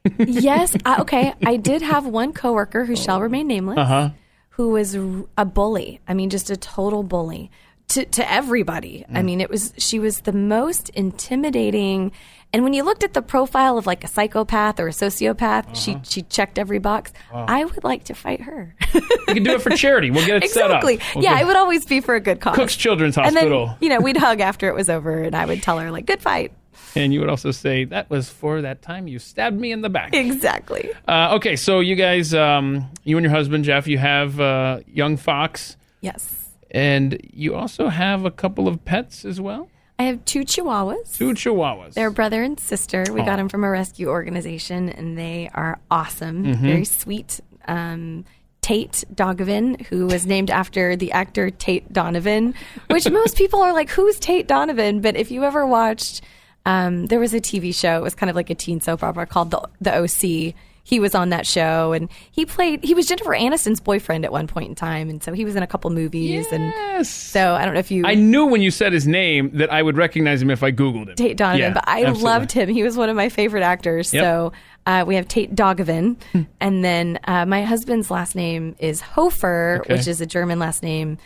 yes, 0.19 0.75
I, 0.85 1.01
okay. 1.03 1.35
I 1.45 1.57
did 1.57 1.83
have 1.83 2.07
one 2.07 2.33
coworker 2.33 2.85
who 2.85 2.97
shall 2.97 3.21
remain 3.21 3.47
nameless, 3.49 3.79
Uh-huh. 3.79 4.11
who 4.51 4.71
was 4.71 4.95
a 5.37 5.45
bully. 5.45 6.01
I 6.09 6.15
mean, 6.15 6.31
just 6.31 6.51
a 6.51 6.57
total 6.57 7.03
bully 7.03 7.51
to 7.89 8.05
to 8.05 8.31
everybody. 8.33 9.05
Mm. 9.11 9.19
I 9.19 9.23
mean, 9.23 9.41
it 9.41 9.51
was 9.51 9.73
she 9.79 9.99
was 9.99 10.21
the 10.21 10.33
most 10.33 10.89
intimidating. 10.91 12.13
And 12.53 12.65
when 12.65 12.73
you 12.73 12.83
looked 12.83 13.05
at 13.05 13.15
the 13.15 13.23
profile 13.23 13.79
of 13.79 13.87
like 13.87 14.03
a 14.03 14.09
psychopath 14.09 14.81
or 14.81 14.89
a 14.89 14.91
sociopath, 14.91 15.67
Uh-huh. 15.67 15.75
she 15.75 15.97
she 16.03 16.23
checked 16.23 16.59
every 16.59 16.79
box. 16.81 17.13
I 17.33 17.65
would 17.65 17.85
like 17.85 18.05
to 18.05 18.15
fight 18.15 18.41
her. 18.43 18.75
You 18.93 19.01
can 19.35 19.43
do 19.45 19.53
it 19.53 19.63
for 19.63 19.71
charity. 19.71 20.11
We'll 20.11 20.27
get 20.27 20.43
it 20.43 20.51
set 20.51 20.71
up. 20.71 20.83
exactly. 20.83 20.99
We'll 21.15 21.25
Yeah, 21.25 21.41
it 21.41 21.47
would 21.47 21.55
always 21.57 21.87
be 21.87 22.01
for 22.01 22.17
a 22.17 22.21
good 22.21 22.41
cause. 22.41 22.57
Cook's 22.57 22.75
Children's 22.77 23.15
Hospital. 23.15 23.63
and 23.63 23.71
then 23.71 23.77
you 23.81 23.89
know 23.89 24.01
we'd 24.01 24.17
hug 24.17 24.41
after 24.41 24.69
it 24.69 24.75
was 24.75 24.91
over, 24.91 25.23
and 25.23 25.37
I 25.37 25.45
would 25.47 25.63
tell 25.63 25.79
her 25.79 25.91
like, 25.93 26.07
"Good 26.07 26.21
fight." 26.23 26.53
And 26.97 27.15
you 27.15 27.21
would 27.21 27.29
also 27.29 27.53
say, 27.53 27.85
that 27.85 28.11
was 28.11 28.29
for 28.31 28.63
that 28.63 28.83
time 28.83 29.07
you 29.07 29.21
stabbed 29.21 29.57
me 29.61 29.71
in 29.71 29.81
the 29.81 29.89
back. 29.91 30.13
Exactly. 30.13 30.91
Uh, 31.07 31.35
okay, 31.37 31.55
so 31.55 31.79
you 31.79 31.95
guys, 31.95 32.35
um, 32.35 32.91
you 33.05 33.17
and 33.17 33.23
your 33.23 33.31
husband, 33.33 33.63
Jeff, 33.65 33.87
you 33.87 33.99
have 33.99 34.41
uh, 34.41 34.81
young 34.89 35.17
Fox, 35.17 35.77
Yes. 36.01 36.49
and 36.73 37.21
you 37.33 37.55
also 37.55 37.89
have 37.91 38.25
a 38.25 38.31
couple 38.33 38.67
of 38.67 38.85
pets 38.85 39.25
as 39.25 39.41
well? 39.41 39.69
I 40.01 40.05
have 40.05 40.25
two 40.25 40.47
chihuahuas. 40.47 41.15
Two 41.19 41.35
chihuahuas. 41.35 41.93
They're 41.93 42.11
brother 42.11 42.43
and 42.43 42.59
sister. 42.59 43.05
We 43.13 43.21
got 43.21 43.37
them 43.37 43.51
from 43.51 43.65
a 43.65 43.71
rescue 43.71 44.09
organization, 44.09 44.89
and 44.89 45.19
they 45.19 45.51
are 45.53 45.79
awesome. 45.91 46.43
Mm-hmm. 46.43 46.67
Very 46.67 46.85
sweet. 46.87 47.39
Um, 47.69 48.25
Tate 48.63 49.05
Donovan, 49.15 49.75
who 49.91 50.07
was 50.07 50.25
named 50.25 50.51
after 50.51 50.97
the 50.97 51.13
actor 51.13 51.51
Tate 51.51 51.93
Donovan, 51.93 52.55
which 52.89 53.11
most 53.21 53.37
people 53.37 53.61
are 53.61 53.75
like, 53.75 53.91
"Who's 53.91 54.19
Tate 54.19 54.49
Donovan?" 54.49 55.03
But 55.03 55.17
if 55.17 55.31
you 55.31 55.45
ever 55.45 55.67
watched, 55.67 56.23
um, 56.65 57.05
there 57.09 57.21
was 57.21 57.35
a 57.35 57.41
TV 57.41 57.75
show. 57.75 57.99
It 57.99 58.03
was 58.03 58.15
kind 58.15 58.31
of 58.31 58.37
like 58.37 58.49
a 58.49 58.55
teen 58.55 58.81
soap 58.81 59.03
opera 59.03 59.27
called 59.27 59.51
the 59.51 59.69
the 59.83 59.95
OC. 59.95 60.55
He 60.91 60.99
was 61.01 61.15
on 61.15 61.29
that 61.31 61.47
show, 61.47 61.93
and 61.93 62.11
he 62.33 62.45
played. 62.45 62.83
He 62.85 62.95
was 62.95 63.07
Jennifer 63.07 63.31
Aniston's 63.31 63.79
boyfriend 63.81 64.25
at 64.25 64.33
one 64.33 64.47
point 64.49 64.69
in 64.69 64.75
time, 64.75 65.09
and 65.09 65.23
so 65.23 65.33
he 65.33 65.45
was 65.45 65.55
in 65.55 65.63
a 65.63 65.67
couple 65.67 65.89
movies. 65.91 66.47
And 66.51 66.65
Yes. 66.65 67.09
so 67.09 67.55
I 67.55 67.65
don't 67.65 67.75
know 67.75 67.81
if 67.81 67.91
you 67.93 68.05
I 68.05 68.15
knew 68.17 68.45
when 68.47 68.61
you 68.61 68.71
said 68.73 68.93
his 68.93 69.07
name 69.07 69.51
that 69.55 69.73
I 69.73 69.83
would 69.83 69.97
recognize 69.97 70.43
him 70.43 70.51
if 70.51 70.63
I 70.65 70.73
Googled 70.73 71.09
him. 71.09 71.15
Tate 71.15 71.37
Donovan, 71.37 71.61
Yeah, 71.61 71.73
but 71.73 71.85
I 71.89 72.01
absolutely. 72.01 72.23
loved 72.25 72.53
him. 72.53 72.69
He 72.69 72.83
was 72.83 72.97
one 72.97 73.09
of 73.09 73.15
my 73.17 73.29
favorite 73.29 73.63
actors. 73.63 74.13
Yep. 74.13 74.23
So 74.25 74.53
uh, 74.87 75.05
we 75.07 75.15
have 75.15 75.29
Tate 75.29 75.55
Dogovan, 75.55 76.17
Hmm. 76.33 76.43
and 76.61 76.85
then 76.85 77.19
uh, 77.25 77.47
my 77.47 77.63
husband's 77.63 78.11
last 78.11 78.35
name 78.35 78.75
is 78.81 79.01
Hofer, 79.01 79.83
Okay. 79.83 79.95
which 79.95 80.09
is 80.09 80.21
a 80.21 80.27
German 80.27 80.59
last 80.59 80.83
name, 80.83 81.19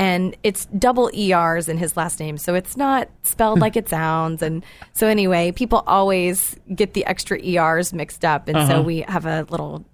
and 0.00 0.34
it's 0.42 0.64
double 0.78 1.10
ers 1.14 1.68
in 1.68 1.76
his 1.76 1.94
last 1.96 2.18
name, 2.20 2.38
so 2.38 2.54
it's 2.54 2.74
not 2.76 3.08
spelled 3.22 3.58
Hmm. 3.58 3.62
like 3.62 3.76
it 3.76 3.88
sounds. 3.88 4.40
And 4.42 4.64
so 4.94 5.06
anyway, 5.06 5.52
people 5.52 5.84
always 5.86 6.56
get 6.74 6.94
the 6.94 7.04
extra 7.04 7.38
ers 7.38 7.92
mixed 7.92 8.24
up, 8.24 8.48
and 8.48 8.66
so 8.66 8.80
we 8.80 9.02
have 9.02 9.26
a 9.26 9.46
little 9.50 9.84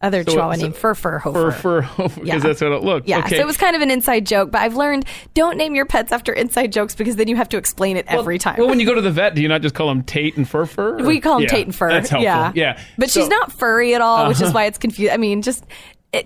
other 0.00 0.20
Uh-huh. 0.20 0.24
So 0.24 0.32
chihuahua 0.32 0.52
it's- 0.54 0.62
named 0.62 0.74
Furfur 0.74 1.20
Hofer. 1.20 1.50
For 1.52 1.80
because 1.96 2.16
Yeah. 2.24 2.38
that's 2.38 2.58
how 2.60 2.72
it 2.72 2.82
looked. 2.82 3.08
yeah, 3.08 3.18
okay. 3.18 3.36
so 3.36 3.42
it 3.42 3.46
was 3.46 3.56
kind 3.56 3.76
of 3.76 3.82
an 3.82 3.90
inside 3.90 4.26
joke, 4.26 4.50
but 4.50 4.60
I've 4.62 4.74
learned 4.74 5.04
don't 5.34 5.56
name 5.56 5.76
your 5.76 5.84
pets 5.86 6.10
after 6.10 6.32
inside 6.32 6.72
jokes 6.72 6.94
because 6.96 7.14
then 7.16 7.28
you 7.28 7.36
have 7.36 7.48
to 7.50 7.56
explain 7.56 7.96
it 7.96 8.06
every 8.08 8.36
time. 8.38 8.56
Well, 8.58 8.68
when 8.68 8.80
you 8.80 8.86
go 8.86 8.94
to 8.96 9.00
the 9.00 9.12
vet, 9.12 9.36
do 9.36 9.42
you 9.42 9.46
not 9.48 9.62
just 9.62 9.74
call 9.76 9.86
them 9.88 10.02
Tate 10.02 10.36
and 10.36 10.48
Fur 10.48 10.66
Fur? 10.66 10.98
or- 10.98 11.04
We 11.06 11.20
call 11.20 11.36
him 11.36 11.42
Yeah, 11.42 11.48
Tate 11.50 11.66
and 11.66 11.74
Fur. 11.74 11.88
That's 11.90 12.08
helpful. 12.10 12.24
Yeah, 12.24 12.50
Yeah, 12.54 12.78
But 12.98 13.10
So- 13.10 13.20
Uh-huh. 13.20 13.26
she's 13.26 13.30
not 13.30 13.52
furry 13.52 13.94
at 13.94 14.00
all, 14.00 14.26
which 14.28 14.40
is 14.40 14.52
why 14.52 14.64
it's 14.64 14.78
confused. 14.78 15.12
I 15.12 15.18
mean, 15.18 15.40
just 15.42 15.64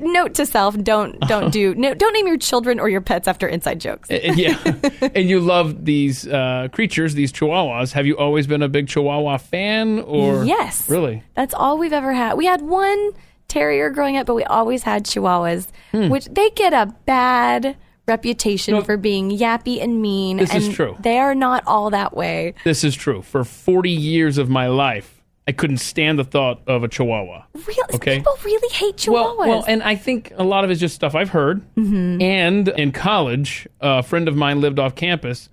note 0.01 0.35
to 0.35 0.46
self: 0.46 0.77
don't 0.83 1.18
don't 1.20 1.53
do 1.53 1.75
no, 1.75 1.94
don't 1.94 2.12
name 2.12 2.27
your 2.27 2.38
children 2.38 2.81
or 2.81 2.88
your 2.88 3.01
pets 3.01 3.29
after 3.29 3.46
inside 3.46 3.81
jokes. 3.81 4.11
And- 4.11 4.37
yeah, 4.38 4.59
and 5.14 5.29
you 5.29 5.40
love 5.40 5.85
these 5.85 6.27
uh, 6.27 6.68
creatures, 6.72 7.14
these 7.14 7.33
Chihuahuas. 7.33 7.92
Have 7.92 8.07
you 8.07 8.16
always 8.16 8.46
been 8.46 8.62
a 8.62 8.68
big 8.68 8.88
Chihuahua 8.88 9.38
fan, 9.38 10.01
or 10.01 10.44
yes, 10.44 10.88
really? 10.88 11.22
That's 11.35 11.55
all 11.55 11.79
we've 11.79 11.92
ever 11.92 12.12
had. 12.12 12.35
We 12.35 12.46
had 12.46 12.62
one 12.62 13.12
terrier 13.49 13.90
growing 13.90 14.16
up, 14.16 14.27
but 14.27 14.35
we 14.35 14.44
always 14.44 14.83
had 14.83 15.05
Chihuahuas, 15.05 15.68
Hmm. 15.92 16.09
which 16.09 16.27
they 16.27 16.51
get 16.51 16.72
a 16.72 16.87
bad 17.07 17.77
reputation 18.09 18.83
for 18.85 18.96
being 18.96 19.31
yappy 19.31 19.83
and 19.83 20.01
mean. 20.03 20.37
This 20.38 20.55
is 20.55 20.68
true. 20.68 20.96
They 21.01 21.18
are 21.18 21.35
not 21.35 21.62
all 21.66 21.90
that 21.90 22.16
way. 22.16 22.55
This 22.64 22.83
is 22.85 22.94
true. 22.94 23.22
For 23.22 23.44
forty 23.44 23.90
years 23.92 24.38
of 24.38 24.49
my 24.49 24.66
life, 24.68 25.15
I 25.48 25.52
couldn't 25.52 25.78
stand 25.78 26.18
the 26.18 26.24
thought 26.24 26.61
of 26.66 26.82
a 26.82 26.88
Chihuahua. 26.88 27.44
Real, 27.54 27.76
Okay. 27.94 28.16
People 28.18 28.37
really 28.44 28.74
hate 28.74 28.96
Chihuahuas. 28.96 29.12
Well, 29.12 29.37
well, 29.38 29.64
and 29.68 29.82
I 29.82 29.94
think 29.94 30.32
a 30.37 30.42
lot 30.42 30.64
of 30.64 30.70
it's 30.70 30.80
just 30.80 30.94
stuff 30.94 31.14
I've 31.14 31.30
heard. 31.30 31.61
Mm-hmm. 31.76 32.20
And 32.20 32.68
in 32.68 32.90
college, 32.92 33.68
a 33.80 34.02
friend 34.02 34.26
of 34.26 34.37
mine 34.37 34.61
lived 34.61 34.78
off 34.78 34.96
campus, 34.96 35.48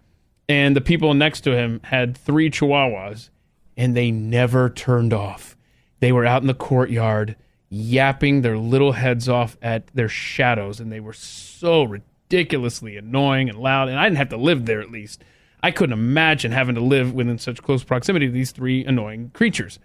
and 0.49 0.75
the 0.75 0.81
people 0.81 1.13
next 1.13 1.41
to 1.41 1.55
him 1.55 1.79
had 1.83 2.17
three 2.17 2.49
Chihuahuas, 2.49 3.29
and 3.77 3.95
they 3.95 4.09
never 4.09 4.69
turned 4.69 5.13
off. 5.13 5.55
They 5.99 6.11
were 6.11 6.25
out 6.25 6.41
in 6.41 6.47
the 6.47 6.53
courtyard 6.53 7.35
yapping 7.69 8.41
their 8.41 8.57
little 8.57 8.91
heads 8.91 9.29
off 9.29 9.57
at 9.61 9.87
their 9.87 10.09
shadows, 10.09 10.79
and 10.79 10.91
they 10.91 10.99
were 10.99 11.13
so 11.13 11.83
ridiculously 11.83 12.97
annoying 12.97 13.49
and 13.49 13.57
loud. 13.57 13.89
And 13.89 13.97
I 13.99 14.03
didn't 14.05 14.17
have 14.17 14.29
to 14.29 14.37
live 14.37 14.65
there, 14.65 14.81
at 14.81 14.91
least. 14.91 15.23
I 15.63 15.71
couldn't 15.71 15.93
imagine 15.93 16.51
having 16.51 16.75
to 16.75 16.81
live 16.81 17.13
within 17.13 17.37
such 17.39 17.63
close 17.63 17.83
proximity 17.83 18.27
to 18.27 18.31
these 18.31 18.51
three 18.51 18.83
annoying 18.85 19.31
creatures. 19.33 19.79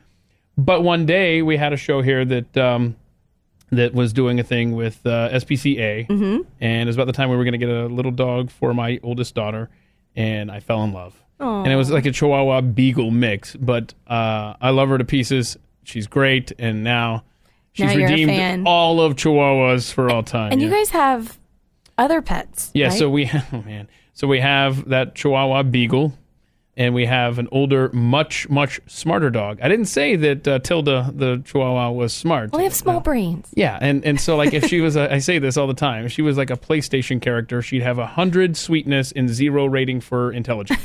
But 0.59 0.83
one 0.83 1.07
day 1.07 1.41
we 1.41 1.57
had 1.57 1.73
a 1.73 1.77
show 1.77 2.03
here 2.03 2.25
that 2.25 2.57
um, 2.59 2.97
that 3.71 3.95
was 3.95 4.13
doing 4.13 4.41
a 4.41 4.43
thing 4.43 4.75
with 4.75 5.07
uh, 5.07 5.31
SPCA, 5.31 6.09
mm-hmm. 6.09 6.43
and 6.61 6.83
it 6.83 6.87
was 6.87 6.97
about 6.97 7.07
the 7.07 7.13
time 7.13 7.31
we 7.31 7.37
were 7.37 7.45
going 7.45 7.53
to 7.53 7.59
get 7.59 7.69
a 7.69 7.87
little 7.87 8.11
dog 8.11 8.51
for 8.51 8.75
my 8.75 8.99
oldest 9.05 9.37
daughter, 9.37 9.71
and 10.17 10.51
I 10.51 10.59
fell 10.59 10.83
in 10.83 10.93
love. 10.93 11.15
And 11.41 11.69
it 11.69 11.77
was 11.77 11.93
like 11.93 12.05
a 12.05 12.11
Chihuahua 12.11 12.63
Beagle 12.63 13.13
mix, 13.13 13.55
but 13.55 13.95
uh, 14.09 14.55
I 14.61 14.71
love 14.71 14.89
her 14.89 14.99
to 14.99 15.05
pieces. 15.05 15.57
She's 15.85 16.09
great, 16.09 16.51
and 16.59 16.83
now 16.83 17.23
she's 17.71 17.95
Now 17.95 18.07
redeemed 18.07 18.67
all 18.67 19.01
of 19.01 19.15
Chihuahuas 19.15 19.93
for 19.93 20.11
all 20.11 20.25
time. 20.25 20.51
and 20.51 20.61
you 20.61 20.69
guys 20.69 20.91
have 20.91 21.39
other 21.97 22.21
pets. 22.21 22.73
Yeah, 22.75 22.89
right? 22.89 22.99
so 22.99 23.09
we 23.09 23.31
oh 23.53 23.63
man, 23.63 23.89
so 24.19 24.27
we 24.27 24.41
have 24.41 24.89
that 24.89 25.15
Chihuahua 25.15 25.63
Beagle, 25.63 26.13
and 26.77 26.93
we 26.93 27.07
have 27.07 27.39
an 27.39 27.47
older, 27.53 27.89
much 27.93 28.49
much 28.49 28.81
smarter 28.89 29.31
dog. 29.31 29.61
I 29.63 29.69
didn't 29.69 29.85
say 29.85 30.17
that 30.17 30.49
uh, 30.49 30.59
Tilda 30.59 31.13
the 31.15 31.41
Chihuahua 31.45 31.93
was 31.93 32.13
smart. 32.13 32.51
Well, 32.51 32.59
they 32.59 32.65
have 32.65 32.75
small 32.75 32.99
brains. 32.99 33.49
Yeah, 33.55 33.79
and 33.81 34.05
and 34.05 34.21
so 34.21 34.35
like 34.37 34.53
if 34.53 34.65
she 34.67 34.81
was, 34.81 34.97
a, 34.97 35.15
I 35.15 35.21
say 35.21 35.39
this 35.39 35.57
all 35.57 35.69
the 35.69 35.73
time. 35.75 36.05
If 36.05 36.11
she 36.11 36.23
was 36.23 36.37
like 36.37 36.51
a 36.51 36.57
PlayStation 36.57 37.23
character, 37.23 37.63
she'd 37.63 37.83
have 37.83 38.01
a 38.01 38.09
hundred 38.09 38.57
sweetness 38.57 39.13
and 39.13 39.29
zero 39.29 39.67
rating 39.67 40.01
for 40.01 40.33
intelligence. 40.33 40.83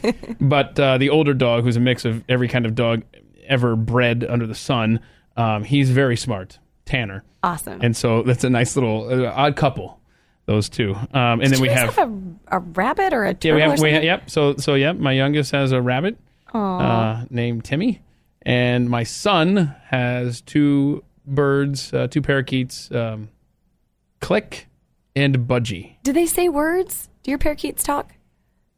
but 0.40 0.80
uh, 0.80 0.98
the 0.98 1.08
older 1.08 1.34
dog, 1.34 1.62
who's 1.62 1.76
a 1.76 1.80
mix 1.80 2.04
of 2.04 2.24
every 2.28 2.48
kind 2.48 2.66
of 2.66 2.74
dog 2.74 3.04
ever 3.46 3.76
bred 3.76 4.24
under 4.28 4.48
the 4.48 4.56
sun, 4.56 4.98
um, 5.36 5.62
he's 5.62 5.88
very 5.90 6.16
smart, 6.16 6.58
Tanner, 6.84 7.22
Awesome. 7.44 7.78
and 7.80 7.96
so 7.96 8.24
that's 8.24 8.42
a 8.42 8.50
nice 8.50 8.74
little 8.74 9.08
uh, 9.08 9.30
odd 9.30 9.54
couple. 9.54 10.00
Those 10.46 10.68
two, 10.68 10.94
um, 11.14 11.40
and 11.40 11.52
then 11.52 11.60
we 11.60 11.68
have, 11.68 11.94
have, 11.94 12.10
a, 12.10 12.56
a 12.56 12.58
rabbit 12.58 13.12
or 13.12 13.24
a 13.24 13.36
yeah, 13.40 13.54
we 13.54 13.60
have, 13.60 13.80
we 13.80 13.90
ha- 13.90 13.94
something? 13.94 14.02
yep. 14.04 14.30
So 14.30 14.56
so 14.56 14.74
yep, 14.74 14.96
my 14.96 15.12
youngest 15.12 15.52
has 15.52 15.70
a 15.70 15.80
rabbit 15.80 16.18
uh, 16.52 17.24
named 17.30 17.64
Timmy, 17.64 18.02
and 18.42 18.90
my 18.90 19.04
son 19.04 19.74
has 19.86 20.40
two 20.40 21.04
birds, 21.24 21.92
uh, 21.94 22.08
two 22.08 22.22
parakeets, 22.22 22.90
um, 22.90 23.28
Click 24.20 24.66
and 25.14 25.36
Budgie. 25.46 25.96
Do 26.02 26.12
they 26.12 26.26
say 26.26 26.48
words? 26.48 27.08
Do 27.22 27.30
your 27.30 27.38
parakeets 27.38 27.84
talk? 27.84 28.12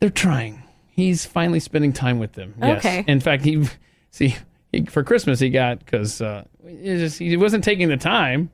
They're 0.01 0.11
trying. 0.11 0.63
He's 0.91 1.25
finally 1.25 1.61
spending 1.61 1.93
time 1.93 2.19
with 2.19 2.33
them. 2.35 2.55
Yes. 2.61 2.79
Okay. 2.79 3.05
In 3.09 3.21
fact, 3.21 3.43
he 3.45 3.67
see 4.11 4.37
he, 4.71 4.85
for 4.85 5.03
Christmas 5.03 5.41
he 5.41 5.51
got 5.51 5.79
because 5.79 6.21
uh, 6.21 6.45
just- 6.83 7.19
he 7.19 7.37
wasn't 7.37 7.65
taking 7.65 7.89
the 7.89 7.97
time, 7.97 8.51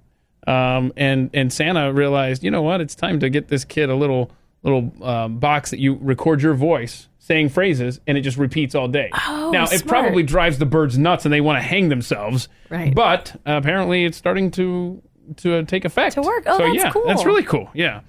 um, 0.46 0.92
and 0.96 1.30
and 1.34 1.52
Santa 1.52 1.92
realized, 1.92 2.42
you 2.42 2.50
know 2.50 2.62
what, 2.62 2.80
it's 2.80 2.94
time 2.94 3.20
to 3.20 3.30
get 3.30 3.48
this 3.48 3.64
kid 3.64 3.90
a 3.90 3.94
little 3.94 4.30
little 4.62 4.92
um, 5.02 5.38
box 5.38 5.70
that 5.70 5.80
you 5.80 5.98
record 6.00 6.42
your 6.42 6.54
voice 6.54 7.08
saying 7.18 7.48
phrases, 7.48 8.00
and 8.06 8.18
it 8.18 8.22
just 8.22 8.36
repeats 8.36 8.74
all 8.74 8.88
day. 8.88 9.10
Oh, 9.28 9.50
now 9.52 9.66
it 9.70 9.86
probably 9.86 10.22
drives 10.22 10.58
the 10.58 10.66
birds 10.66 10.98
nuts, 10.98 11.24
and 11.24 11.32
they 11.32 11.40
want 11.40 11.58
to 11.58 11.62
hang 11.62 11.88
themselves. 11.88 12.48
Right. 12.68 12.94
But 12.94 13.32
uh, 13.46 13.52
apparently, 13.52 14.04
it's 14.04 14.16
starting 14.16 14.50
to 14.52 15.00
to 15.36 15.56
uh, 15.56 15.62
take 15.62 15.84
effect. 15.84 16.14
To 16.14 16.22
work. 16.22 16.44
Oh, 16.46 16.58
so 16.58 16.64
that's 16.64 16.76
yeah, 16.76 16.90
cool. 16.90 17.06
that's 17.06 17.24
really 17.24 17.44
cool. 17.44 17.70
Yeah. 17.72 18.00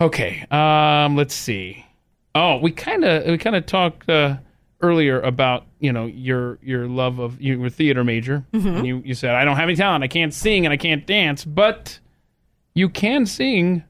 Okay. 0.00 0.44
Um, 0.50 1.16
let's 1.16 1.34
see. 1.34 1.86
Oh, 2.34 2.58
we 2.58 2.70
kind 2.70 3.04
of 3.04 3.26
we 3.26 3.38
kind 3.38 3.56
of 3.56 3.64
talked 3.64 4.08
uh, 4.10 4.36
earlier 4.80 5.20
about 5.20 5.64
you 5.80 5.92
know 5.92 6.06
your 6.06 6.58
your 6.62 6.86
love 6.86 7.18
of 7.18 7.40
you 7.40 7.58
were 7.58 7.70
theater 7.70 8.04
major. 8.04 8.44
Mm-hmm. 8.52 8.68
And 8.68 8.86
you 8.86 9.02
you 9.04 9.14
said 9.14 9.34
I 9.34 9.44
don't 9.44 9.56
have 9.56 9.68
any 9.68 9.76
talent. 9.76 10.04
I 10.04 10.08
can't 10.08 10.34
sing 10.34 10.66
and 10.66 10.72
I 10.72 10.76
can't 10.76 11.06
dance, 11.06 11.44
but 11.44 11.98
you 12.74 12.88
can 12.88 13.26
sing 13.26 13.84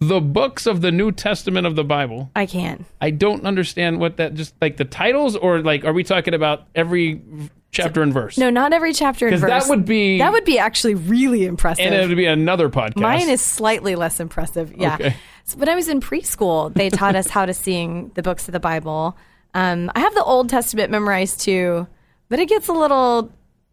the 0.00 0.20
books 0.20 0.66
of 0.66 0.80
the 0.80 0.90
New 0.90 1.12
Testament 1.12 1.64
of 1.64 1.76
the 1.76 1.84
Bible. 1.84 2.30
I 2.34 2.46
can. 2.46 2.84
I 3.00 3.10
don't 3.10 3.44
understand 3.46 4.00
what 4.00 4.16
that 4.16 4.34
just 4.34 4.54
like 4.60 4.76
the 4.76 4.84
titles 4.84 5.36
or 5.36 5.60
like 5.62 5.84
are 5.84 5.92
we 5.92 6.02
talking 6.02 6.34
about 6.34 6.66
every 6.74 7.22
chapter 7.70 8.02
and 8.02 8.12
verse? 8.12 8.36
No, 8.36 8.50
not 8.50 8.72
every 8.72 8.92
chapter 8.92 9.28
and 9.28 9.38
verse. 9.38 9.48
that 9.48 9.68
would 9.68 9.84
be- 9.84 10.18
that 10.18 10.32
would 10.32 10.44
be 10.44 10.58
actually 10.58 10.94
really 10.96 11.44
impressive. 11.46 11.86
and 11.86 11.94
it 11.94 12.08
would 12.08 12.16
be 12.16 12.26
another 12.26 12.68
podcast. 12.68 12.96
Mine 12.96 13.28
is 13.28 13.40
slightly 13.40 13.94
less 13.94 14.18
impressive. 14.18 14.74
Yeah. 14.76 14.94
Okay. 14.96 15.16
So 15.44 15.56
when 15.58 15.68
I 15.68 15.74
was 15.76 15.88
in 15.88 16.00
preschool, 16.00 16.72
they 16.74 16.90
taught 16.90 17.14
us 17.16 17.28
how 17.28 17.46
to 17.46 17.54
sing 17.54 18.10
the 18.14 18.22
books 18.22 18.48
of 18.48 18.52
the 18.52 18.60
Bible. 18.60 19.16
Um, 19.54 19.90
I 19.94 20.00
have 20.00 20.14
the 20.14 20.24
Old 20.24 20.48
Testament 20.48 20.90
memorized 20.90 21.40
too, 21.40 21.86
but 22.28 22.38
it 22.38 22.48
gets 22.48 22.68
a 22.68 22.72
little. 22.72 23.30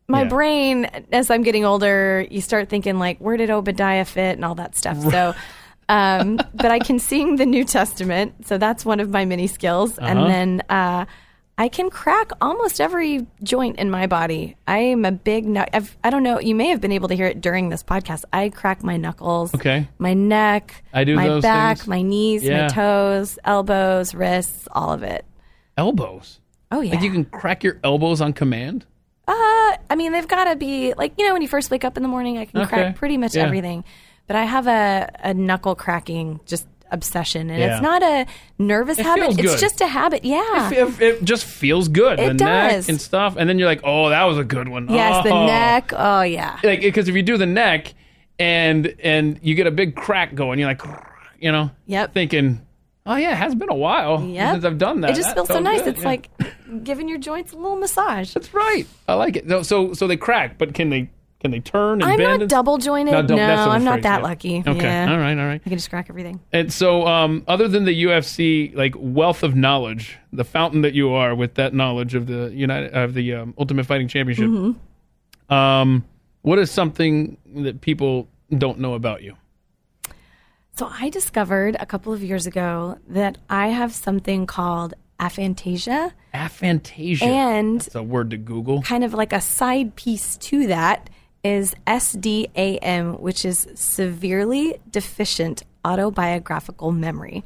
My 0.07 0.23
Yeah. 0.23 0.27
brain, 0.29 0.85
as 1.11 1.29
I'm 1.29 1.43
getting 1.43 1.65
older, 1.65 2.25
you 2.31 2.41
start 2.41 2.67
thinking 2.67 2.97
like, 2.97 3.19
where 3.19 3.37
did 3.37 3.51
Obadiah 3.51 4.05
fit 4.05 4.35
and 4.37 4.43
all 4.43 4.55
that 4.55 4.75
stuff. 4.75 4.99
So, 5.11 5.35
um, 5.89 6.37
but 6.55 6.71
I 6.71 6.79
can 6.79 6.97
sing 6.97 7.35
the 7.35 7.45
New 7.45 7.63
Testament, 7.63 8.47
so 8.47 8.57
that's 8.57 8.83
one 8.83 8.99
of 8.99 9.11
my 9.11 9.25
many 9.25 9.45
skills. 9.45 9.99
Uh-huh. 9.99 10.07
And 10.07 10.19
then 10.27 10.63
uh, 10.67 11.05
I 11.59 11.67
can 11.67 11.91
crack 11.91 12.31
almost 12.41 12.81
every 12.81 13.27
joint 13.43 13.77
in 13.77 13.91
my 13.91 14.07
body. 14.07 14.55
I 14.67 14.79
am 14.79 15.05
a 15.05 15.11
big. 15.11 15.45
I've, 15.73 15.95
I 16.03 16.09
don't 16.09 16.23
know. 16.23 16.39
You 16.39 16.55
may 16.55 16.69
have 16.69 16.81
been 16.81 16.91
able 16.91 17.09
to 17.09 17.15
hear 17.15 17.27
it 17.27 17.39
during 17.39 17.69
this 17.69 17.83
podcast. 17.83 18.23
I 18.33 18.49
crack 18.49 18.81
my 18.83 18.97
knuckles 18.97 19.53
Okay. 19.53 19.87
my 19.99 20.15
neck, 20.15 20.83
I 20.91 21.03
do 21.03 21.15
my 21.15 21.39
back, 21.39 21.77
things. 21.79 21.87
my 21.87 22.01
knees, 22.01 22.43
Yeah. 22.43 22.63
my 22.63 22.67
toes, 22.69 23.37
elbows, 23.45 24.15
wrists, 24.15 24.67
all 24.71 24.91
of 24.91 25.03
it. 25.03 25.23
Elbows. 25.79 26.39
Oh 26.71 26.81
yeah. 26.81 26.93
Like 26.95 27.01
you 27.03 27.11
can 27.11 27.25
crack 27.25 27.63
your 27.63 27.79
elbows 27.83 28.21
on 28.21 28.33
command. 28.33 28.85
uh, 29.27 29.33
I 29.91 29.95
mean, 29.95 30.11
they've 30.11 30.27
got 30.27 30.43
to 30.45 30.55
be 30.55 30.93
like 30.95 31.13
you 31.17 31.25
know 31.25 31.33
when 31.33 31.41
you 31.41 31.47
first 31.47 31.71
wake 31.71 31.83
up 31.85 31.97
in 31.97 32.03
the 32.03 32.09
morning, 32.09 32.37
I 32.37 32.45
can 32.45 32.59
Okay. 32.61 32.69
crack 32.69 32.95
pretty 32.95 33.17
much 33.17 33.35
Yeah. 33.35 33.45
everything. 33.45 33.83
But 34.27 34.35
I 34.35 34.43
have 34.45 34.67
a 34.67 35.09
a 35.23 35.33
knuckle 35.33 35.73
cracking 35.75 36.39
just 36.45 36.67
obsession, 36.91 37.49
and 37.49 37.59
Yeah. 37.59 37.73
it's 37.73 37.81
not 37.81 38.01
a 38.03 38.25
nervous 38.57 38.99
It 38.99 39.05
habit. 39.05 39.39
It's 39.39 39.59
just 39.61 39.79
a 39.81 39.87
habit. 39.87 40.23
Yeah. 40.25 40.71
It, 40.71 41.01
it 41.01 41.23
just 41.23 41.45
feels 41.45 41.87
good. 41.87 42.19
It 42.19 42.27
the 42.37 42.45
neck 42.45 42.71
does. 42.71 42.89
and 42.89 42.99
stuff, 42.99 43.35
and 43.37 43.47
then 43.49 43.57
you're 43.59 43.67
like, 43.67 43.81
"Oh, 43.83 44.09
that 44.09 44.23
was 44.25 44.37
a 44.37 44.43
good 44.43 44.67
one." 44.67 44.87
yes, 44.89 45.23
the 45.23 45.29
Oh. 45.31 45.45
neck. 45.45 45.91
Oh 45.95 46.21
yeah. 46.23 46.59
Like 46.63 46.81
because 46.81 47.07
if 47.07 47.15
you 47.15 47.23
do 47.23 47.37
the 47.37 47.45
neck, 47.47 47.93
and 48.39 48.93
and 49.03 49.39
you 49.41 49.55
get 49.55 49.65
a 49.67 49.71
big 49.71 49.95
crack 49.95 50.35
going, 50.35 50.59
you're 50.59 50.67
like, 50.67 50.81
you 51.39 51.51
know, 51.51 51.71
Yep. 51.87 52.13
thinking, 52.13 52.61
"Oh 53.05 53.15
yeah, 53.15 53.31
it 53.31 53.37
has 53.37 53.55
been 53.55 53.69
a 53.69 53.75
while 53.75 54.23
Yep. 54.23 54.53
since 54.53 54.65
I've 54.65 54.77
done 54.77 55.01
that." 55.01 55.11
It 55.11 55.15
just 55.15 55.29
That 55.29 55.35
feels 55.35 55.47
so 55.47 55.59
nice. 55.59 55.79
good." 55.81 55.89
It's 55.95 56.01
Yeah. 56.01 56.07
like 56.07 56.29
giving 56.83 57.07
your 57.09 57.17
joints 57.19 57.53
a 57.53 57.57
little 57.57 57.75
massage. 57.77 58.33
that's 58.33 58.53
right. 58.53 58.85
I 59.07 59.13
like 59.15 59.35
it. 59.37 59.49
So 59.49 59.61
so 59.63 59.93
so 59.93 60.07
they 60.07 60.17
crack, 60.17 60.57
but 60.57 60.73
can 60.73 60.89
they 60.89 61.09
Can 61.41 61.51
they 61.51 61.61
turn 61.61 62.01
and 62.01 62.11
I'm 62.11 62.17
bend? 62.17 62.39
not 62.41 62.49
double 62.49 62.77
jointed. 62.77 63.11
No, 63.13 63.21
No, 63.21 63.27
don't- 63.27 63.37
that's 63.37 63.65
what 63.65 63.73
I'm 63.73 63.83
not 63.85 63.93
phrase, 63.93 64.03
that 64.03 64.17
yeah. 64.19 64.27
lucky. 64.27 64.63
Okay. 64.67 64.81
Yeah. 64.83 65.09
All 65.09 65.17
right. 65.19 65.37
All 65.39 65.45
right. 65.45 65.61
I 65.65 65.69
can 65.69 65.77
just 65.77 65.89
crack 65.89 66.07
everything. 66.09 66.41
And 66.51 66.71
so, 66.73 67.07
um, 67.07 67.43
other 67.47 67.69
than 67.69 67.85
the 67.85 67.93
UFC, 68.03 68.73
like 68.75 68.93
wealth 68.97 69.41
of 69.41 69.55
knowledge, 69.55 70.17
the 70.33 70.43
fountain 70.43 70.81
that 70.81 70.93
you 70.95 71.13
are 71.13 71.33
with 71.33 71.53
that 71.53 71.73
knowledge 71.73 72.13
of 72.13 72.27
the 72.27 72.51
United 72.53 72.91
of 72.93 73.13
the 73.13 73.35
um, 73.35 73.53
Ultimate 73.57 73.85
Fighting 73.85 74.09
Championship, 74.09 74.47
Mm-hmm. 74.49 75.53
um, 75.53 76.03
what 76.41 76.59
is 76.59 76.71
something 76.71 77.37
that 77.55 77.79
people 77.79 78.27
don't 78.57 78.79
know 78.79 78.93
about 78.93 79.23
you? 79.23 79.35
So 80.79 80.89
I 80.89 81.09
discovered 81.09 81.75
a 81.77 81.85
couple 81.85 82.13
of 82.13 82.23
years 82.23 82.47
ago 82.47 82.99
that 83.09 83.37
I 83.49 83.67
have 83.67 83.93
something 83.93 84.45
called 84.45 84.93
aphantasia 85.19 86.13
Aphantasia. 86.33 87.21
and 87.21 87.85
It's 87.85 87.95
a 87.95 88.01
word 88.01 88.29
to 88.29 88.37
Google. 88.37 88.81
kind 88.81 89.03
of 89.03 89.13
like 89.13 89.33
a 89.33 89.41
side 89.41 89.97
piece 89.97 90.37
to 90.37 90.67
that 90.67 91.09
is 91.43 91.75
SDAM, 91.85 93.19
which 93.19 93.43
is 93.43 93.67
severely 93.75 94.79
deficient 94.89 95.63
autobiographical 95.83 96.93
memory. 96.93 97.43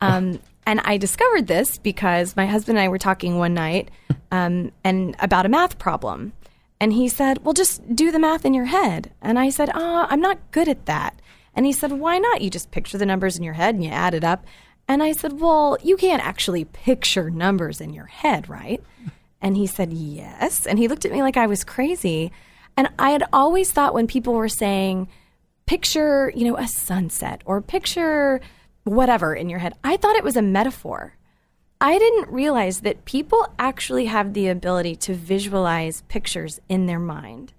Um, 0.00 0.40
and 0.66 0.80
I 0.84 0.96
discovered 0.96 1.46
this 1.46 1.78
because 1.78 2.34
my 2.34 2.46
husband 2.46 2.76
and 2.78 2.84
I 2.84 2.88
were 2.88 2.98
talking 2.98 3.38
one 3.38 3.54
night 3.54 3.92
um, 4.32 4.72
and 4.82 5.14
about 5.20 5.46
a 5.46 5.48
math 5.48 5.78
problem. 5.78 6.32
And 6.80 6.92
he 6.92 7.06
said, 7.06 7.44
Well, 7.44 7.54
just 7.54 7.94
do 7.94 8.10
the 8.10 8.18
math 8.18 8.44
in 8.44 8.52
your 8.52 8.64
head. 8.64 9.12
And 9.22 9.38
I 9.38 9.50
said, 9.50 9.70
Oh, 9.72 10.06
I'm 10.10 10.20
not 10.20 10.50
good 10.50 10.68
at 10.68 10.86
that. 10.86 11.20
And 11.54 11.66
he 11.66 11.72
said, 11.72 11.92
Why 11.92 12.18
not? 12.18 12.42
You 12.42 12.50
just 12.50 12.70
picture 12.70 12.98
the 12.98 13.06
numbers 13.06 13.36
in 13.36 13.42
your 13.42 13.54
head 13.54 13.74
and 13.74 13.84
you 13.84 13.90
add 13.90 14.14
it 14.14 14.24
up. 14.24 14.44
And 14.86 15.02
I 15.02 15.12
said, 15.12 15.40
Well, 15.40 15.76
you 15.82 15.96
can't 15.96 16.24
actually 16.24 16.64
picture 16.64 17.30
numbers 17.30 17.80
in 17.80 17.92
your 17.92 18.06
head, 18.06 18.48
right? 18.48 18.82
And 19.40 19.56
he 19.56 19.66
said, 19.66 19.92
Yes. 19.92 20.66
And 20.66 20.78
he 20.78 20.88
looked 20.88 21.04
at 21.04 21.12
me 21.12 21.22
like 21.22 21.36
I 21.36 21.46
was 21.46 21.64
crazy. 21.64 22.32
And 22.76 22.88
I 22.98 23.10
had 23.10 23.24
always 23.32 23.70
thought 23.70 23.94
when 23.94 24.06
people 24.06 24.34
were 24.34 24.48
saying, 24.48 25.08
picture, 25.66 26.32
you 26.34 26.44
know, 26.44 26.56
a 26.56 26.66
sunset 26.66 27.42
or 27.44 27.60
picture 27.60 28.40
whatever 28.84 29.34
in 29.34 29.48
your 29.48 29.60
head, 29.60 29.74
I 29.82 29.96
thought 29.96 30.16
it 30.16 30.24
was 30.24 30.36
a 30.36 30.42
metaphor. 30.42 31.16
I 31.80 31.98
didn't 31.98 32.30
realize 32.30 32.80
that 32.80 33.04
people 33.04 33.46
actually 33.58 34.06
have 34.06 34.32
the 34.32 34.48
ability 34.48 34.96
to 34.96 35.14
visualize 35.14 36.02
pictures 36.08 36.60
in 36.68 36.86
their 36.86 36.98
mind. 36.98 37.52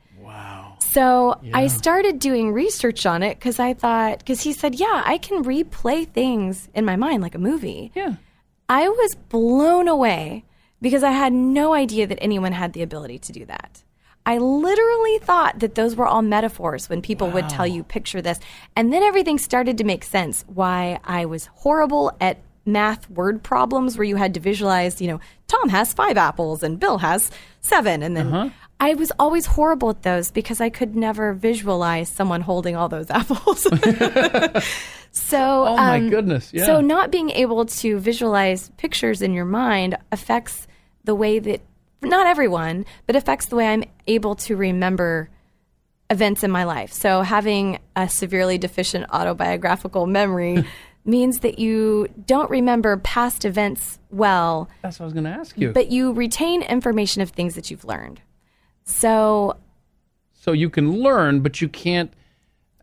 Wow. 0.95 1.41
So 1.41 1.49
I 1.53 1.67
started 1.67 2.19
doing 2.19 2.51
research 2.51 3.05
on 3.05 3.23
it 3.23 3.37
because 3.37 3.59
I 3.59 3.73
thought, 3.73 4.19
because 4.19 4.41
he 4.41 4.53
said, 4.53 4.75
yeah, 4.75 5.03
I 5.05 5.17
can 5.17 5.43
replay 5.43 6.07
things 6.07 6.69
in 6.73 6.85
my 6.85 6.95
mind 6.95 7.21
like 7.21 7.35
a 7.35 7.39
movie. 7.39 7.91
Yeah. 7.95 8.15
I 8.69 8.87
was 8.89 9.15
blown 9.15 9.87
away 9.87 10.45
because 10.81 11.03
I 11.03 11.11
had 11.11 11.33
no 11.33 11.73
idea 11.73 12.07
that 12.07 12.19
anyone 12.21 12.51
had 12.51 12.73
the 12.73 12.81
ability 12.81 13.19
to 13.19 13.31
do 13.31 13.45
that. 13.45 13.83
I 14.25 14.39
literally 14.39 15.19
thought 15.19 15.59
that 15.59 15.75
those 15.75 15.95
were 15.95 16.07
all 16.07 16.23
metaphors 16.23 16.89
when 16.89 17.01
people 17.01 17.29
would 17.29 17.47
tell 17.47 17.67
you, 17.67 17.83
picture 17.83 18.23
this. 18.23 18.39
And 18.75 18.91
then 18.91 19.03
everything 19.03 19.37
started 19.37 19.77
to 19.77 19.83
make 19.83 20.03
sense 20.03 20.43
why 20.47 20.99
I 21.03 21.25
was 21.25 21.45
horrible 21.53 22.11
at 22.19 22.39
math 22.65 23.07
word 23.11 23.43
problems 23.43 23.97
where 23.97 24.05
you 24.05 24.15
had 24.15 24.33
to 24.33 24.39
visualize, 24.39 24.99
you 24.99 25.07
know, 25.07 25.19
Tom 25.47 25.69
has 25.69 25.93
five 25.93 26.17
apples 26.17 26.63
and 26.63 26.79
Bill 26.79 26.97
has 26.97 27.29
seven. 27.61 28.01
And 28.01 28.17
then 28.17 28.33
uh-huh. 28.33 28.49
I 28.79 28.93
was 28.93 29.11
always 29.17 29.45
horrible 29.45 29.89
at 29.89 30.01
those 30.03 30.31
because 30.31 30.59
I 30.59 30.69
could 30.69 30.95
never 30.95 31.33
visualize 31.33 32.09
someone 32.09 32.41
holding 32.41 32.75
all 32.75 32.89
those 32.89 33.09
apples. 33.19 33.61
so, 35.11 35.65
Oh 35.65 35.75
my 35.77 35.97
um, 35.97 36.09
goodness. 36.09 36.51
Yeah. 36.53 36.65
so 36.65 36.81
not 36.81 37.11
being 37.11 37.29
able 37.31 37.65
to 37.65 37.99
visualize 37.99 38.69
pictures 38.77 39.21
in 39.21 39.33
your 39.33 39.45
mind 39.45 39.97
affects 40.11 40.67
the 41.03 41.15
way 41.15 41.39
that 41.39 41.61
not 42.01 42.27
everyone, 42.27 42.85
but 43.07 43.15
affects 43.15 43.47
the 43.47 43.55
way 43.55 43.67
I'm 43.67 43.83
able 44.07 44.35
to 44.35 44.55
remember 44.55 45.29
events 46.09 46.43
in 46.43 46.51
my 46.51 46.65
life. 46.65 46.91
So 46.91 47.21
having 47.21 47.79
a 47.95 48.07
severely 48.09 48.57
deficient 48.57 49.05
autobiographical 49.11 50.05
memory 50.05 50.65
means 51.05 51.39
that 51.39 51.59
you 51.59 52.07
don't 52.25 52.49
remember 52.49 52.97
past 52.97 53.45
events 53.45 53.99
well, 54.11 54.69
That's 54.81 54.99
what 54.99 55.03
I 55.03 55.07
was 55.07 55.13
going 55.13 55.25
to 55.25 55.29
ask 55.31 55.57
you. 55.57 55.71
but 55.71 55.91
you 55.91 56.13
retain 56.13 56.61
information 56.61 57.21
of 57.21 57.29
things 57.31 57.55
that 57.55 57.69
you've 57.71 57.85
learned. 57.85 58.21
So 58.85 59.57
so 60.33 60.51
you 60.51 60.69
can 60.69 60.99
learn, 60.99 61.41
but 61.41 61.61
you 61.61 61.67
can't. 61.67 62.13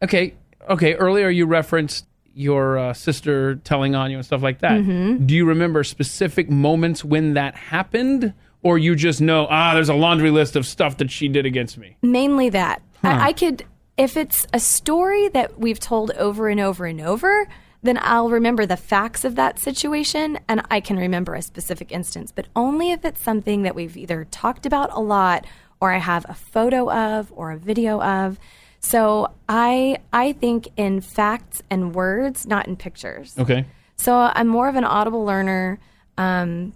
Okay. 0.03 0.35
Okay. 0.69 0.95
Earlier 0.95 1.29
you 1.29 1.47
referenced 1.47 2.07
your 2.35 2.79
uh, 2.79 2.93
sister 2.93 3.57
telling 3.57 3.95
on 3.95 4.11
you 4.11 4.17
and 4.17 4.27
stuff 4.27 4.43
like 4.43 4.61
that. 4.61 4.73
Mm-hmm. 4.73 5.27
Do 5.27 5.35
you 5.35 5.45
remember 5.45 5.85
specific 5.85 6.51
moments 6.51 7.05
when 7.05 7.35
that 7.35 7.55
happened? 7.55 8.35
Or 8.63 8.79
you 8.79 8.95
just 8.95 9.21
know, 9.21 9.49
ah, 9.51 9.75
there's 9.75 9.89
a 9.89 9.95
laundry 9.95 10.31
list 10.31 10.55
of 10.55 10.65
stuff 10.67 10.97
that 10.99 11.11
she 11.11 11.27
did 11.27 11.47
against 11.47 11.79
me. 11.79 11.97
mainly 12.01 12.49
that. 12.51 12.81
I, 13.03 13.29
I 13.29 13.33
could, 13.33 13.65
if 13.97 14.17
it's 14.17 14.47
a 14.53 14.61
story 14.61 15.29
that 15.31 15.59
we've 15.59 15.81
told 15.81 16.13
over 16.13 16.49
and 16.49 16.61
over 16.61 16.87
and 16.87 17.01
over, 17.01 17.49
then 17.83 17.99
I'll 18.01 18.31
remember 18.31 18.65
the 18.65 18.77
facts 18.77 19.25
of 19.25 19.35
that 19.35 19.59
situation 19.59 20.39
and 20.49 20.63
I 20.71 20.79
can 20.79 20.97
remember 20.97 21.35
a 21.35 21.43
specific 21.43 21.91
instance. 21.91 22.31
But 22.31 22.47
only 22.55 22.93
if 22.93 23.05
it's 23.05 23.21
something 23.21 23.63
that 23.63 23.75
we've 23.75 23.97
either 23.97 24.25
talked 24.31 24.65
about 24.65 24.91
a 24.93 25.01
lot 25.01 25.45
or 25.83 25.93
I 25.93 25.99
have 25.99 26.25
a 26.29 26.35
photo 26.35 26.89
of 26.91 27.33
or 27.35 27.51
a 27.51 27.59
video 27.59 28.01
of. 28.01 28.39
So 28.79 29.33
I 29.49 29.99
I 30.13 30.33
think 30.33 30.69
in 30.77 31.01
facts 31.01 31.61
and 31.71 31.93
words, 31.93 32.47
not 32.47 32.69
in 32.69 32.77
pictures. 32.77 33.35
Okay. 33.37 33.67
So 33.97 34.31
I'm 34.33 34.47
more 34.47 34.69
of 34.69 34.77
an 34.77 34.85
audible 34.85 35.25
learner. 35.25 35.81
Um, 36.17 36.73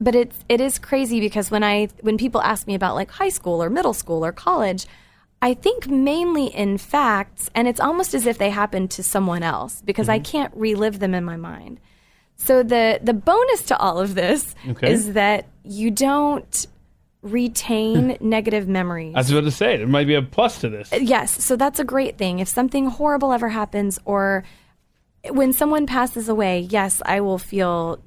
but 0.00 0.14
it's 0.16 0.44
it 0.48 0.60
is 0.60 0.78
crazy 0.80 1.20
because 1.20 1.48
when 1.50 1.62
I 1.62 1.88
when 2.00 2.18
people 2.18 2.42
ask 2.42 2.66
me 2.66 2.74
about 2.74 2.96
like 2.96 3.10
high 3.12 3.28
school 3.28 3.62
or 3.62 3.70
middle 3.70 3.94
school 3.94 4.24
or 4.24 4.32
college, 4.32 4.86
I 5.40 5.54
think 5.54 5.86
mainly 5.86 6.46
in 6.46 6.76
facts, 6.78 7.50
and 7.54 7.68
it's 7.68 7.80
almost 7.80 8.14
as 8.14 8.26
if 8.26 8.36
they 8.38 8.50
happened 8.50 8.90
to 8.92 9.02
someone 9.04 9.44
else 9.44 9.80
because 9.84 10.08
I 10.08 10.18
can't 10.18 10.52
relive 10.56 10.98
them 10.98 11.14
in 11.14 11.24
my 11.24 11.36
mind. 11.36 11.78
So 12.36 12.64
the 12.64 12.98
the 13.00 13.14
bonus 13.14 13.62
to 13.66 13.78
all 13.78 14.00
of 14.00 14.14
this 14.16 14.56
Okay. 14.70 14.90
is 14.90 15.12
that 15.12 15.46
you 15.62 15.90
don't 15.92 16.66
retain 17.22 18.16
negative 18.20 18.68
memories. 18.68 19.14
I 19.14 19.18
was 19.18 19.30
about 19.30 19.44
to 19.44 19.50
say, 19.50 19.76
there 19.76 19.86
might 19.86 20.06
be 20.06 20.14
a 20.14 20.22
plus 20.22 20.60
to 20.60 20.68
this. 20.68 20.92
Uh, 20.92 20.96
yes, 20.96 21.42
so 21.42 21.56
that's 21.56 21.78
a 21.78 21.84
great 21.84 22.18
thing. 22.18 22.38
If 22.38 22.48
something 22.48 22.86
horrible 22.86 23.32
ever 23.32 23.48
happens, 23.48 23.98
or 24.04 24.44
when 25.28 25.52
someone 25.52 25.86
passes 25.86 26.28
away, 26.28 26.60
yes, 26.60 27.02
I 27.04 27.20
will 27.20 27.38
feel 27.38 28.00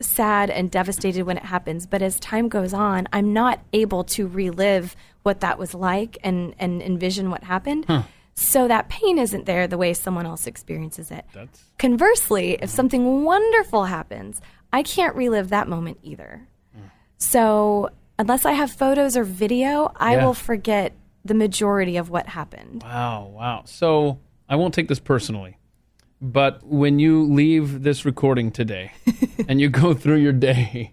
sad 0.00 0.50
and 0.50 0.70
devastated 0.70 1.22
when 1.24 1.36
it 1.36 1.44
happens. 1.44 1.86
But 1.86 2.02
as 2.02 2.20
time 2.20 2.48
goes 2.48 2.72
on, 2.72 3.08
I'm 3.12 3.32
not 3.32 3.60
able 3.72 4.04
to 4.04 4.26
relive 4.28 4.94
what 5.22 5.40
that 5.40 5.58
was 5.58 5.74
like 5.74 6.18
and, 6.22 6.54
and 6.58 6.82
envision 6.82 7.30
what 7.30 7.44
happened. 7.44 7.86
So 8.34 8.68
that 8.68 8.88
pain 8.88 9.18
isn't 9.18 9.46
there 9.46 9.66
the 9.66 9.76
way 9.76 9.92
someone 9.94 10.24
else 10.24 10.46
experiences 10.46 11.10
it. 11.10 11.24
That's 11.32 11.64
Conversely, 11.76 12.56
if 12.62 12.70
something 12.70 13.24
wonderful 13.24 13.86
happens, 13.86 14.40
I 14.72 14.84
can't 14.84 15.16
relive 15.16 15.48
that 15.48 15.66
moment 15.66 15.98
either. 16.04 16.46
Hmm. 16.72 16.82
So 17.16 17.90
unless 18.18 18.44
I 18.44 18.52
have 18.52 18.70
photos 18.70 19.16
or 19.16 19.24
video, 19.24 19.92
I 19.96 20.14
Yeah. 20.16 20.24
will 20.26 20.34
forget 20.34 20.92
the 21.24 21.34
majority 21.34 21.96
of 21.96 22.10
what 22.10 22.28
happened. 22.28 22.82
Wow, 22.82 23.30
wow. 23.34 23.62
So 23.64 24.18
I 24.48 24.56
won't 24.56 24.74
take 24.74 24.88
this 24.88 24.98
personally, 24.98 25.58
but 26.20 26.64
when 26.66 26.98
you 26.98 27.22
leave 27.22 27.82
this 27.82 28.04
recording 28.04 28.50
today 28.50 28.92
and 29.48 29.60
you 29.60 29.68
go 29.68 29.94
through 29.94 30.16
your 30.16 30.32
day, 30.32 30.92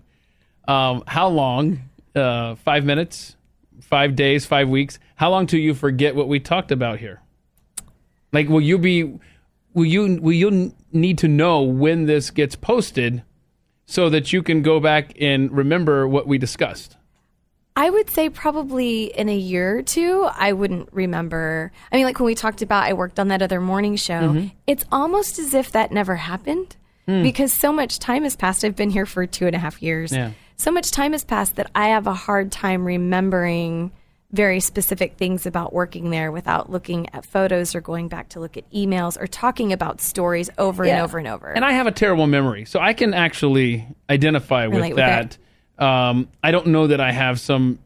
um, 0.68 1.04
how 1.08 1.28
long? 1.28 1.80
Uh, 2.16 2.56
five 2.56 2.86
minutes, 2.86 3.36
five 3.82 4.16
days, 4.16 4.46
five 4.46 4.70
weeks. 4.70 5.00
How 5.16 5.30
long 5.30 5.48
till 5.48 5.60
you 5.60 5.74
forget 5.74 6.16
what 6.16 6.28
we 6.30 6.40
talked 6.40 6.72
about 6.72 7.00
here? 7.00 7.22
Like, 8.32 8.48
will 8.48 8.62
you 8.62 8.78
be? 8.78 9.20
Will 9.74 9.86
you? 9.86 10.18
Will 10.22 10.32
you 10.34 10.74
need 10.94 11.18
to 11.20 11.28
know 11.28 11.62
when 11.62 12.06
this 12.06 12.32
gets 12.32 12.56
posted 12.56 13.24
so 13.86 14.10
that 14.10 14.32
you 14.32 14.42
can 14.42 14.62
go 14.62 14.80
back 14.80 15.12
and 15.20 15.52
remember 15.52 16.08
what 16.08 16.26
we 16.26 16.38
discussed? 16.38 16.96
I 17.78 17.90
would 17.90 18.10
say 18.10 18.30
probably 18.30 19.06
in 19.06 19.28
a 19.28 19.36
year 19.36 19.80
or 19.80 19.82
two, 19.82 20.28
I 20.34 20.54
wouldn't 20.54 20.90
remember. 20.94 21.72
I 21.92 21.98
mean, 21.98 22.06
like 22.06 22.20
when 22.20 22.26
we 22.28 22.36
talked 22.36 22.62
about 22.62 22.84
I 22.86 22.94
worked 22.94 23.20
on 23.20 23.28
that 23.30 23.42
other 23.42 23.60
morning 23.60 23.96
show, 23.98 24.14
Mm-hmm. 24.22 24.48
it's 24.66 24.86
almost 24.92 25.40
as 25.40 25.54
if 25.54 25.72
that 25.74 25.92
never 25.92 26.16
happened 26.16 26.78
because 27.08 27.54
so 27.54 27.72
much 27.72 28.00
time 28.00 28.24
has 28.24 28.36
passed. 28.36 28.64
I've 28.66 28.76
been 28.76 28.90
here 28.90 29.06
for 29.06 29.28
two 29.28 29.46
and 29.46 29.56
a 29.56 29.60
half 29.60 29.84
years. 29.84 30.12
Yeah. 30.12 30.32
So 30.58 30.72
much 30.72 30.90
time 30.90 31.12
has 31.12 31.24
passed 31.24 31.58
that 31.58 31.70
I 31.76 31.90
have 31.90 32.08
a 32.08 32.16
hard 32.16 32.52
time 32.52 32.84
remembering 32.84 33.92
very 34.32 34.60
specific 34.60 35.16
things 35.16 35.46
about 35.46 35.72
working 35.72 36.10
there 36.10 36.32
without 36.32 36.72
looking 36.72 37.08
at 37.14 37.24
photos 37.24 37.76
or 37.76 37.82
going 37.82 38.08
back 38.08 38.30
to 38.30 38.40
look 38.40 38.58
at 38.58 38.68
emails 38.72 39.22
or 39.22 39.28
talking 39.28 39.72
about 39.72 40.02
stories 40.02 40.50
over 40.58 40.84
and 40.84 41.00
over 41.00 41.20
and 41.20 41.28
over. 41.28 41.48
And 41.52 41.64
I 41.64 41.74
have 41.74 41.86
a 41.86 41.92
terrible 41.92 42.26
memory, 42.26 42.66
so 42.66 42.80
I 42.80 42.94
can 42.94 43.14
actually 43.14 43.86
identify 44.10 44.64
Relate 44.64 44.82
with 44.82 44.90
with 44.90 44.98
that. 44.98 45.38
Um, 45.80 46.28
I 46.44 46.52
don't 46.52 46.68
know 46.68 46.88
that 46.88 47.02
I 47.02 47.12
have 47.12 47.40
some 47.40 47.80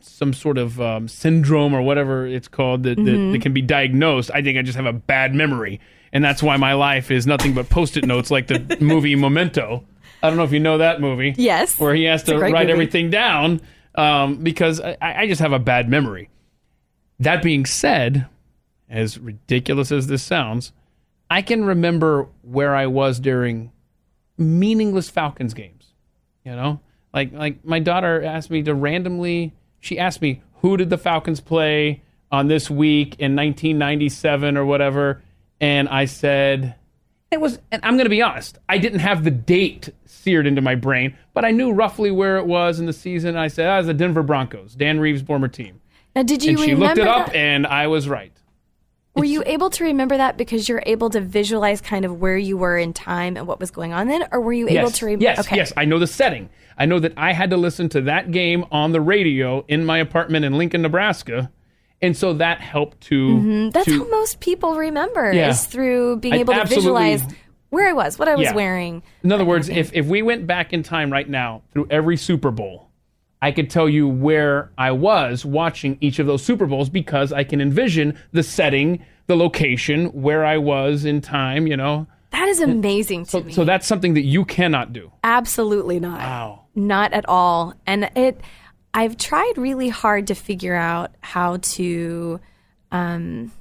some 0.00 0.32
sort 0.32 0.56
of 0.56 0.80
um, 0.80 1.08
syndrome 1.08 1.74
or 1.74 1.82
whatever 1.82 2.26
it's 2.26 2.48
called 2.48 2.84
that, 2.84 2.96
Mm-hmm. 2.98 3.26
that, 3.26 3.32
that 3.32 3.42
can 3.42 3.52
be 3.52 3.62
diagnosed. 3.62 4.30
I 4.32 4.40
think 4.42 4.56
I 4.58 4.62
just 4.62 4.76
have 4.76 4.86
a 4.86 4.92
bad 4.92 5.34
memory, 5.34 5.80
and 6.12 6.24
that's 6.24 6.42
why 6.42 6.56
my 6.56 6.72
life 6.74 7.10
is 7.10 7.26
nothing 7.26 7.52
but 7.54 7.68
post-it 7.68 8.06
notes, 8.06 8.30
like 8.30 8.46
the 8.46 8.78
movie 8.80 9.14
Memento. 9.16 9.84
I 10.22 10.28
don't 10.28 10.36
know 10.38 10.44
if 10.44 10.52
you 10.52 10.60
know 10.60 10.78
that 10.78 11.00
movie. 11.00 11.34
Yes. 11.36 11.78
where 11.78 11.94
he 11.94 12.04
has 12.04 12.22
to 12.24 12.38
write 12.38 12.52
movie. 12.52 12.72
everything 12.72 13.10
down 13.10 13.60
um, 13.96 14.36
because 14.38 14.80
I, 14.80 14.96
I 15.00 15.26
just 15.26 15.40
have 15.40 15.52
a 15.52 15.58
bad 15.58 15.88
memory. 15.90 16.30
That 17.20 17.42
being 17.42 17.66
said, 17.66 18.26
as 18.88 19.18
ridiculous 19.18 19.92
as 19.92 20.06
this 20.06 20.22
sounds, 20.22 20.72
I 21.30 21.42
can 21.42 21.64
remember 21.64 22.28
where 22.42 22.74
I 22.74 22.86
was 22.86 23.18
during 23.20 23.72
meaningless 24.38 25.10
Falcons 25.10 25.52
games. 25.54 25.75
You 26.46 26.54
know, 26.54 26.80
like 27.12 27.32
like 27.32 27.64
my 27.64 27.80
daughter 27.80 28.22
asked 28.22 28.50
me 28.50 28.62
to 28.62 28.72
randomly. 28.72 29.52
She 29.80 29.98
asked 29.98 30.22
me 30.22 30.42
who 30.60 30.76
did 30.76 30.90
the 30.90 30.96
Falcons 30.96 31.40
play 31.40 32.02
on 32.30 32.46
this 32.46 32.70
week 32.70 33.16
in 33.18 33.34
1997 33.34 34.56
or 34.56 34.64
whatever, 34.64 35.22
and 35.60 35.88
I 35.88 36.04
said 36.04 36.76
it 37.32 37.40
was. 37.40 37.58
And 37.72 37.84
I'm 37.84 37.94
going 37.94 38.04
to 38.04 38.10
be 38.10 38.22
honest, 38.22 38.58
I 38.68 38.78
didn't 38.78 39.00
have 39.00 39.24
the 39.24 39.32
date 39.32 39.88
seared 40.04 40.46
into 40.46 40.62
my 40.62 40.76
brain, 40.76 41.16
but 41.34 41.44
I 41.44 41.50
knew 41.50 41.72
roughly 41.72 42.12
where 42.12 42.36
it 42.36 42.46
was 42.46 42.78
in 42.78 42.86
the 42.86 42.92
season. 42.92 43.36
I 43.36 43.48
said, 43.48 43.68
"Ah, 43.68 43.78
it's 43.78 43.88
the 43.88 43.94
Denver 43.94 44.22
Broncos, 44.22 44.76
Dan 44.76 45.00
Reeves' 45.00 45.22
former 45.22 45.48
team." 45.48 45.80
Now, 46.14 46.22
did 46.22 46.44
you 46.44 46.50
and 46.50 46.60
she 46.60 46.76
looked 46.76 46.98
it 46.98 47.08
up, 47.08 47.26
that? 47.26 47.34
and 47.34 47.66
I 47.66 47.88
was 47.88 48.08
right. 48.08 48.35
Were 49.16 49.24
you 49.24 49.42
able 49.46 49.70
to 49.70 49.84
remember 49.84 50.16
that 50.16 50.36
because 50.36 50.68
you're 50.68 50.82
able 50.86 51.08
to 51.10 51.20
visualize 51.20 51.80
kind 51.80 52.04
of 52.04 52.20
where 52.20 52.36
you 52.36 52.56
were 52.58 52.76
in 52.76 52.92
time 52.92 53.36
and 53.36 53.46
what 53.46 53.58
was 53.58 53.70
going 53.70 53.92
on 53.92 54.08
then, 54.08 54.24
or 54.30 54.40
were 54.40 54.52
you 54.52 54.66
able 54.66 54.74
yes, 54.88 54.98
to 54.98 55.06
remember? 55.06 55.22
yes, 55.24 55.38
okay. 55.40 55.56
yes. 55.56 55.72
I 55.76 55.86
know 55.86 55.98
the 55.98 56.06
setting. 56.06 56.50
I 56.78 56.84
know 56.84 56.98
that 56.98 57.14
I 57.16 57.32
had 57.32 57.50
to 57.50 57.56
listen 57.56 57.88
to 57.90 58.02
that 58.02 58.30
game 58.30 58.66
on 58.70 58.92
the 58.92 59.00
radio 59.00 59.64
in 59.68 59.86
my 59.86 59.98
apartment 59.98 60.44
in 60.44 60.58
Lincoln, 60.58 60.82
Nebraska, 60.82 61.50
and 62.02 62.14
so 62.14 62.34
that 62.34 62.60
helped 62.60 63.00
to. 63.02 63.28
Mm-hmm. 63.28 63.70
That's 63.70 63.86
to- 63.86 63.98
how 64.04 64.10
most 64.10 64.40
people 64.40 64.76
remember 64.76 65.32
Yeah. 65.32 65.48
is 65.48 65.64
through 65.64 66.16
being 66.18 66.34
I 66.34 66.38
able 66.38 66.52
to 66.54 66.66
visualize 66.66 67.22
where 67.70 67.88
I 67.88 67.94
was, 67.94 68.18
what 68.18 68.28
I 68.28 68.34
was 68.36 68.44
Yeah. 68.44 68.54
wearing. 68.54 69.02
In 69.24 69.32
other 69.32 69.44
words, 69.46 69.68
if, 69.70 69.92
if 69.94 70.06
we 70.06 70.20
went 70.22 70.46
back 70.46 70.72
in 70.74 70.82
time 70.82 71.10
right 71.10 71.28
now 71.28 71.62
through 71.72 71.86
every 71.90 72.16
Super 72.18 72.50
Bowl, 72.50 72.85
I 73.42 73.52
could 73.52 73.68
tell 73.70 73.88
you 73.88 74.08
where 74.08 74.70
I 74.78 74.92
was 74.92 75.44
watching 75.44 75.98
each 76.00 76.18
of 76.18 76.26
those 76.26 76.42
Super 76.42 76.66
Bowls 76.66 76.88
because 76.88 77.32
I 77.32 77.44
can 77.44 77.60
envision 77.60 78.18
the 78.32 78.42
setting, 78.42 79.04
the 79.26 79.36
location, 79.36 80.06
where 80.06 80.44
I 80.44 80.56
was 80.58 81.04
in 81.04 81.20
time, 81.20 81.66
you 81.66 81.76
know. 81.76 82.06
That 82.30 82.48
is 82.48 82.60
amazing 82.60 83.24
to 83.26 83.30
So, 83.30 83.40
me. 83.42 83.52
so 83.52 83.64
that's 83.64 83.86
something 83.86 84.14
that 84.14 84.22
you 84.24 84.44
cannot 84.44 84.92
do. 84.92 85.12
Absolutely 85.24 86.00
not. 86.00 86.18
Wow. 86.18 86.64
Not 86.74 87.12
at 87.12 87.28
all. 87.28 87.74
And 87.86 88.10
it 88.16 88.40
I've 88.94 89.16
tried 89.18 89.52
really 89.56 89.88
hard 89.90 90.26
to 90.28 90.34
figure 90.34 90.74
out 90.74 91.12
how 91.20 91.58
to 91.58 92.40
um 92.90 93.52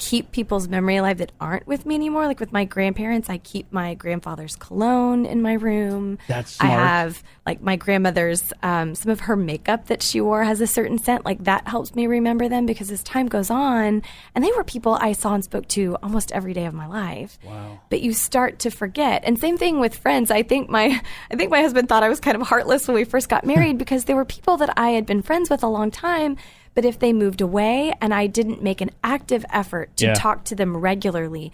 keep 0.00 0.32
people's 0.32 0.66
memory 0.66 0.96
alive 0.96 1.18
that 1.18 1.30
aren't 1.38 1.66
with 1.66 1.84
me 1.84 1.94
anymore. 1.94 2.26
Like 2.26 2.40
with 2.40 2.52
my 2.52 2.64
grandparents, 2.64 3.28
I 3.28 3.36
keep 3.36 3.70
my 3.70 3.92
grandfather's 3.92 4.56
cologne 4.56 5.26
in 5.26 5.42
my 5.42 5.52
room. 5.52 6.18
That's 6.26 6.52
smart. 6.52 6.72
I 6.72 6.74
have 6.74 7.22
like 7.44 7.60
my 7.60 7.76
grandmother's 7.76 8.50
um, 8.62 8.94
some 8.94 9.12
of 9.12 9.20
her 9.20 9.36
makeup 9.36 9.88
that 9.88 10.02
she 10.02 10.18
wore 10.20 10.42
has 10.44 10.62
a 10.62 10.66
certain 10.66 10.98
scent. 10.98 11.26
Like 11.26 11.44
that 11.44 11.68
helps 11.68 11.94
me 11.94 12.06
remember 12.06 12.48
them 12.48 12.64
because 12.64 12.90
as 12.90 13.02
time 13.02 13.28
goes 13.28 13.50
on, 13.50 14.02
and 14.34 14.42
they 14.42 14.50
were 14.56 14.64
people 14.64 14.96
I 15.00 15.12
saw 15.12 15.34
and 15.34 15.44
spoke 15.44 15.68
to 15.68 15.98
almost 16.02 16.32
every 16.32 16.54
day 16.54 16.64
of 16.64 16.72
my 16.72 16.86
life. 16.86 17.38
Wow. 17.44 17.80
But 17.90 18.00
you 18.00 18.14
start 18.14 18.58
to 18.60 18.70
forget. 18.70 19.22
And 19.26 19.38
same 19.38 19.58
thing 19.58 19.80
with 19.80 19.94
friends. 19.94 20.30
I 20.30 20.42
think 20.42 20.70
my 20.70 21.02
I 21.30 21.36
think 21.36 21.50
my 21.50 21.60
husband 21.60 21.90
thought 21.90 22.02
I 22.02 22.08
was 22.08 22.20
kind 22.20 22.40
of 22.40 22.48
heartless 22.48 22.88
when 22.88 22.94
we 22.94 23.04
first 23.04 23.28
got 23.28 23.44
married 23.44 23.76
because 23.84 24.06
there 24.06 24.16
were 24.16 24.24
people 24.24 24.56
that 24.56 24.72
I 24.78 24.90
had 24.90 25.04
been 25.04 25.20
friends 25.20 25.50
with 25.50 25.62
a 25.62 25.68
long 25.68 25.90
time. 25.90 26.38
But 26.74 26.84
if 26.84 26.98
they 26.98 27.12
moved 27.12 27.40
away 27.40 27.92
and 28.00 28.14
I 28.14 28.26
didn't 28.26 28.62
make 28.62 28.80
an 28.80 28.90
active 29.02 29.44
effort 29.52 29.96
to 29.98 30.06
Yeah. 30.06 30.14
talk 30.14 30.44
to 30.44 30.54
them 30.54 30.76
regularly, 30.76 31.52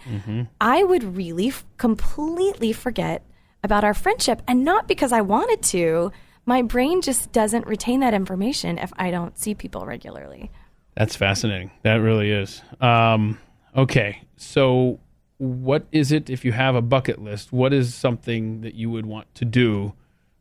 I 0.61 0.83
would 0.83 1.03
really 1.17 1.47
f- 1.49 1.65
completely 1.77 2.71
forget 2.71 3.23
about 3.63 3.83
our 3.83 3.93
friendship. 3.95 4.41
And 4.47 4.63
not 4.63 4.87
because 4.87 5.11
I 5.11 5.21
wanted 5.21 5.61
to, 5.73 6.11
my 6.45 6.61
brain 6.61 7.01
just 7.01 7.31
doesn't 7.31 7.65
retain 7.67 7.99
that 8.01 8.13
information 8.13 8.77
if 8.77 8.93
I 8.97 9.09
don't 9.11 9.37
see 9.37 9.53
people 9.55 9.85
regularly. 9.85 10.51
That's 10.95 11.15
fascinating. 11.15 11.71
That 11.81 11.95
really 11.95 12.31
is. 12.31 12.61
Um, 12.79 13.39
okay, 13.75 14.21
so 14.37 14.99
what 15.39 15.85
is 15.91 16.11
it 16.11 16.29
if 16.29 16.45
you 16.45 16.51
have 16.51 16.75
a 16.75 16.81
bucket 16.81 17.21
list? 17.21 17.51
What 17.51 17.73
is 17.73 17.93
something 17.93 18.61
that 18.61 18.75
you 18.75 18.89
would 18.91 19.05
want 19.05 19.33
to 19.35 19.45
do 19.45 19.93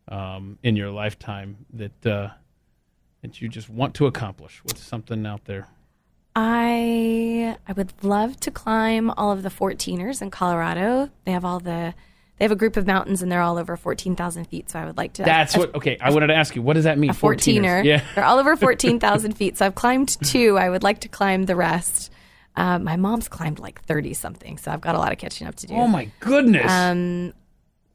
um, 0.09 0.59
in 0.63 0.77
your 0.77 0.91
lifetime 0.91 1.67
that 1.73 2.07
uh, 2.07 2.29
that 3.27 3.43
you 3.43 3.49
just 3.49 3.69
want 3.69 3.95
to 3.95 4.07
accomplish? 4.07 4.61
What's 4.65 4.83
something 4.83 5.27
out 5.27 5.45
there? 5.47 5.67
I 6.35 7.57
I 7.67 7.73
would 7.73 7.93
love 8.03 8.39
to 8.41 8.51
climb 8.51 9.11
all 9.11 9.33
of 9.33 9.43
the 9.43 9.49
14ers 9.49 10.21
in 10.23 10.31
Colorado. 10.31 11.11
They 11.25 11.33
have 11.33 11.45
all 11.45 11.61
the 11.61 11.95
they 12.39 12.45
have 12.45 12.53
a 12.53 12.57
group 12.57 12.77
of 12.77 12.87
mountains 12.87 13.23
and 13.23 13.33
they're 13.33 13.41
all 13.41 13.57
over 13.57 13.77
14,000 13.79 14.45
feet. 14.45 14.69
So 14.71 14.79
I 14.79 14.85
would 14.85 14.99
like 14.99 15.15
to. 15.15 15.23
That's 15.23 15.57
what. 15.57 15.75
Okay, 15.75 15.97
I 16.01 16.11
wanted 16.11 16.27
to 16.27 16.35
ask 16.35 16.55
you. 16.55 16.61
What 16.61 16.75
does 16.75 16.85
that 16.85 16.99
mean? 16.99 17.09
a 17.11 17.15
14er. 17.15 17.83
Yeah. 17.83 18.05
They're 18.15 18.25
all 18.27 18.39
over 18.39 18.55
14,000 18.59 19.33
feet. 19.33 19.57
So 19.57 19.65
I've 19.65 19.75
climbed 19.75 20.19
two. 20.23 20.59
I 20.59 20.69
would 20.69 20.83
like 20.83 21.01
to 21.01 21.09
climb 21.09 21.45
the 21.45 21.57
rest. 21.57 22.13
Uh, 22.55 22.79
my 22.79 22.97
mom's 22.97 23.29
climbed 23.29 23.59
like 23.59 23.81
30 23.87 24.13
something. 24.13 24.59
So 24.59 24.71
I've 24.71 24.83
got 24.83 24.95
a 24.95 24.99
lot 24.99 25.13
of 25.13 25.19
catching 25.19 25.47
up 25.47 25.55
to 25.57 25.67
do. 25.67 25.75
Oh 25.75 25.87
my 25.89 26.11
goodness. 26.21 26.71
Um, 26.71 27.33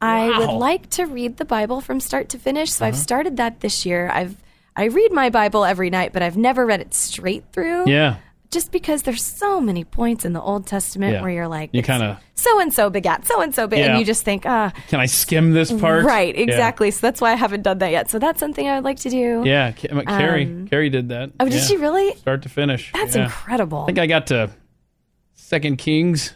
I 0.00 0.30
Wow. 0.30 0.38
would 0.40 0.58
like 0.58 0.90
to 0.90 1.04
read 1.06 1.36
the 1.36 1.44
Bible 1.44 1.80
from 1.80 2.00
start 2.00 2.28
to 2.30 2.38
finish. 2.38 2.72
So 2.72 2.84
Uh-huh. 2.84 2.88
I've 2.88 2.98
started 2.98 3.36
that 3.36 3.60
this 3.60 3.86
year. 3.86 4.10
I've 4.12 4.36
I 4.76 4.84
read 4.84 5.12
my 5.12 5.28
Bible 5.30 5.64
every 5.64 5.90
night, 5.90 6.12
but 6.12 6.22
I've 6.22 6.36
never 6.36 6.64
read 6.66 6.80
it 6.80 6.94
straight 6.94 7.44
through. 7.52 7.88
yeah. 7.88 8.16
Just 8.50 8.70
because 8.70 9.00
there's 9.00 9.24
so 9.24 9.62
many 9.62 9.82
points 9.82 10.26
in 10.26 10.34
the 10.34 10.40
Old 10.42 10.66
Testament 10.66 11.14
Yeah. 11.14 11.22
where 11.22 11.30
you're 11.30 11.48
like, 11.48 11.70
You 11.72 11.82
kinda- 11.82 12.20
so 12.34 12.60
and 12.60 12.70
so 12.70 12.90
begat 12.90 13.24
so 13.26 13.40
and 13.40 13.54
so, 13.54 13.66
Yeah. 13.72 13.78
and 13.86 13.98
you 13.98 14.04
just 14.04 14.24
think, 14.26 14.44
ah, 14.44 14.70
Can 14.88 15.00
I 15.00 15.06
skim 15.06 15.52
this 15.54 15.72
part? 15.72 16.04
right, 16.04 16.34
Yeah. 16.36 16.42
exactly. 16.42 16.90
So 16.90 16.98
that's 17.06 17.18
why 17.18 17.32
I 17.32 17.34
haven't 17.36 17.62
done 17.62 17.78
that 17.78 17.92
yet. 17.92 18.10
So 18.10 18.18
that's 18.18 18.38
something 18.38 18.68
I 18.68 18.74
would 18.74 18.84
like 18.84 18.98
to 19.00 19.08
do. 19.08 19.42
Yeah, 19.46 19.72
Ca- 19.72 20.02
Carrie. 20.02 20.66
Carrie 20.68 20.90
did 20.90 21.08
that. 21.08 21.30
Oh, 21.40 21.46
did 21.46 21.54
Yeah. 21.54 21.60
she 21.60 21.76
really? 21.78 22.14
Start 22.16 22.42
to 22.42 22.50
finish. 22.50 22.92
That's 22.92 23.16
Yeah. 23.16 23.24
incredible. 23.24 23.84
I 23.84 23.86
think 23.86 23.98
I 23.98 24.06
got 24.06 24.26
to 24.26 24.50
Second 25.34 25.78
Kings, 25.78 26.34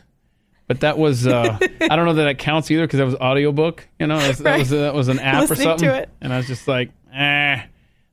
but 0.69 0.81
that 0.81 0.97
was 0.99 1.27
uh, 1.27 1.59
I 1.83 1.97
don't 1.97 2.07
know 2.07 2.15
that 2.15 2.25
that 2.25 2.39
counts 2.39 2.71
either 2.71 2.87
because 2.87 2.97
that 2.99 3.05
was 3.05 3.15
audiobook. 3.17 3.87
You 4.01 4.07
know, 4.07 4.19
that 4.19 4.29
was, 4.29 4.39
that 4.39 4.59
was 4.59 4.71
that 4.71 4.95
was 4.95 5.09
an 5.09 5.19
app 5.21 5.35
or 5.37 5.41
Listening 5.49 5.59
to 5.59 5.65
something. 5.65 5.89
it. 5.91 6.09
And 6.23 6.33
I 6.33 6.39
was 6.39 6.47
just 6.47 6.67
like, 6.67 6.93
eh, 7.15 7.61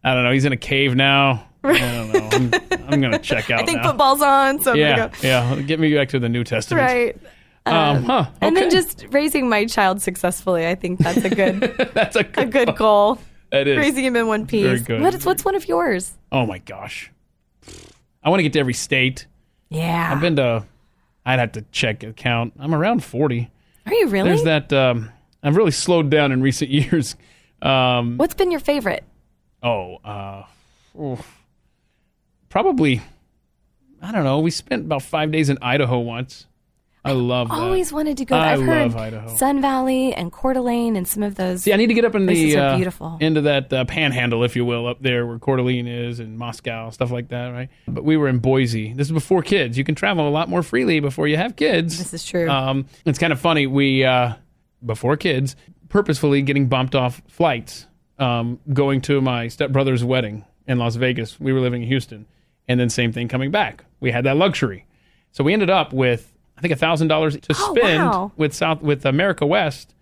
I 0.04 0.14
don't 0.14 0.24
know. 0.24 0.32
He's 0.32 0.46
in 0.46 0.54
a 0.54 0.58
cave 0.58 0.96
now. 0.96 1.48
I 1.64 1.80
don't 1.80 2.12
know. 2.14 2.60
I'm, 2.72 2.84
I'm 2.94 3.02
gonna 3.02 3.20
check 3.20 3.50
out 3.50 3.62
I 3.62 3.66
think 3.66 3.78
now. 3.82 3.90
football's 3.90 4.22
on, 4.22 4.60
so 4.62 4.74
yeah, 4.74 5.08
go. 5.08 5.12
yeah. 5.22 5.62
Get 5.62 5.80
me 5.80 5.94
back 5.96 6.10
to 6.10 6.20
the 6.20 6.28
New 6.30 6.44
Testament. 6.44 6.86
Right. 6.86 7.18
Um, 7.66 8.04
huh. 8.04 8.26
And 8.42 8.58
then 8.58 8.70
just 8.70 9.06
raising 9.12 9.48
my 9.48 9.66
child 9.66 10.02
successfully. 10.02 10.68
I 10.68 10.76
think 10.76 11.00
that's 11.00 11.24
a 11.24 11.30
good 11.30 11.60
that's 11.94 12.18
a 12.18 12.20
a 12.20 12.24
good, 12.24 12.52
good 12.52 12.76
goal. 12.76 13.18
That 13.52 13.68
is. 13.68 13.78
Raising 13.78 14.04
him 14.04 14.16
in 14.18 14.28
one 14.28 14.46
piece. 14.46 14.66
Very 14.66 14.80
good. 14.80 15.02
What's 15.02 15.26
what's 15.26 15.46
one 15.46 15.56
of 15.56 15.68
yours? 15.68 16.12
Oh 16.32 16.46
my 16.46 16.58
gosh. 16.58 17.10
I 18.24 18.30
want 18.30 18.40
to 18.40 18.44
get 18.44 18.54
to 18.54 18.60
every 18.60 18.74
state. 18.74 19.28
Yeah. 19.70 20.12
I've 20.12 20.20
been 20.22 20.36
to. 20.36 20.66
I'd 21.26 21.40
have 21.40 21.54
to 21.54 21.62
check 21.72 22.04
a 22.04 22.12
count. 22.12 22.54
I'm 22.60 22.76
around 22.76 23.04
forty. 23.06 23.50
Are 23.86 23.94
you 23.94 24.08
really? 24.10 24.30
There's 24.30 24.44
that. 24.44 24.74
Um, 24.74 25.12
I've 25.42 25.56
really 25.56 25.72
slowed 25.72 26.10
down 26.10 26.34
in 26.34 26.42
recent 26.42 26.70
years. 26.72 27.16
Um, 27.62 28.18
What's 28.18 28.34
been 28.34 28.52
your 28.52 28.60
favorite? 28.60 29.06
Oh, 29.64 29.98
uh, 30.04 30.44
oof. 31.00 31.44
probably. 32.50 33.02
I 34.02 34.12
don't 34.12 34.24
know. 34.26 34.40
We 34.40 34.52
spent 34.52 34.86
about 34.86 35.02
five 35.02 35.32
days 35.32 35.50
in 35.50 35.58
Idaho 35.62 36.00
once. 36.00 36.46
I 37.06 37.12
love 37.12 37.50
that. 37.50 37.56
Always 37.56 37.92
wanted 37.92 38.18
to 38.18 38.26
go. 38.26 38.36
I 38.36 38.54
I've 38.54 38.62
heard 38.62 38.94
love 38.94 38.96
Idaho. 38.96 39.36
Sun 39.36 39.62
Valley 39.62 40.14
and 40.14 40.32
Coeur 40.32 40.54
d'Alene 40.54 40.96
and 40.96 41.06
some 41.06 41.22
of 41.22 41.36
those. 41.36 41.64
See, 41.64 41.74
I 41.74 41.76
need 41.76 41.88
to 41.88 41.94
get 41.94 42.06
up 42.06 42.16
in 42.16 42.26
the 42.26 42.56
uh, 42.56 42.78
beautiful. 42.78 43.18
into 43.20 43.42
that 43.42 43.74
uh, 43.74 43.84
panhandle, 43.86 44.44
if 44.44 44.56
you 44.56 44.64
will, 44.64 44.88
up 44.88 45.02
there 45.02 45.26
where 45.28 45.38
Coeur 45.38 45.58
d'Alene 45.58 45.88
is 45.88 46.20
and 46.22 46.38
Moscow, 46.38 46.92
stuff 46.92 47.12
like 47.12 47.28
that, 47.30 47.50
right? 47.50 47.70
But 47.90 48.06
we 48.06 48.16
were 48.16 48.30
in 48.30 48.40
Boise. 48.40 48.94
This 48.94 49.08
is 49.08 49.12
before 49.12 49.42
kids. 49.42 49.78
You 49.78 49.84
can 49.84 49.96
travel 49.96 50.28
a 50.28 50.32
lot 50.32 50.48
more 50.48 50.64
freely 50.64 51.02
before 51.02 51.28
you 51.28 51.36
have 51.36 51.58
kids. 51.58 51.98
This 51.98 52.14
is 52.14 52.26
true. 52.26 52.50
Um, 52.50 52.86
it's 53.06 53.20
kind 53.20 53.34
of 53.34 53.40
funny. 53.40 53.68
We 53.68 54.06
uh, 54.06 54.36
before 54.86 55.18
kids, 55.18 55.58
purposefully 55.90 56.42
getting 56.42 56.68
bumped 56.68 56.96
off 56.96 57.22
flights, 57.28 57.86
um, 58.20 58.60
going 58.74 59.02
to 59.02 59.22
my 59.22 59.48
stepbrother's 59.48 60.04
wedding 60.04 60.46
in 60.68 60.78
Las 60.80 60.96
Vegas. 60.96 61.40
We 61.40 61.54
were 61.54 61.60
living 61.60 61.82
in 61.84 61.88
Houston, 61.88 62.26
and 62.68 62.80
then 62.80 62.90
same 62.90 63.12
thing 63.12 63.28
coming 63.28 63.52
back. 63.52 63.86
We 64.00 64.12
had 64.12 64.24
that 64.26 64.38
luxury, 64.38 64.86
so 65.32 65.44
we 65.44 65.54
ended 65.54 65.70
up 65.70 65.94
with 65.94 66.32
I 66.58 66.62
think 66.62 66.78
thousand 66.78 67.08
dollars 67.08 67.36
to 67.38 67.56
Oh, 67.58 67.76
spend 67.76 68.04
wow. 68.04 68.32
with 68.38 68.54
South 68.54 68.82
with 68.82 69.06
America 69.06 69.46
West. 69.46 69.96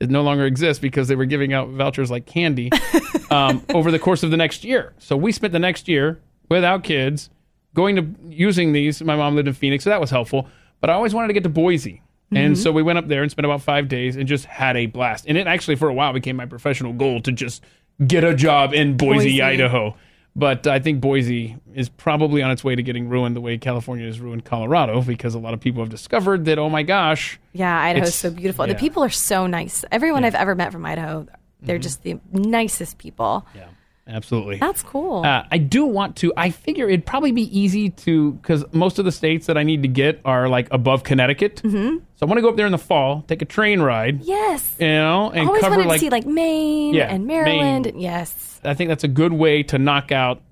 It 0.00 0.10
no 0.10 0.22
longer 0.22 0.46
exists 0.46 0.80
because 0.80 1.08
they 1.08 1.16
were 1.16 1.24
giving 1.24 1.52
out 1.52 1.68
vouchers 1.70 2.08
like 2.10 2.24
candy 2.24 2.70
um, 3.32 3.64
over 3.74 3.90
the 3.90 3.98
course 3.98 4.22
of 4.22 4.30
the 4.30 4.36
next 4.36 4.62
year. 4.64 4.94
So 4.98 5.16
we 5.16 5.32
spent 5.32 5.52
the 5.52 5.58
next 5.58 5.88
year 5.88 6.20
without 6.48 6.84
kids 6.84 7.30
going 7.74 7.96
to 7.96 8.06
using 8.28 8.72
these. 8.72 9.02
My 9.02 9.16
mom 9.16 9.34
lived 9.34 9.48
in 9.48 9.54
Phoenix, 9.54 9.82
so 9.84 9.90
that 9.90 10.00
was 10.00 10.10
helpful. 10.10 10.46
But 10.80 10.90
I 10.90 10.92
always 10.92 11.14
wanted 11.14 11.26
to 11.28 11.32
get 11.34 11.42
to 11.42 11.48
Boise. 11.48 12.02
And 12.30 12.54
Mm-hmm. 12.54 12.62
so 12.62 12.72
we 12.72 12.82
went 12.82 12.98
up 12.98 13.08
there 13.08 13.22
and 13.22 13.30
spent 13.30 13.46
about 13.46 13.62
five 13.62 13.88
days 13.88 14.16
and 14.16 14.28
just 14.28 14.44
had 14.44 14.76
a 14.76 14.86
blast. 14.86 15.24
And 15.26 15.38
it 15.38 15.46
actually, 15.46 15.76
for 15.76 15.88
a 15.88 15.94
while, 15.94 16.12
became 16.12 16.36
my 16.36 16.44
professional 16.46 16.92
goal 16.92 17.20
to 17.22 17.32
just 17.32 17.64
get 18.06 18.22
a 18.22 18.34
job 18.34 18.74
in 18.74 18.96
Boise, 18.98 19.24
Boise. 19.30 19.42
Idaho. 19.42 19.96
But 20.36 20.66
I 20.68 20.78
think 20.78 21.00
Boise 21.00 21.56
is 21.74 21.88
probably 21.88 22.42
on 22.42 22.50
its 22.50 22.62
way 22.62 22.76
to 22.76 22.82
getting 22.82 23.08
ruined 23.08 23.34
the 23.34 23.40
way 23.40 23.58
California 23.58 24.06
has 24.06 24.20
ruined 24.20 24.44
Colorado 24.44 25.00
because 25.02 25.34
a 25.34 25.38
lot 25.38 25.52
of 25.54 25.58
people 25.60 25.82
have 25.82 25.88
discovered 25.88 26.44
that, 26.44 26.58
oh 26.58 26.68
my 26.68 26.82
gosh, 26.84 27.40
yeah, 27.54 27.76
Idaho's 27.80 28.08
it's- 28.08 28.14
so 28.20 28.30
beautiful. 28.30 28.66
yeah. 28.66 28.74
The 28.74 28.78
people 28.78 29.02
are 29.02 29.08
so 29.08 29.46
nice. 29.48 29.84
Everyone 29.90 30.24
I've 30.24 30.36
ever 30.36 30.54
met 30.54 30.70
from 30.70 30.84
Idaho, 30.86 31.26
they're 31.62 31.78
just 31.78 32.02
the 32.04 32.20
nicest 32.30 32.98
people. 32.98 33.46
Yeah. 33.54 33.68
Absolutely. 34.08 34.56
That's 34.56 34.82
cool. 34.82 35.24
Uh, 35.24 35.44
I 35.50 35.58
do 35.58 35.84
want 35.84 36.16
to. 36.16 36.32
I 36.36 36.50
figure 36.50 36.88
it'd 36.88 37.06
probably 37.06 37.32
be 37.32 37.42
easy 37.56 37.90
to 37.90 38.32
because 38.32 38.64
most 38.72 38.98
of 38.98 39.04
the 39.04 39.12
states 39.12 39.46
that 39.46 39.56
I 39.58 39.62
need 39.62 39.82
to 39.82 39.88
get 39.88 40.20
are 40.24 40.48
like 40.48 40.68
above 40.72 41.04
Connecticut. 41.04 41.56
Mm-hmm. 41.62 41.98
So 42.16 42.22
I 42.22 42.24
want 42.26 42.38
to 42.38 42.42
go 42.42 42.48
up 42.48 42.56
there 42.56 42.66
in 42.66 42.72
the 42.72 42.78
fall, 42.78 43.22
take 43.28 43.42
a 43.42 43.44
train 43.44 43.80
ride, 43.80 44.22
yes. 44.22 44.74
you 44.80 44.86
know, 44.88 45.30
and 45.30 45.46
Always 45.46 45.60
cover 45.62 45.76
wanted 45.76 45.88
like. 45.88 46.00
to 46.00 46.06
see 46.06 46.10
like 46.10 46.26
Maine 46.26 46.94
Yeah, 46.94 47.12
and 47.14 47.26
Maryland. 47.26 47.84
Maine. 47.86 48.00
Yes. 48.00 48.60
I 48.64 48.74
think 48.74 48.88
that's 48.88 49.04
a 49.04 49.08
good 49.08 49.32
way 49.32 49.62
to 49.64 49.78
knock 49.78 50.10
out, 50.10 50.42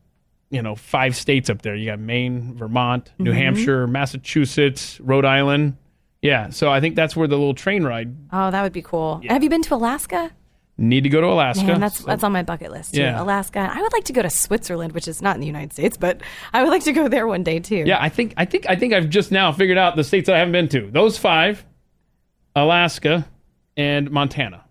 you 0.50 0.62
know, 0.62 0.76
five 0.76 1.16
states 1.16 1.50
up 1.50 1.62
there. 1.62 1.74
You 1.74 1.86
got 1.86 1.98
Maine, 1.98 2.54
Vermont, 2.57 3.11
New 3.18 3.30
Mm-hmm. 3.32 3.38
Hampshire, 3.40 3.86
Massachusetts, 3.88 5.00
Rhode 5.00 5.24
Island. 5.24 5.76
Yeah, 6.22 6.50
so 6.50 6.70
I 6.70 6.80
think 6.80 6.96
that's 6.96 7.14
where 7.16 7.28
the 7.28 7.36
little 7.36 7.54
train 7.54 7.84
ride. 7.84 8.14
Oh, 8.32 8.50
that 8.50 8.62
would 8.62 8.72
be 8.72 8.82
cool. 8.82 9.20
Have 9.28 9.42
you 9.42 9.50
been 9.50 9.62
to 9.62 9.74
Alaska? 9.74 10.30
Need 10.79 11.05
to 11.05 11.09
go 11.09 11.22
to 11.22 11.27
Alaska. 11.29 11.64
Man, 11.64 11.81
that's 11.81 12.01
So- 12.01 12.07
that's 12.07 12.22
on 12.22 12.33
my 12.33 12.43
bucket 12.43 12.70
list 12.70 12.93
too. 12.95 13.01
Yeah. 13.01 13.22
Alaska. 13.22 13.70
I 13.72 13.81
would 13.81 13.93
like 13.95 14.05
to 14.05 14.12
go 14.12 14.20
to 14.20 14.29
Switzerland, 14.29 14.93
which 14.93 15.09
is 15.09 15.22
not 15.22 15.35
in 15.35 15.41
the 15.41 15.47
United 15.47 15.72
States, 15.72 15.97
but 15.97 16.20
I 16.53 16.62
would 16.62 16.68
like 16.68 16.85
to 16.85 16.93
go 16.93 17.09
there 17.09 17.27
one 17.27 17.43
day 17.43 17.61
too. 17.61 17.85
Yeah, 17.87 17.97
I 17.99 18.11
think 18.11 18.35
I 18.37 18.45
think 18.45 18.66
I 18.68 18.77
think 18.77 18.93
I've 18.93 19.09
just 19.09 19.33
now 19.33 19.53
figured 19.53 19.79
out 19.79 19.97
the 19.97 20.05
states 20.05 20.27
that 20.27 20.37
I 20.37 20.39
haven't 20.39 20.53
been 20.53 20.68
to. 20.68 20.91
Those 20.91 21.16
five, 21.16 21.64
Alaska, 22.55 23.27
and 23.77 24.11
Montana. 24.11 24.64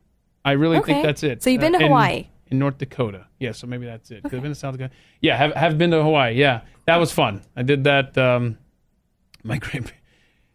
I 0.43 0.51
really 0.53 0.77
Okay. 0.77 0.93
think 0.93 1.05
that's 1.05 1.23
it. 1.23 1.41
So 1.43 1.49
you've 1.49 1.61
been 1.61 1.71
to 1.73 1.77
and- 1.79 1.87
Hawaii? 1.87 2.27
and 2.51 2.59
North 2.59 2.77
Dakota. 2.77 3.25
Yeah, 3.39 3.51
so 3.53 3.65
maybe 3.65 3.87
that's 3.87 4.11
it. 4.11 4.21
'Cause 4.21 4.33
I've 4.35 4.41
been 4.43 4.51
to 4.51 4.55
South 4.55 4.73
Dakota. 4.77 4.93
Yeah, 5.21 5.35
have 5.37 5.53
have 5.55 5.77
been 5.79 5.89
to 5.91 6.03
Hawaii. 6.03 6.35
Yeah, 6.35 6.61
that 6.85 6.97
was 6.99 7.11
fun. 7.11 7.41
I 7.55 7.63
did 7.63 7.83
that. 7.85 8.15
Um, 8.17 8.57
my 9.43 9.57
grand. 9.59 9.91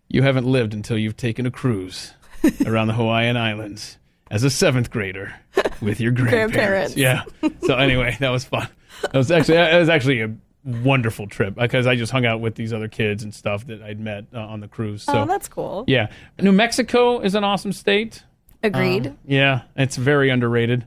You 0.09 0.23
haven't 0.23 0.47
lived 0.47 0.75
until 0.75 0.97
you've 0.99 1.17
taken 1.17 1.47
a 1.47 1.51
cruise 1.51 2.15
around 2.67 2.87
the 2.89 2.95
Hawaiian 2.95 3.37
Islands 3.37 3.99
as 4.31 4.45
a 4.45 4.51
seventh 4.51 4.91
grader 4.91 5.35
with 5.81 6.01
your 6.01 6.12
grandparents. 6.12 6.95
Grandparents. 6.95 6.97
Yeah. 6.97 7.22
So 7.66 7.76
anyway, 7.76 8.16
that 8.20 8.31
was 8.31 8.45
fun. 8.45 8.68
That 9.03 9.14
was 9.14 9.31
actually 9.31 9.59
it 9.59 9.78
was 9.78 9.89
actually 9.89 10.20
a 10.22 10.35
wonderful 10.64 11.26
trip 11.26 11.55
because 11.55 11.87
I 11.87 11.97
just 11.97 12.12
hung 12.12 12.26
out 12.26 12.41
with 12.41 12.55
these 12.55 12.72
other 12.72 12.89
kids 12.89 13.22
and 13.22 13.35
stuff 13.35 13.66
that 13.68 13.83
I'd 13.83 13.99
met 14.01 14.26
uh, 14.35 14.39
on 14.41 14.61
the 14.61 14.68
cruise. 14.68 15.03
So 15.05 15.20
oh, 15.22 15.26
that's 15.26 15.49
cool. 15.49 15.85
yeah, 15.87 16.09
New 16.41 16.53
Mexico 16.53 17.20
is 17.20 17.35
an 17.35 17.45
awesome 17.45 17.72
state. 17.72 18.22
Agreed. 18.62 19.07
Um, 19.09 19.18
yeah, 19.26 19.62
it's 19.76 19.97
very 19.97 20.28
underrated. 20.31 20.87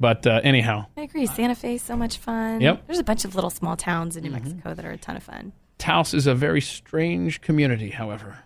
But 0.00 0.24
uh, 0.28 0.40
anyhow, 0.44 0.86
I 0.96 1.00
agree. 1.00 1.26
Santa 1.26 1.56
Fe 1.56 1.74
is 1.74 1.82
so 1.82 1.96
much 1.96 2.18
fun. 2.18 2.60
Yep. 2.60 2.86
There's 2.86 3.00
a 3.00 3.04
bunch 3.04 3.24
of 3.24 3.34
little 3.34 3.50
small 3.50 3.76
towns 3.76 4.16
in 4.16 4.22
New 4.22 4.30
Mm-hmm. 4.30 4.44
Mexico 4.44 4.74
that 4.74 4.84
are 4.84 4.92
a 4.92 4.96
ton 4.96 5.16
of 5.16 5.24
fun. 5.24 5.52
Taos 5.78 6.14
is 6.14 6.28
a 6.28 6.34
very 6.36 6.60
strange 6.60 7.40
community, 7.40 7.90
however. 7.90 8.38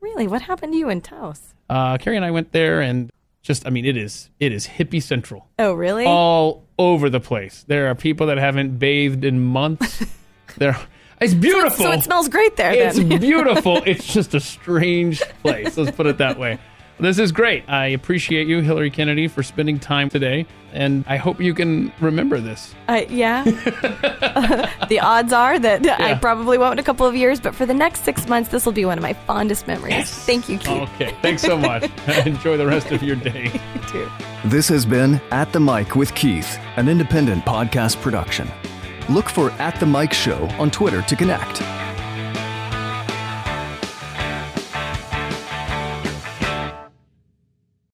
Really, 0.00 0.26
what 0.28 0.42
happened 0.42 0.74
to 0.74 0.78
you 0.78 0.90
in 0.90 1.00
Taos? 1.00 1.54
Uh, 1.70 1.96
Carrie 1.96 2.16
and 2.16 2.24
I 2.26 2.30
went 2.30 2.52
there 2.52 2.82
and 2.82 3.10
just, 3.42 3.66
I 3.66 3.70
mean, 3.70 3.84
it 3.84 3.96
is, 3.96 4.30
it 4.40 4.52
is 4.52 4.66
hippie 4.66 5.02
central 5.02 5.48
Oh, 5.58 5.72
really? 5.72 6.04
all 6.06 6.64
over 6.78 7.10
the 7.10 7.20
place. 7.20 7.64
There 7.66 7.88
are 7.88 7.94
people 7.94 8.26
that 8.28 8.38
haven't 8.38 8.78
bathed 8.78 9.24
in 9.24 9.40
months. 9.42 10.04
there, 10.58 10.76
it's 11.20 11.34
beautiful. 11.34 11.84
so 11.86 11.92
it 11.92 12.02
smells 12.02 12.28
great 12.28 12.56
there. 12.56 12.72
it's 12.72 12.98
beautiful. 13.20 13.82
it's 13.84 14.12
just 14.12 14.34
a 14.34 14.40
strange 14.40 15.20
place. 15.42 15.76
Let's 15.76 15.96
put 15.96 16.06
it 16.06 16.18
that 16.18 16.38
way. 16.38 16.58
This 17.02 17.18
is 17.18 17.32
great. 17.32 17.68
I 17.68 17.86
appreciate 17.86 18.46
you, 18.46 18.60
Hillary 18.60 18.88
Kennedy, 18.88 19.26
for 19.26 19.42
spending 19.42 19.80
time 19.80 20.08
today. 20.08 20.46
And 20.72 21.04
I 21.08 21.16
hope 21.16 21.40
you 21.40 21.52
can 21.52 21.92
remember 22.00 22.38
this. 22.38 22.76
Uh, 22.86 23.02
yeah. 23.08 23.42
the 24.88 25.00
odds 25.02 25.32
are 25.32 25.58
that 25.58 25.84
I 26.00 26.14
probably 26.14 26.58
won't 26.58 26.74
in 26.74 26.78
a 26.78 26.84
couple 26.84 27.04
of 27.04 27.16
years, 27.16 27.40
but 27.40 27.56
for 27.56 27.66
the 27.66 27.74
next 27.74 28.04
six 28.04 28.28
months, 28.28 28.50
this 28.50 28.64
will 28.64 28.72
be 28.72 28.84
one 28.84 28.98
of 28.98 29.02
my 29.02 29.14
fondest 29.14 29.66
memories. 29.66 30.10
Thank 30.10 30.48
you, 30.48 30.58
Keith. 30.58 30.88
Okay. 30.94 31.12
Thanks 31.22 31.42
so 31.42 31.58
much. 31.58 31.90
Enjoy 32.24 32.56
the 32.56 32.66
rest 32.66 32.92
of 32.92 33.02
your 33.02 33.16
day. 33.16 33.50
You 33.74 33.80
too. 33.88 34.10
This 34.44 34.68
has 34.68 34.86
been 34.86 35.20
At 35.32 35.52
the 35.52 35.58
Mic 35.58 35.96
with 35.96 36.14
Keith, 36.14 36.56
an 36.76 36.88
independent 36.88 37.44
podcast 37.44 38.00
production. 38.00 38.48
Look 39.08 39.28
for 39.28 39.50
At 39.52 39.80
the 39.80 39.86
Mic 39.86 40.12
Show 40.12 40.46
on 40.60 40.70
Twitter 40.70 41.02
to 41.02 41.16
connect. 41.16 41.62